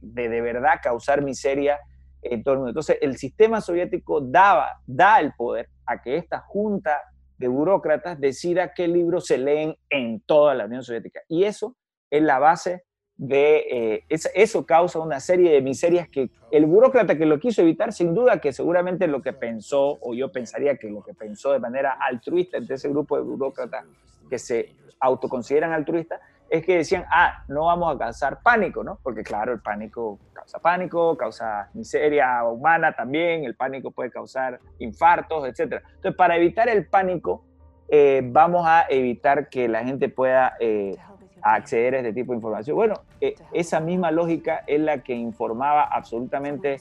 de, 0.00 0.28
de 0.28 0.40
verdad 0.40 0.80
causar 0.82 1.22
miseria 1.22 1.78
en 2.22 2.42
todo 2.42 2.54
el 2.54 2.58
mundo. 2.58 2.70
Entonces, 2.70 2.98
el 3.00 3.16
sistema 3.16 3.60
soviético 3.60 4.20
daba, 4.20 4.80
da 4.86 5.20
el 5.20 5.32
poder 5.32 5.68
a 5.86 6.00
que 6.00 6.16
esta 6.16 6.40
junta 6.40 7.00
de 7.38 7.48
burócratas 7.48 8.20
decida 8.20 8.74
qué 8.74 8.86
libros 8.86 9.26
se 9.26 9.38
leen 9.38 9.74
en 9.88 10.20
toda 10.20 10.54
la 10.54 10.66
Unión 10.66 10.82
Soviética. 10.82 11.20
Y 11.28 11.44
eso 11.44 11.76
es 12.10 12.22
la 12.22 12.38
base 12.38 12.84
de, 13.16 13.64
eh, 13.70 14.04
eso 14.34 14.66
causa 14.66 14.98
una 14.98 15.20
serie 15.20 15.52
de 15.52 15.60
miserias 15.60 16.08
que 16.08 16.30
el 16.50 16.66
burócrata 16.66 17.16
que 17.16 17.26
lo 17.26 17.38
quiso 17.38 17.62
evitar, 17.62 17.92
sin 17.92 18.14
duda 18.14 18.40
que 18.40 18.52
seguramente 18.52 19.06
lo 19.06 19.20
que 19.22 19.32
pensó, 19.32 19.98
o 20.00 20.14
yo 20.14 20.32
pensaría 20.32 20.76
que 20.76 20.88
lo 20.88 21.02
que 21.02 21.14
pensó 21.14 21.52
de 21.52 21.60
manera 21.60 21.98
altruista 22.00 22.56
entre 22.56 22.76
ese 22.76 22.88
grupo 22.88 23.16
de 23.16 23.22
burócratas 23.22 23.84
que 24.28 24.38
se 24.38 24.74
autoconsideran 25.00 25.72
altruistas, 25.72 26.20
es 26.50 26.66
que 26.66 26.78
decían, 26.78 27.04
ah, 27.10 27.44
no 27.46 27.66
vamos 27.66 27.94
a 27.94 27.98
causar 27.98 28.42
pánico, 28.42 28.82
¿no? 28.82 28.98
Porque 29.04 29.22
claro, 29.22 29.52
el 29.52 29.60
pánico 29.60 30.18
causa 30.32 30.58
pánico, 30.58 31.16
causa 31.16 31.70
miseria 31.74 32.42
humana 32.42 32.92
también, 32.92 33.44
el 33.44 33.54
pánico 33.54 33.92
puede 33.92 34.10
causar 34.10 34.58
infartos, 34.80 35.46
etc. 35.46 35.80
Entonces, 35.94 36.16
para 36.16 36.36
evitar 36.36 36.68
el 36.68 36.86
pánico, 36.88 37.44
eh, 37.88 38.22
vamos 38.24 38.66
a 38.66 38.86
evitar 38.90 39.48
que 39.48 39.68
la 39.68 39.84
gente 39.84 40.08
pueda 40.08 40.56
eh, 40.58 40.96
acceder 41.40 41.94
a 41.94 41.98
este 41.98 42.12
tipo 42.14 42.32
de 42.32 42.38
información. 42.38 42.74
Bueno, 42.74 42.94
eh, 43.20 43.36
esa 43.52 43.78
misma 43.78 44.10
lógica 44.10 44.64
es 44.66 44.80
la 44.80 45.04
que 45.04 45.14
informaba 45.14 45.84
absolutamente 45.84 46.80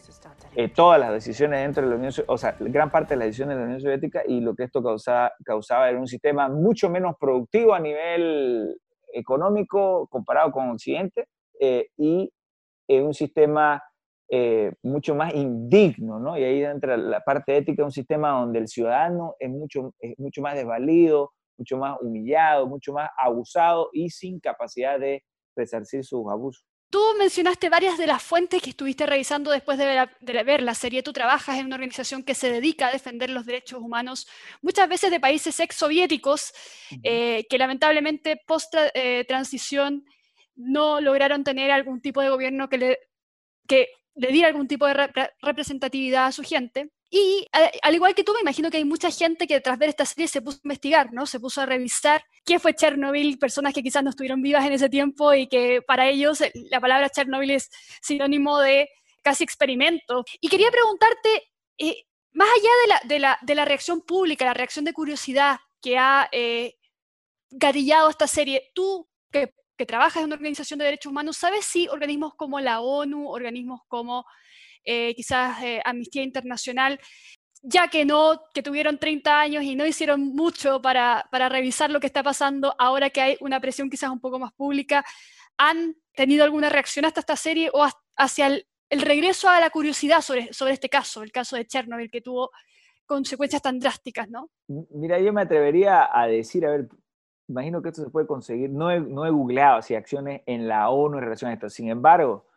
todas 0.73 0.99
las 0.99 1.12
decisiones 1.12 1.62
dentro 1.62 1.84
de 1.84 1.89
la 1.89 1.95
Unión 1.95 2.12
Soviética, 2.12 2.34
o 2.34 2.38
sea, 2.39 2.55
gran 2.60 2.89
parte 2.89 3.13
de 3.13 3.17
las 3.19 3.27
decisiones 3.27 3.55
de 3.55 3.62
la 3.62 3.65
Unión 3.67 3.82
Soviética 3.82 4.23
y 4.27 4.41
lo 4.41 4.55
que 4.55 4.63
esto 4.63 4.82
causaba, 4.82 5.32
causaba 5.45 5.88
era 5.89 5.99
un 5.99 6.08
sistema 6.08 6.49
mucho 6.49 6.89
menos 6.89 7.15
productivo 7.19 7.75
a 7.75 7.79
nivel 7.79 8.75
económico 9.13 10.07
comparado 10.07 10.51
con 10.51 10.69
Occidente 10.69 11.25
eh, 11.59 11.87
y 11.97 12.31
un 12.87 13.13
sistema 13.13 13.81
eh, 14.31 14.71
mucho 14.83 15.15
más 15.15 15.33
indigno, 15.33 16.19
¿no? 16.19 16.37
Y 16.37 16.43
ahí 16.43 16.63
entra 16.63 16.95
la 16.97 17.19
parte 17.21 17.57
ética, 17.57 17.83
un 17.83 17.91
sistema 17.91 18.29
donde 18.31 18.59
el 18.59 18.67
ciudadano 18.67 19.35
es 19.39 19.49
mucho, 19.49 19.95
es 19.99 20.17
mucho 20.19 20.41
más 20.43 20.53
desvalido, 20.53 21.31
mucho 21.57 21.77
más 21.77 21.97
humillado, 21.99 22.67
mucho 22.67 22.93
más 22.93 23.09
abusado 23.17 23.89
y 23.91 24.11
sin 24.11 24.39
capacidad 24.39 24.99
de 24.99 25.23
resarcir 25.55 26.03
sus 26.03 26.27
abusos. 26.29 26.63
Tú 26.89 26.99
mencionaste 27.19 27.69
varias 27.69 27.99
de 27.99 28.08
las 28.08 28.23
fuentes 28.23 28.63
que 28.63 28.71
estuviste 28.71 29.06
revisando 29.06 29.52
después 29.52 29.78
de 29.78 30.08
ver, 30.43 30.63
la, 30.63 30.73
serie. 30.73 31.04
Tú 31.04 31.13
trabajas 31.13 31.60
en 31.60 31.67
una 31.67 31.75
organización 31.75 32.23
que 32.23 32.34
se 32.34 32.52
dedica 32.52 32.88
a 32.88 32.91
defender 32.91 33.30
los 33.30 33.45
derechos 33.45 33.80
humanos, 33.80 34.28
muchas 34.63 34.89
veces 34.89 35.12
de 35.12 35.19
países 35.19 35.60
ex 35.60 35.75
soviéticos, 35.75 36.52
eh, 37.04 37.45
que 37.47 37.58
lamentablemente 37.60 38.41
post-transición 38.47 40.04
eh, 40.08 40.12
no 40.56 40.99
lograron 40.99 41.43
tener 41.43 41.69
algún 41.69 42.02
tipo 42.02 42.21
de 42.21 42.30
gobierno 42.30 42.69
que 42.69 42.78
le, 42.80 42.99
que 43.67 43.89
le 44.15 44.32
diera 44.32 44.47
algún 44.47 44.67
tipo 44.67 44.88
de 44.88 45.30
representatividad 45.41 46.25
a 46.25 46.32
su 46.32 46.41
gente. 46.41 46.91
Y 47.11 47.47
al 47.81 47.95
igual 47.95 48.13
que 48.13 48.23
tú, 48.23 48.33
me 48.33 48.41
imagino 48.41 48.69
que 48.69 48.77
hay 48.77 48.85
mucha 48.85 49.09
gente 49.09 49.47
que 49.47 49.59
tras 49.61 49.79
ver 49.79 49.89
esta 49.89 50.05
serie 50.05 50.27
se 50.27 50.41
puso 50.41 50.57
a 50.57 50.61
investigar, 50.63 51.11
¿no? 51.11 51.25
Se 51.25 51.39
puso 51.39 51.61
a 51.61 51.65
revisar 51.65 52.23
qué 52.45 52.59
fue 52.59 52.75
Chernobyl, 52.75 53.39
personas 53.39 53.73
que 53.73 53.81
quizás 53.81 54.03
no 54.03 54.11
estuvieron 54.11 54.43
vivas 54.43 54.63
en 54.65 54.73
ese 54.73 54.89
tiempo 54.89 55.33
y 55.33 55.47
que 55.47 55.81
para 55.81 56.07
ellos 56.07 56.39
eh, 56.41 56.51
la 56.69 56.79
palabra 56.79 57.09
Chernobyl 57.09 57.49
es 57.51 57.71
sinónimo 58.01 58.59
de 58.59 58.89
casi 59.23 59.43
experimento. 59.43 60.23
Y 60.39 60.49
quería 60.49 60.69
preguntarte, 60.69 61.49
eh, 61.79 62.03
más 62.33 62.47
allá 62.47 62.69
de 62.83 62.87
la, 62.87 63.01
de, 63.05 63.19
la, 63.19 63.39
de 63.41 63.55
la, 63.55 63.65
reacción 63.65 64.01
pública, 64.01 64.45
la 64.45 64.53
reacción 64.53 64.85
de 64.85 64.93
curiosidad 64.93 65.57
que 65.81 65.97
ha 65.97 66.29
eh, 66.31 66.75
gatillado 67.49 68.11
esta 68.11 68.27
serie, 68.27 68.69
tú 68.75 69.09
que 69.31 69.85
trabajas 69.85 70.17
en 70.17 70.25
una 70.25 70.35
organización 70.35 70.77
de 70.77 70.83
derechos 70.83 71.09
humanos, 71.09 71.37
¿sabes 71.37 71.63
si 71.63 71.87
organismos 71.87 72.35
como 72.35 72.59
la 72.59 72.81
ONU, 72.81 73.29
organismos 73.29 73.79
como 73.87 74.25
eh, 74.83 75.13
quizás 75.15 75.61
eh, 75.63 75.81
Amnistía 75.85 76.23
Internacional, 76.23 76.99
ya 77.61 77.87
que 77.89 78.05
no, 78.05 78.41
que 78.53 78.63
tuvieron 78.63 78.97
30 78.97 79.39
años 79.39 79.63
y 79.63 79.75
no 79.75 79.85
hicieron 79.85 80.21
mucho 80.33 80.81
para, 80.81 81.27
para 81.31 81.49
revisar 81.49 81.89
lo 81.89 81.99
que 81.99 82.08
está 82.08 82.23
pasando, 82.23 82.73
ahora 82.77 83.10
que 83.10 83.21
hay 83.21 83.37
una 83.41 83.60
presión 83.60 83.89
quizás 83.89 84.10
un 84.10 84.19
poco 84.19 84.39
más 84.39 84.54
pública, 84.54 85.04
¿han 85.58 85.95
tenido 86.15 86.43
alguna 86.43 86.69
reacción 86.69 87.06
hasta 87.06 87.19
esta 87.19 87.35
serie 87.35 87.69
o 87.73 87.85
hacia 88.17 88.47
el, 88.47 88.65
regreso 88.91 89.49
a 89.49 89.60
la 89.60 89.69
curiosidad 89.69 90.21
sobre, 90.21 90.51
sobre 90.54 90.73
este 90.73 90.89
caso, 90.89 91.21
el 91.21 91.31
caso 91.31 91.56
de 91.56 91.65
Chernobyl, 91.65 92.10
que 92.10 92.21
tuvo 92.21 92.49
consecuencias 93.06 93.62
tan 93.62 93.79
drásticas, 93.79 94.29
¿no? 94.29 94.49
Mira, 94.67 95.19
yo 95.19 95.33
me 95.33 95.41
atrevería 95.41 96.10
a 96.12 96.27
decir, 96.27 96.65
a 96.65 96.71
ver, 96.71 96.89
imagino 97.47 97.81
que 97.81 97.89
esto 97.89 98.04
se 98.04 98.10
puede 98.10 98.27
conseguir, 98.27 98.69
no 98.69 98.91
he, 98.91 98.99
no 98.99 99.25
he 99.25 99.31
googleado 99.31 99.81
si 99.81 99.95
acciones 99.95 100.41
en 100.45 100.67
la 100.67 100.89
ONU 100.89 101.17
en 101.17 101.23
relación 101.23 101.51
a 101.51 101.54
esto, 101.56 101.69
sin 101.69 101.89
embargo, 101.89 102.48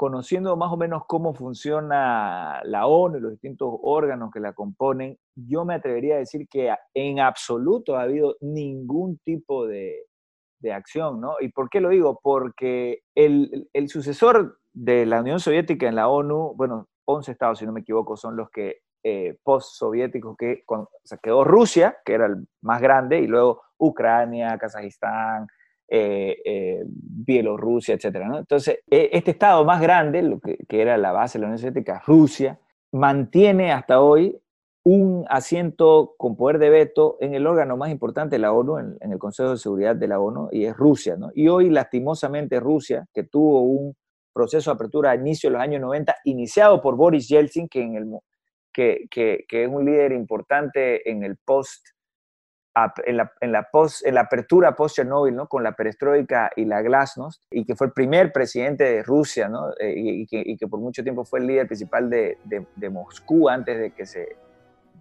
conociendo 0.00 0.56
más 0.56 0.72
o 0.72 0.78
menos 0.78 1.02
cómo 1.06 1.34
funciona 1.34 2.62
la 2.64 2.86
ONU 2.86 3.18
y 3.18 3.20
los 3.20 3.32
distintos 3.32 3.68
órganos 3.82 4.30
que 4.32 4.40
la 4.40 4.54
componen, 4.54 5.18
yo 5.36 5.66
me 5.66 5.74
atrevería 5.74 6.14
a 6.14 6.20
decir 6.20 6.48
que 6.48 6.74
en 6.94 7.20
absoluto 7.20 7.96
ha 7.96 8.04
habido 8.04 8.34
ningún 8.40 9.18
tipo 9.18 9.66
de, 9.66 10.06
de 10.60 10.72
acción, 10.72 11.20
¿no? 11.20 11.34
¿Y 11.38 11.50
por 11.50 11.68
qué 11.68 11.82
lo 11.82 11.90
digo? 11.90 12.18
Porque 12.22 13.02
el, 13.14 13.68
sucesor 13.88 14.58
de 14.72 15.04
la 15.04 15.20
Unión 15.20 15.38
Soviética 15.38 15.86
en 15.86 15.96
la 15.96 16.08
ONU, 16.08 16.54
bueno, 16.56 16.88
11 17.04 17.32
estados, 17.32 17.58
si 17.58 17.66
no 17.66 17.72
me 17.72 17.80
equivoco, 17.80 18.16
son 18.16 18.36
los 18.36 18.48
que 18.48 18.78
eh, 19.04 19.36
post-soviéticos, 19.42 20.34
que 20.38 20.64
quedó 21.22 21.44
Rusia, 21.44 21.98
que 22.06 22.14
era 22.14 22.24
el 22.24 22.46
más 22.62 22.80
grande, 22.80 23.18
y 23.20 23.26
luego 23.26 23.60
Ucrania, 23.76 24.56
Kazajistán, 24.56 25.46
eh, 25.92 26.40
eh, 26.44 26.84
Bielorrusia, 26.86 27.98
¿no? 28.24 28.38
Entonces, 28.38 28.78
e, 28.88 29.10
este 29.12 29.32
estado 29.32 29.64
más 29.64 29.80
grande, 29.80 30.22
lo 30.22 30.38
que, 30.38 30.56
era 30.68 30.96
la 30.96 31.10
base 31.10 31.36
de 31.36 31.42
la 31.42 31.46
Unión 31.48 31.58
Soviética, 31.58 32.00
Rusia, 32.06 32.60
mantiene 32.92 33.72
hasta 33.72 34.00
hoy 34.00 34.40
un 34.84 35.26
asiento 35.28 36.14
con 36.16 36.36
poder 36.36 36.58
de 36.58 36.70
veto 36.70 37.16
en 37.20 37.34
el 37.34 37.44
órgano 37.44 37.76
más 37.76 37.90
importante 37.90 38.36
de 38.36 38.40
la 38.40 38.52
ONU, 38.52 38.78
en, 38.78 39.12
el 39.12 39.18
Consejo 39.18 39.50
de 39.50 39.56
Seguridad 39.56 39.96
de 39.96 40.06
la 40.06 40.20
ONU, 40.20 40.48
y 40.52 40.64
es 40.64 40.76
Rusia. 40.76 41.16
Y 41.34 41.48
hoy, 41.48 41.70
lastimosamente, 41.70 42.60
Rusia, 42.60 43.08
que 43.12 43.24
tuvo 43.24 43.62
un 43.62 43.96
proceso 44.32 44.70
de 44.70 44.76
apertura 44.76 45.10
a 45.10 45.16
inicio 45.16 45.50
de 45.50 45.54
los 45.54 45.62
años 45.62 45.80
90, 45.80 46.14
iniciado 46.22 46.80
por 46.80 46.94
Boris 46.94 47.28
Yeltsin, 47.28 47.68
que 47.68 47.82
es 48.72 49.68
un 49.68 49.84
líder 49.84 50.12
importante 50.12 51.10
en 51.10 51.24
el 51.24 51.36
post, 51.36 51.84
en 53.04 53.16
la, 53.16 53.32
en 53.40 53.52
la, 53.52 53.68
post, 53.70 54.06
en 54.06 54.14
la 54.14 54.22
apertura 54.22 54.76
post-Chernobyl, 54.76 55.34
¿no? 55.34 55.48
con 55.48 55.62
la 55.62 55.72
perestroika 55.72 56.50
y 56.56 56.64
la 56.64 56.82
glasnost, 56.82 57.42
y 57.50 57.64
que 57.64 57.74
fue 57.74 57.88
el 57.88 57.92
primer 57.92 58.32
presidente 58.32 58.84
de 58.84 59.02
Rusia, 59.02 59.48
¿no? 59.48 59.70
Eh, 59.78 59.94
y, 59.96 60.26
que, 60.26 60.42
y, 60.44 60.56
que, 60.56 60.66
por 60.68 60.80
mucho 60.80 61.02
tiempo 61.02 61.24
fue 61.24 61.40
el 61.40 61.46
líder 61.46 61.66
principal 61.66 62.08
de, 62.08 62.38
de, 62.44 62.66
de 62.76 62.90
Moscú 62.90 63.48
antes 63.48 63.78
de 63.78 63.90
que 63.92 64.06
se 64.06 64.36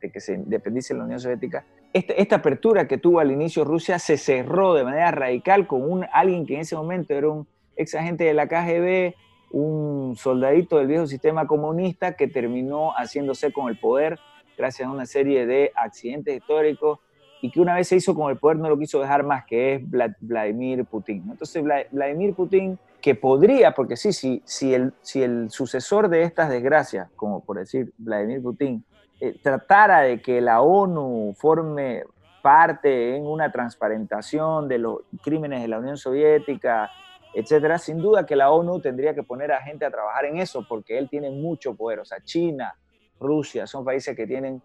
de 0.01 0.09
que 0.09 0.21
se 0.21 0.35
independice 0.35 0.93
la 0.93 1.03
Unión 1.03 1.19
Soviética, 1.19 1.65
esta, 1.91 2.13
esta, 2.13 2.37
apertura 2.37 2.87
que 2.87 2.97
tuvo 2.97 3.19
al 3.19 3.31
inicio 3.31 3.65
Rusia 3.65 3.99
se 3.99 4.15
cerró 4.15 4.73
de 4.73 4.85
manera 4.85 5.11
radical 5.11 5.67
con 5.67 5.83
un, 5.83 6.05
alguien 6.13 6.45
que 6.45 6.53
en 6.53 6.61
ese 6.61 6.77
momento 6.77 7.13
era 7.13 7.27
un 7.27 7.47
ex 7.75 7.95
agente 7.95 8.23
de 8.23 8.33
la 8.33 8.47
KGB, 8.47 9.13
un 9.51 10.15
soldadito 10.15 10.77
del 10.77 10.87
viejo 10.87 11.05
sistema 11.05 11.47
comunista 11.47 12.13
que 12.15 12.27
terminó 12.27 12.91
haciéndose 12.91 13.51
con 13.51 13.67
el 13.69 13.77
poder 13.77 14.19
gracias 14.57 14.87
a 14.87 14.91
una 14.91 15.05
serie 15.05 15.45
de 15.45 15.71
accidentes 15.75 16.37
históricos 16.37 16.99
y 17.41 17.51
que 17.51 17.59
una 17.59 17.75
vez 17.75 17.87
se 17.87 17.95
hizo 17.95 18.13
con 18.15 18.29
el 18.29 18.37
poder 18.37 18.57
no 18.57 18.69
lo 18.69 18.77
quiso 18.77 18.99
dejar 18.99 19.23
más, 19.23 19.45
que 19.45 19.75
es 19.75 19.81
Vladimir 20.19 20.85
Putin. 20.85 21.23
Entonces 21.31 21.63
Vladimir 21.91 22.33
Putin, 22.33 22.77
que 23.01 23.15
podría, 23.15 23.71
porque 23.71 23.95
sí, 23.95 24.11
sí 24.11 24.41
si, 24.45 24.73
el, 24.73 24.93
si 25.01 25.23
el 25.23 25.49
sucesor 25.49 26.09
de 26.09 26.23
estas 26.23 26.49
desgracias, 26.49 27.09
como 27.15 27.43
por 27.43 27.57
decir 27.57 27.93
Vladimir 27.97 28.41
Putin, 28.41 28.83
eh, 29.21 29.37
tratara 29.41 30.01
de 30.01 30.21
que 30.21 30.41
la 30.41 30.61
ONU 30.61 31.33
forme 31.37 32.03
parte 32.41 33.15
en 33.15 33.25
una 33.25 33.51
transparentación 33.51 34.67
de 34.67 34.77
los 34.77 34.99
crímenes 35.21 35.61
de 35.61 35.67
la 35.67 35.79
Unión 35.79 35.97
Soviética, 35.97 36.89
etcétera, 37.33 37.77
sin 37.77 37.99
duda 37.99 38.25
que 38.25 38.35
la 38.35 38.51
ONU 38.51 38.79
tendría 38.79 39.13
que 39.13 39.23
poner 39.23 39.51
a 39.51 39.61
gente 39.61 39.85
a 39.85 39.91
trabajar 39.91 40.25
en 40.25 40.37
eso, 40.37 40.65
porque 40.67 40.97
él 40.97 41.09
tiene 41.09 41.29
mucho 41.29 41.75
poder. 41.75 41.99
O 41.99 42.05
sea, 42.05 42.19
China, 42.23 42.75
Rusia, 43.19 43.67
son 43.67 43.85
países 43.85 44.15
que 44.15 44.25
tienen, 44.25 44.61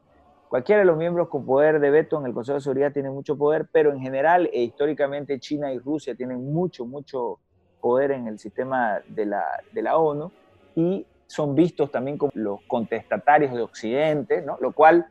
cualquiera 0.54 0.82
de 0.82 0.86
los 0.86 0.96
miembros 0.96 1.26
con 1.30 1.44
poder 1.44 1.80
de 1.80 1.90
veto 1.90 2.16
en 2.20 2.26
el 2.26 2.32
Consejo 2.32 2.54
de 2.54 2.60
Seguridad 2.60 2.92
tiene 2.92 3.10
mucho 3.10 3.36
poder, 3.36 3.66
pero 3.72 3.90
en 3.90 3.98
general 3.98 4.48
e 4.52 4.62
históricamente 4.62 5.40
China 5.40 5.72
y 5.72 5.80
Rusia 5.80 6.14
tienen 6.14 6.52
mucho, 6.52 6.86
mucho 6.86 7.40
poder 7.80 8.12
en 8.12 8.28
el 8.28 8.38
sistema 8.38 9.00
de 9.08 9.26
la, 9.26 9.44
de 9.72 9.82
la 9.82 9.96
ONU. 9.96 10.30
Y 10.76 11.04
son 11.26 11.56
vistos 11.56 11.90
también 11.90 12.16
como 12.16 12.30
los 12.36 12.60
contestatarios 12.68 13.52
de 13.52 13.62
Occidente, 13.62 14.42
¿no? 14.42 14.56
lo 14.60 14.70
cual 14.70 15.06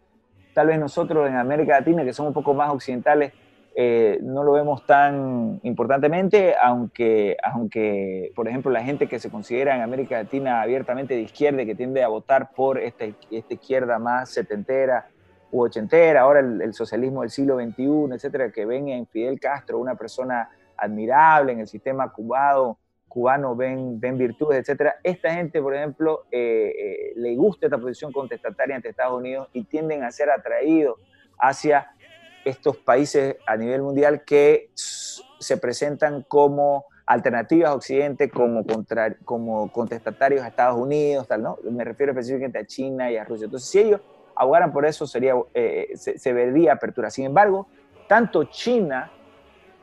tal 0.53 0.67
vez 0.67 0.79
nosotros 0.79 1.27
en 1.27 1.35
América 1.35 1.77
Latina, 1.77 2.05
que 2.05 2.13
somos 2.13 2.29
un 2.29 2.35
poco 2.35 2.53
más 2.53 2.71
occidentales, 2.71 3.33
eh, 3.75 4.19
no 4.21 4.45
lo 4.45 4.53
vemos 4.53 4.85
tan 4.85 5.59
importantemente, 5.63 6.55
aunque, 6.55 7.35
aunque, 7.43 8.31
por 8.33 8.47
ejemplo, 8.47 8.71
la 8.71 8.83
gente 8.83 9.09
que 9.09 9.19
se 9.19 9.29
considera 9.29 9.75
en 9.75 9.81
América 9.81 10.23
Latina 10.23 10.61
abiertamente 10.61 11.15
de 11.15 11.21
izquierda, 11.23 11.65
que 11.65 11.75
tiende 11.75 12.01
a 12.01 12.07
votar 12.07 12.51
por 12.55 12.77
esta, 12.77 13.03
esta 13.29 13.53
izquierda 13.53 13.99
más 13.99 14.29
setentera 14.29 15.09
u 15.53 15.61
ochentera, 15.61 16.21
ahora 16.21 16.39
el, 16.39 16.61
el, 16.61 16.73
socialismo 16.73 17.21
del 17.21 17.29
siglo 17.29 17.57
XXI, 17.57 18.15
etcétera, 18.15 18.51
que 18.51 18.65
ven 18.65 18.89
en 18.89 19.05
Fidel 19.05 19.39
Castro 19.39 19.77
una 19.77 19.95
persona 19.95 20.49
admirable 20.75 21.53
en 21.53 21.59
el 21.59 21.67
sistema 21.67 22.11
cubano, 22.11 22.79
cubanos 23.07 23.55
ven, 23.55 23.99
ven 23.99 24.17
virtudes, 24.17 24.61
etcétera. 24.61 24.95
Esta 25.03 25.31
gente, 25.31 25.61
por 25.61 25.75
ejemplo, 25.75 26.25
eh, 26.31 26.73
eh, 26.75 27.13
le 27.15 27.35
gusta 27.35 27.67
esta 27.67 27.77
posición 27.77 28.11
contestataria 28.11 28.75
ante 28.75 28.89
Estados 28.89 29.15
Unidos 29.15 29.49
y 29.53 29.65
tienden 29.65 30.03
a 30.03 30.11
ser 30.11 30.31
atraídos 30.31 30.97
hacia 31.37 31.91
estos 32.43 32.75
países 32.77 33.35
a 33.45 33.55
nivel 33.55 33.83
mundial 33.83 34.23
que 34.25 34.71
se 34.73 35.57
presentan 35.57 36.23
como 36.23 36.85
alternativas 37.05 37.69
a 37.69 37.75
Occidente, 37.75 38.31
como, 38.31 38.65
contra, 38.65 39.15
como 39.17 39.71
contestatarios 39.71 40.41
a 40.41 40.47
Estados 40.47 40.79
Unidos, 40.79 41.27
tal, 41.27 41.43
¿no? 41.43 41.59
Me 41.69 41.83
refiero 41.83 42.13
específicamente 42.13 42.57
a 42.57 42.65
China 42.65 43.11
y 43.11 43.17
a 43.17 43.25
Rusia. 43.25 43.45
Entonces, 43.45 43.69
si 43.69 43.79
ellos 43.79 44.01
abogaran 44.35 44.71
por 44.71 44.85
eso, 44.85 45.05
sería, 45.07 45.33
eh, 45.53 45.91
se, 45.95 46.33
vería 46.33 46.73
apertura. 46.73 47.09
Sin 47.09 47.25
embargo, 47.25 47.67
tanto 48.07 48.45
China 48.45 49.11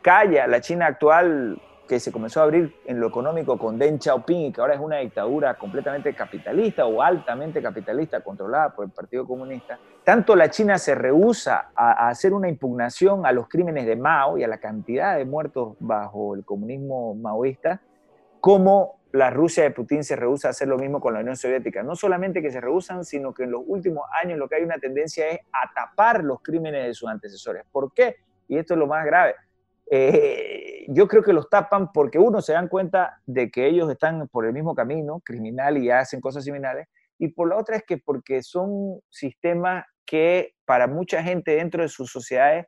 calla, 0.02 0.46
la 0.46 0.60
China 0.60 0.86
actual 0.86 1.60
que 1.88 1.98
se 1.98 2.12
comenzó 2.12 2.40
a 2.40 2.44
abrir 2.44 2.72
en 2.84 3.00
lo 3.00 3.08
económico 3.08 3.58
con 3.58 3.76
Deng 3.76 4.00
Xiaoping 4.00 4.46
y 4.46 4.52
que 4.52 4.60
ahora 4.60 4.74
es 4.74 4.80
una 4.80 4.98
dictadura 4.98 5.54
completamente 5.54 6.14
capitalista 6.14 6.86
o 6.86 7.02
altamente 7.02 7.60
capitalista 7.60 8.20
controlada 8.20 8.70
por 8.70 8.84
el 8.84 8.92
Partido 8.92 9.26
Comunista, 9.26 9.76
tanto 10.04 10.36
la 10.36 10.50
China 10.50 10.78
se 10.78 10.94
rehúsa 10.94 11.72
a, 11.74 12.06
a 12.06 12.08
hacer 12.08 12.32
una 12.32 12.48
impugnación 12.48 13.26
a 13.26 13.32
los 13.32 13.48
crímenes 13.48 13.86
de 13.86 13.96
Mao 13.96 14.38
y 14.38 14.44
a 14.44 14.48
la 14.48 14.58
cantidad 14.58 15.16
de 15.16 15.24
muertos 15.24 15.74
bajo 15.80 16.36
el 16.36 16.44
comunismo 16.44 17.16
maoísta, 17.16 17.80
como 18.40 18.99
la 19.12 19.30
Rusia 19.30 19.64
de 19.64 19.70
Putin 19.70 20.04
se 20.04 20.16
rehúsa 20.16 20.48
a 20.48 20.50
hacer 20.52 20.68
lo 20.68 20.78
mismo 20.78 21.00
con 21.00 21.14
la 21.14 21.20
Unión 21.20 21.36
Soviética. 21.36 21.82
No 21.82 21.96
solamente 21.96 22.42
que 22.42 22.50
se 22.50 22.60
rehusan, 22.60 23.04
sino 23.04 23.34
que 23.34 23.44
en 23.44 23.52
los 23.52 23.62
últimos 23.66 24.04
años 24.22 24.38
lo 24.38 24.48
que 24.48 24.56
hay 24.56 24.62
una 24.62 24.78
tendencia 24.78 25.28
es 25.28 25.40
a 25.52 25.72
tapar 25.74 26.22
los 26.22 26.40
crímenes 26.42 26.86
de 26.86 26.94
sus 26.94 27.08
antecesores. 27.08 27.64
¿Por 27.70 27.92
qué? 27.92 28.16
Y 28.48 28.58
esto 28.58 28.74
es 28.74 28.78
lo 28.78 28.86
más 28.86 29.04
grave 29.04 29.34
eh, 29.92 30.84
yo 30.88 31.08
creo 31.08 31.22
que 31.22 31.32
los 31.32 31.50
tapan 31.50 31.92
porque 31.92 32.18
uno 32.18 32.40
se 32.40 32.52
dan 32.52 32.68
cuenta 32.68 33.20
de 33.26 33.50
que 33.50 33.66
ellos 33.66 33.90
están 33.90 34.28
por 34.28 34.46
el 34.46 34.52
mismo 34.52 34.72
camino 34.72 35.20
criminal 35.24 35.78
y 35.78 35.90
hacen 35.90 36.20
cosas 36.20 36.44
similares, 36.44 36.86
y 37.18 37.28
por 37.28 37.48
la 37.48 37.56
otra 37.56 37.76
es 37.76 37.82
que 37.82 37.98
porque 37.98 38.42
son 38.42 39.00
sistemas 39.10 39.84
que 40.06 40.54
para 40.64 40.86
mucha 40.86 41.22
gente 41.22 41.56
dentro 41.56 41.82
de 41.82 41.88
sus 41.88 42.10
sociedades 42.10 42.66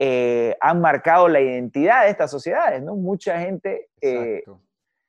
eh, 0.00 0.56
han 0.60 0.80
marcado 0.80 1.28
la 1.28 1.40
identidad 1.40 2.04
de 2.04 2.10
estas 2.10 2.30
sociedades, 2.30 2.82
¿no? 2.82 2.96
Mucha 2.96 3.38
gente 3.38 3.88
eh, 4.00 4.42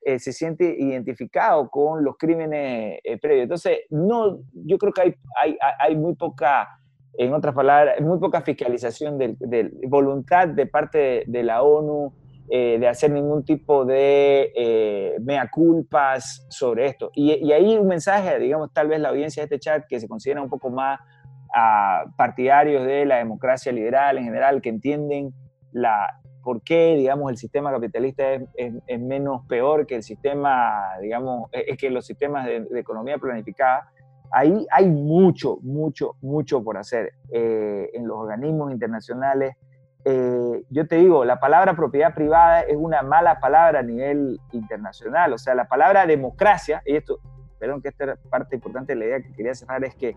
eh, 0.08 0.20
se 0.20 0.32
siente 0.34 0.76
identificado 0.78 1.68
con 1.68 2.04
los 2.04 2.16
crímenes 2.16 3.00
eh, 3.04 3.18
previos. 3.18 3.46
Entonces, 3.46 3.80
no, 3.90 4.38
yo 4.54 4.78
creo 4.78 4.94
que 4.94 5.02
hay, 5.02 5.58
hay, 5.80 5.96
muy 5.96 6.14
poca 6.14 6.70
en 7.18 7.34
otras 7.34 7.56
palabras, 7.56 8.00
muy 8.02 8.20
poca 8.20 8.42
fiscalización 8.42 9.18
de, 9.18 9.36
de 9.40 9.72
voluntad 9.88 10.48
de 10.48 10.68
parte 10.68 11.24
de, 11.26 11.42
la 11.42 11.64
ONU 11.64 12.14
eh, 12.52 12.78
de 12.80 12.88
hacer 12.88 13.10
ningún 13.10 13.44
tipo 13.44 13.84
de 13.84 15.16
mea 15.24 15.50
culpas 15.50 16.46
sobre 16.52 16.86
esto. 16.86 17.10
Y, 17.16 17.44
y, 17.44 17.52
ahí 17.52 17.76
un 17.76 17.88
mensaje, 17.88 18.38
digamos, 18.38 18.72
tal 18.74 18.90
vez 18.90 19.00
la 19.00 19.10
audiencia 19.10 19.42
de 19.42 19.56
este 19.56 19.60
chat 19.60 19.86
que 19.90 20.00
se 20.00 20.08
considera 20.08 20.40
un 20.40 20.50
poco 20.50 20.70
más 20.70 21.00
uh, 21.00 22.16
partidarios 22.16 22.86
de 22.86 23.08
la 23.08 23.18
democracia 23.18 23.72
liberal 23.72 24.20
en 24.20 24.26
general, 24.26 24.62
que 24.62 24.70
entienden 24.70 25.34
la, 25.72 26.22
por 26.46 26.62
qué, 26.62 26.96
digamos, 26.96 27.30
el 27.30 27.38
sistema 27.38 27.72
capitalista 27.72 28.32
es, 28.32 28.44
es, 28.56 28.74
es 28.88 29.02
menos 29.02 29.46
peor 29.48 29.86
que 29.86 29.96
el 29.96 30.04
sistema, 30.04 30.94
digamos, 31.02 31.50
es 31.52 31.78
que 31.78 31.90
los 31.90 32.06
sistemas 32.06 32.46
de, 32.46 32.62
de 32.62 32.80
economía 32.80 33.18
planificada 33.18 33.92
Ahí 34.32 34.68
hay 34.70 34.90
mucho, 34.90 35.60
mucho, 35.62 36.16
mucho 36.22 36.64
por 36.64 36.78
hacer 36.78 37.14
eh, 37.32 37.90
en 37.94 38.08
los 38.08 38.18
organismos 38.18 38.72
internacionales. 38.72 39.56
Eh, 40.04 40.64
yo 40.70 40.88
te 40.88 40.98
digo, 40.98 41.26
la 41.26 41.40
palabra 41.40 41.76
propiedad 41.76 42.14
privada 42.14 42.60
es 42.60 42.76
una 42.76 43.02
mala 43.02 43.40
palabra 43.40 43.80
a 43.80 43.84
nivel 43.84 44.40
internacional. 44.52 45.32
O 45.32 45.38
sea, 45.38 45.56
la 45.56 45.70
palabra 45.70 46.06
democracia, 46.06 46.82
y 46.86 46.96
esto, 46.96 47.20
perdón 47.60 47.82
que 47.82 47.90
esta 47.90 48.18
parte 48.30 48.56
importante 48.56 48.94
de 48.94 49.00
la 49.00 49.06
idea 49.06 49.22
que 49.22 49.32
quería 49.32 49.56
cerrar, 49.56 49.84
es 49.84 49.96
que 49.96 50.16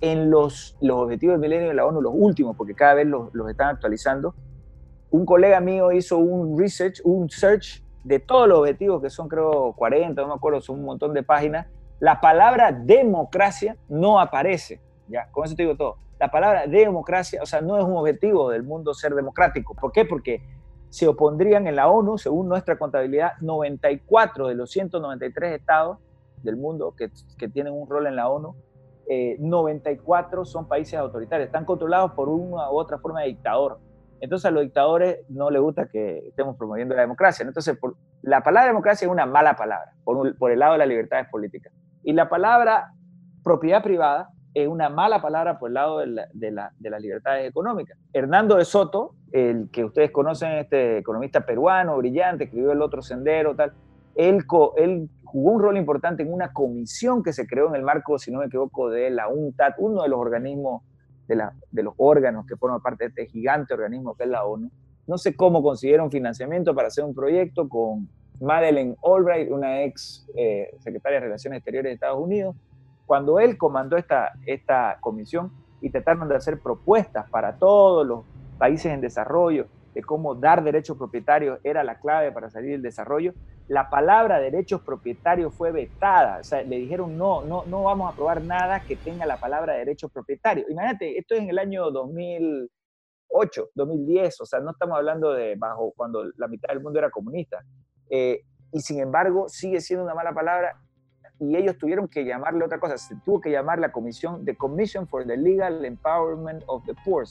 en 0.00 0.30
los, 0.30 0.76
los 0.80 0.98
objetivos 0.98 1.34
del 1.34 1.40
milenio 1.40 1.68
de 1.68 1.74
la 1.74 1.86
ONU, 1.86 2.02
los 2.02 2.12
últimos, 2.14 2.54
porque 2.54 2.74
cada 2.74 2.94
vez 2.94 3.06
los, 3.06 3.34
los 3.34 3.48
están 3.50 3.68
actualizando, 3.68 4.34
un 5.10 5.24
colega 5.24 5.60
mío 5.60 5.92
hizo 5.92 6.18
un 6.18 6.58
research, 6.58 7.00
un 7.04 7.30
search 7.30 7.82
de 8.04 8.18
todos 8.18 8.48
los 8.48 8.60
objetivos, 8.60 9.02
que 9.02 9.10
son 9.10 9.28
creo 9.28 9.72
40, 9.74 10.20
no 10.22 10.28
me 10.28 10.34
acuerdo, 10.34 10.60
son 10.60 10.78
un 10.78 10.84
montón 10.84 11.14
de 11.14 11.22
páginas, 11.22 11.66
la 12.00 12.20
palabra 12.20 12.72
democracia 12.72 13.76
no 13.88 14.20
aparece. 14.20 14.80
Ya, 15.08 15.30
con 15.30 15.44
eso 15.44 15.56
te 15.56 15.62
digo 15.62 15.76
todo. 15.76 15.96
La 16.18 16.30
palabra 16.30 16.66
democracia, 16.66 17.40
o 17.42 17.46
sea, 17.46 17.60
no 17.60 17.78
es 17.78 17.84
un 17.84 17.96
objetivo 17.96 18.50
del 18.50 18.62
mundo 18.62 18.94
ser 18.94 19.14
democrático. 19.14 19.74
¿Por 19.74 19.92
qué? 19.92 20.04
Porque 20.04 20.42
se 20.90 21.06
opondrían 21.06 21.66
en 21.66 21.76
la 21.76 21.88
ONU, 21.88 22.18
según 22.18 22.48
nuestra 22.48 22.78
contabilidad, 22.78 23.32
94 23.40 24.48
de 24.48 24.54
los 24.54 24.70
193 24.70 25.52
estados 25.52 25.98
del 26.42 26.56
mundo 26.56 26.94
que, 26.96 27.10
que 27.36 27.48
tienen 27.48 27.72
un 27.72 27.88
rol 27.88 28.06
en 28.06 28.16
la 28.16 28.28
ONU, 28.28 28.54
94 29.38 30.42
eh, 30.42 30.44
son 30.44 30.68
países 30.68 30.94
autoritarios, 30.98 31.46
están 31.46 31.64
controlados 31.64 32.12
por 32.12 32.28
una 32.28 32.70
u 32.70 32.76
otra 32.76 32.98
forma 32.98 33.22
de 33.22 33.28
dictador. 33.28 33.78
Entonces 34.20 34.46
a 34.46 34.50
los 34.50 34.62
dictadores 34.62 35.18
no 35.28 35.50
les 35.50 35.60
gusta 35.60 35.88
que 35.88 36.18
estemos 36.28 36.56
promoviendo 36.56 36.94
la 36.94 37.02
democracia. 37.02 37.44
Entonces 37.44 37.78
la 38.22 38.42
palabra 38.42 38.68
democracia 38.68 39.06
es 39.06 39.12
una 39.12 39.26
mala 39.26 39.54
palabra 39.56 39.92
por, 40.04 40.52
el 40.52 40.58
lado 40.58 40.72
de 40.72 40.78
las 40.78 40.88
libertades 40.88 41.28
políticas. 41.30 41.72
Y 42.02 42.12
la 42.12 42.28
palabra 42.28 42.92
propiedad 43.44 43.82
privada 43.82 44.30
es 44.54 44.66
una 44.66 44.88
mala 44.88 45.22
palabra 45.22 45.58
por 45.58 45.70
el 45.70 45.74
lado 45.74 45.98
de, 45.98 46.06
la, 46.06 46.72
de, 46.78 46.90
las 46.90 47.00
libertades 47.00 47.48
económicas. 47.48 47.98
Hernando 48.12 48.56
de 48.56 48.64
Soto, 48.64 49.14
el 49.30 49.68
que 49.70 49.84
ustedes 49.84 50.10
conocen, 50.10 50.52
este 50.52 50.98
economista 50.98 51.44
peruano, 51.44 51.96
brillante, 51.98 52.44
escribió 52.44 52.72
El 52.72 52.82
Otro 52.82 53.02
Sendero, 53.02 53.54
tal, 53.54 53.72
él, 54.16 54.44
él 54.78 55.08
jugó 55.24 55.52
un 55.52 55.62
rol 55.62 55.76
importante 55.76 56.22
en 56.22 56.32
una 56.32 56.52
comisión 56.52 57.22
que 57.22 57.32
se 57.32 57.46
creó 57.46 57.68
en 57.68 57.76
el 57.76 57.82
marco, 57.82 58.18
si 58.18 58.32
no 58.32 58.40
me 58.40 58.46
equivoco, 58.46 58.90
de 58.90 59.10
la 59.10 59.28
UNTAD, 59.28 59.74
uno 59.78 60.02
de 60.02 60.08
los 60.08 60.18
organismos, 60.18 60.82
de, 61.28 61.82
los 61.82 61.94
órganos 61.98 62.46
que 62.46 62.56
forman 62.56 62.80
parte 62.80 63.04
de 63.04 63.08
este 63.08 63.26
gigante 63.26 63.74
organismo 63.74 64.16
que 64.16 64.24
es 64.24 64.30
la 64.30 64.44
ONU. 64.44 64.70
No 65.06 65.18
sé 65.18 65.36
cómo 65.36 65.62
consiguieron 65.62 66.10
financiamiento 66.10 66.74
para 66.74 66.88
hacer 66.88 67.04
un 67.04 67.14
proyecto 67.14 67.68
con 67.68 68.08
Madeleine 68.40 68.96
Albright, 69.04 69.50
una 69.50 69.82
ex 69.82 70.26
eh, 70.36 70.74
secretaria 70.78 71.18
de 71.20 71.26
Relaciones 71.26 71.58
Exteriores 71.58 71.90
de 71.90 71.94
Estados 71.94 72.20
Unidos. 72.20 72.56
Cuando 73.06 73.38
él 73.38 73.56
comandó 73.56 73.96
esta, 73.96 74.32
esta 74.46 74.98
comisión 75.00 75.52
y 75.80 75.90
trataron 75.90 76.28
de 76.28 76.36
hacer 76.36 76.60
propuestas 76.60 77.28
para 77.30 77.56
todos 77.56 78.06
los 78.06 78.24
países 78.58 78.92
en 78.92 79.00
desarrollo 79.00 79.66
de 79.94 80.02
cómo 80.02 80.34
dar 80.34 80.62
derechos 80.62 80.96
propietarios 80.96 81.58
era 81.64 81.82
la 81.84 81.98
clave 81.98 82.32
para 82.32 82.50
salir 82.50 82.72
del 82.72 82.82
desarrollo, 82.82 83.32
la 83.68 83.90
palabra 83.90 84.40
derechos 84.40 84.80
propietarios 84.80 85.54
fue 85.54 85.72
vetada. 85.72 86.38
O 86.40 86.44
sea, 86.44 86.62
le 86.62 86.76
dijeron, 86.76 87.16
no, 87.16 87.44
no, 87.44 87.64
no 87.66 87.82
vamos 87.82 88.08
a 88.08 88.12
aprobar 88.12 88.42
nada 88.42 88.82
que 88.86 88.96
tenga 88.96 89.26
la 89.26 89.38
palabra 89.38 89.74
derechos 89.74 90.10
propietarios. 90.10 90.68
Imagínate, 90.70 91.18
esto 91.18 91.34
es 91.34 91.42
en 91.42 91.50
el 91.50 91.58
año 91.58 91.90
2008, 91.90 93.70
2010, 93.74 94.40
o 94.40 94.46
sea, 94.46 94.60
no 94.60 94.70
estamos 94.70 94.96
hablando 94.96 95.34
de 95.34 95.54
bajo 95.56 95.92
cuando 95.94 96.24
la 96.36 96.48
mitad 96.48 96.70
del 96.70 96.82
mundo 96.82 96.98
era 96.98 97.10
comunista. 97.10 97.62
Eh, 98.08 98.40
y 98.72 98.80
sin 98.80 99.00
embargo, 99.00 99.48
sigue 99.50 99.82
siendo 99.82 100.04
una 100.04 100.14
mala 100.14 100.32
palabra 100.32 100.80
y 101.38 101.54
ellos 101.54 101.76
tuvieron 101.76 102.08
que 102.08 102.24
llamarle 102.24 102.64
otra 102.64 102.80
cosa. 102.80 102.96
Se 102.96 103.16
tuvo 103.22 103.38
que 103.38 103.50
llamar 103.50 103.78
la 103.78 103.92
comisión, 103.92 104.46
The 104.46 104.56
Commission 104.56 105.06
for 105.06 105.26
the 105.26 105.36
Legal 105.36 105.84
Empowerment 105.84 106.62
of 106.66 106.86
the 106.86 106.94
Poor, 107.04 107.26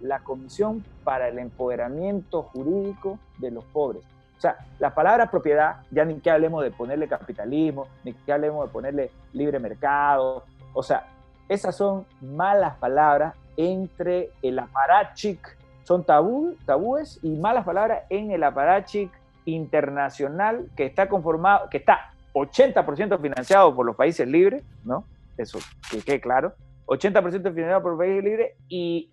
la 0.00 0.20
Comisión 0.24 0.82
para 1.04 1.28
el 1.28 1.38
Empoderamiento 1.38 2.42
Jurídico 2.42 3.18
de 3.38 3.50
los 3.50 3.64
Pobres 3.66 4.17
o 4.38 4.40
sea, 4.40 4.56
la 4.78 4.94
palabra 4.94 5.28
propiedad, 5.28 5.78
ya 5.90 6.04
ni 6.04 6.20
que 6.20 6.30
hablemos 6.30 6.62
de 6.62 6.70
ponerle 6.70 7.08
capitalismo, 7.08 7.88
ni 8.04 8.12
que 8.12 8.32
hablemos 8.32 8.68
de 8.68 8.72
ponerle 8.72 9.10
libre 9.32 9.58
mercado. 9.58 10.44
O 10.72 10.82
sea, 10.84 11.08
esas 11.48 11.74
son 11.74 12.06
malas 12.20 12.76
palabras 12.76 13.34
entre 13.56 14.30
el 14.40 14.60
aparachic, 14.60 15.58
son 15.82 16.04
tabú, 16.04 16.54
tabúes 16.64 17.18
y 17.24 17.30
malas 17.30 17.64
palabras 17.64 18.04
en 18.10 18.30
el 18.30 18.44
aparachic 18.44 19.10
internacional 19.44 20.70
que 20.76 20.86
está 20.86 21.08
conformado, 21.08 21.68
que 21.68 21.78
está 21.78 22.12
80% 22.32 23.20
financiado 23.20 23.74
por 23.74 23.84
los 23.86 23.96
países 23.96 24.28
libres, 24.28 24.62
¿no? 24.84 25.04
Eso 25.36 25.58
que 25.90 26.00
quede 26.00 26.20
claro. 26.20 26.52
80% 26.86 27.52
financiado 27.52 27.82
por 27.82 27.90
los 27.92 27.98
países 27.98 28.22
libres 28.22 28.52
y 28.68 29.10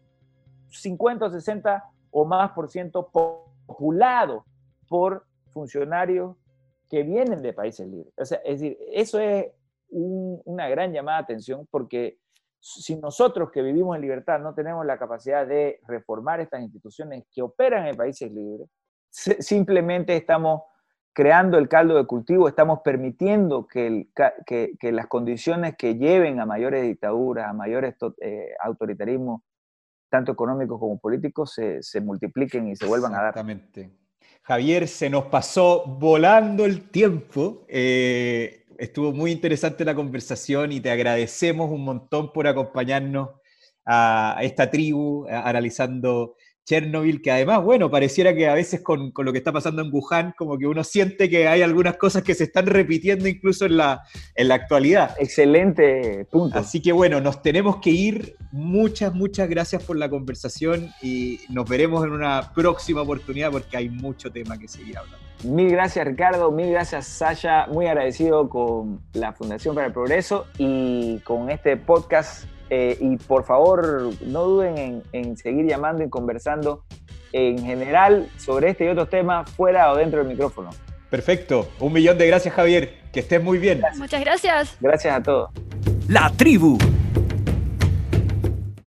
50 0.70 1.26
o 1.26 1.30
60 1.32 1.84
o 2.12 2.26
más 2.26 2.52
por 2.52 2.70
ciento 2.70 3.08
populado 3.08 4.46
por 4.88 5.26
funcionarios 5.52 6.36
que 6.90 7.04
vienen 7.04 7.42
de 7.42 7.54
países 7.54 7.88
libres. 7.88 8.14
es 8.18 8.30
decir, 8.30 8.78
eso 8.92 9.20
es 9.20 9.48
una 9.90 10.68
gran 10.70 10.92
llamada 10.92 11.20
de 11.20 11.24
atención 11.24 11.68
porque 11.70 12.20
si 12.60 12.96
nosotros 12.96 13.52
que 13.52 13.62
vivimos 13.62 13.96
en 13.96 14.02
libertad 14.02 14.40
no 14.40 14.54
tenemos 14.56 14.86
la 14.86 14.98
capacidad 14.98 15.46
de 15.46 15.80
reformar 15.88 16.40
estas 16.40 16.62
instituciones 16.62 17.24
que 17.32 17.42
operan 17.42 17.88
en 17.88 17.96
países 17.96 18.32
libres, 18.32 18.68
simplemente 19.12 20.16
estamos 20.16 20.64
creando 21.14 21.58
el 21.58 21.70
caldo 21.70 21.96
de 21.96 22.06
cultivo, 22.06 22.48
estamos 22.48 22.80
permitiendo 22.84 23.68
que, 23.68 24.10
las 24.82 25.08
condiciones 25.08 25.76
que 25.78 25.96
lleven 25.96 26.40
a 26.40 26.46
mayores 26.46 26.84
dictaduras, 26.84 27.48
a 27.50 27.54
mayores 27.54 27.96
eh, 28.20 28.50
autoritarismos, 28.62 29.42
tanto 30.10 30.34
económicos 30.34 30.80
como 30.80 31.00
políticos, 31.00 31.54
se, 31.54 31.82
se 31.82 32.02
multipliquen 32.02 32.68
y 32.68 32.76
se 32.76 32.86
vuelvan 32.86 33.14
a 33.14 33.22
dar. 33.22 33.30
Exactamente. 33.30 34.05
Javier, 34.44 34.88
se 34.88 35.10
nos 35.10 35.26
pasó 35.26 35.84
volando 35.86 36.66
el 36.66 36.90
tiempo. 36.90 37.66
Eh, 37.68 38.66
estuvo 38.78 39.12
muy 39.12 39.32
interesante 39.32 39.84
la 39.86 39.96
conversación 39.96 40.72
y 40.72 40.80
te 40.80 40.92
agradecemos 40.92 41.72
un 41.72 41.84
montón 41.84 42.32
por 42.32 42.48
acompañarnos 42.48 43.30
a, 43.86 44.38
esta 44.42 44.70
tribu 44.70 45.26
analizando 45.30 46.36
Chernobyl, 46.66 47.22
que 47.22 47.32
además, 47.32 47.64
bueno, 47.64 47.92
pareciera 47.92 48.34
que 48.34 48.48
a 48.48 48.54
veces 48.54 48.82
con, 48.82 49.14
lo 49.16 49.32
que 49.32 49.38
está 49.38 49.52
pasando 49.52 49.82
en 49.82 49.90
Wuhan, 49.92 50.34
como 50.38 50.58
que 50.58 50.66
uno 50.66 50.84
siente 50.84 51.30
que 51.30 51.48
hay 51.48 51.62
algunas 51.62 51.98
cosas 51.98 52.24
que 52.24 52.34
se 52.34 52.46
están 52.46 52.66
repitiendo 52.66 53.28
incluso 53.28 53.66
en 53.66 53.78
la, 53.78 54.02
en 54.34 54.48
la 54.48 54.56
actualidad. 54.56 55.16
Excelente 55.20 56.26
punto. 56.32 56.58
Así 56.58 56.82
que 56.82 56.92
bueno, 56.92 57.22
nos 57.22 57.42
tenemos 57.42 57.78
que 57.78 57.92
ir. 57.92 58.36
Muchas, 58.52 59.14
muchas 59.14 59.48
gracias 59.48 59.84
por 59.84 59.98
la 59.98 60.10
conversación 60.10 60.90
y 61.02 61.40
nos 61.50 61.70
veremos 61.70 62.04
en 62.04 62.12
una 62.12 62.52
próxima 62.54 63.02
oportunidad 63.02 63.52
porque 63.52 63.78
hay 63.78 63.90
mucho 63.90 64.32
tema 64.32 64.58
que 64.58 64.68
seguir 64.68 64.98
hablando. 64.98 65.26
Mil 65.44 65.70
gracias 65.70 66.08
Ricardo, 66.08 66.50
mil 66.52 66.72
gracias 66.72 67.06
Sasha, 67.06 67.68
muy 67.68 67.86
agradecido 67.86 68.50
con 68.50 69.02
la 69.14 69.34
Fundación 69.34 69.76
para 69.76 69.88
el 69.88 69.94
Progreso 69.94 70.48
y 70.58 71.20
con 71.20 71.52
este 71.52 71.78
podcast 71.78 72.46
eh, 72.70 72.98
y 73.00 73.18
por 73.18 73.46
favor, 73.46 74.12
no 74.22 74.44
duden 74.44 75.04
en, 75.12 75.38
seguir 75.38 75.66
llamando 75.66 76.04
y 76.04 76.10
conversando 76.10 76.84
en 77.32 77.60
general 77.60 78.28
sobre 78.38 78.70
este 78.70 78.86
y 78.86 78.88
otros 78.88 79.10
temas 79.10 79.50
fuera 79.52 79.92
o 79.92 79.96
dentro 79.96 80.20
del 80.20 80.28
micrófono. 80.28 80.70
Perfecto. 81.10 81.70
Un 81.80 81.94
millón 81.94 82.18
de 82.18 82.28
gracias, 82.28 82.54
Javier. 82.54 82.94
Que 83.12 83.22
estés 83.22 83.42
muy 83.42 83.58
bien. 83.58 83.82
Muchas 83.98 84.22
gracias. 84.22 84.78
Gracias 84.80 85.14
a 85.16 85.24
todos. 85.24 85.50
La 86.08 86.32
tribu 86.36 86.78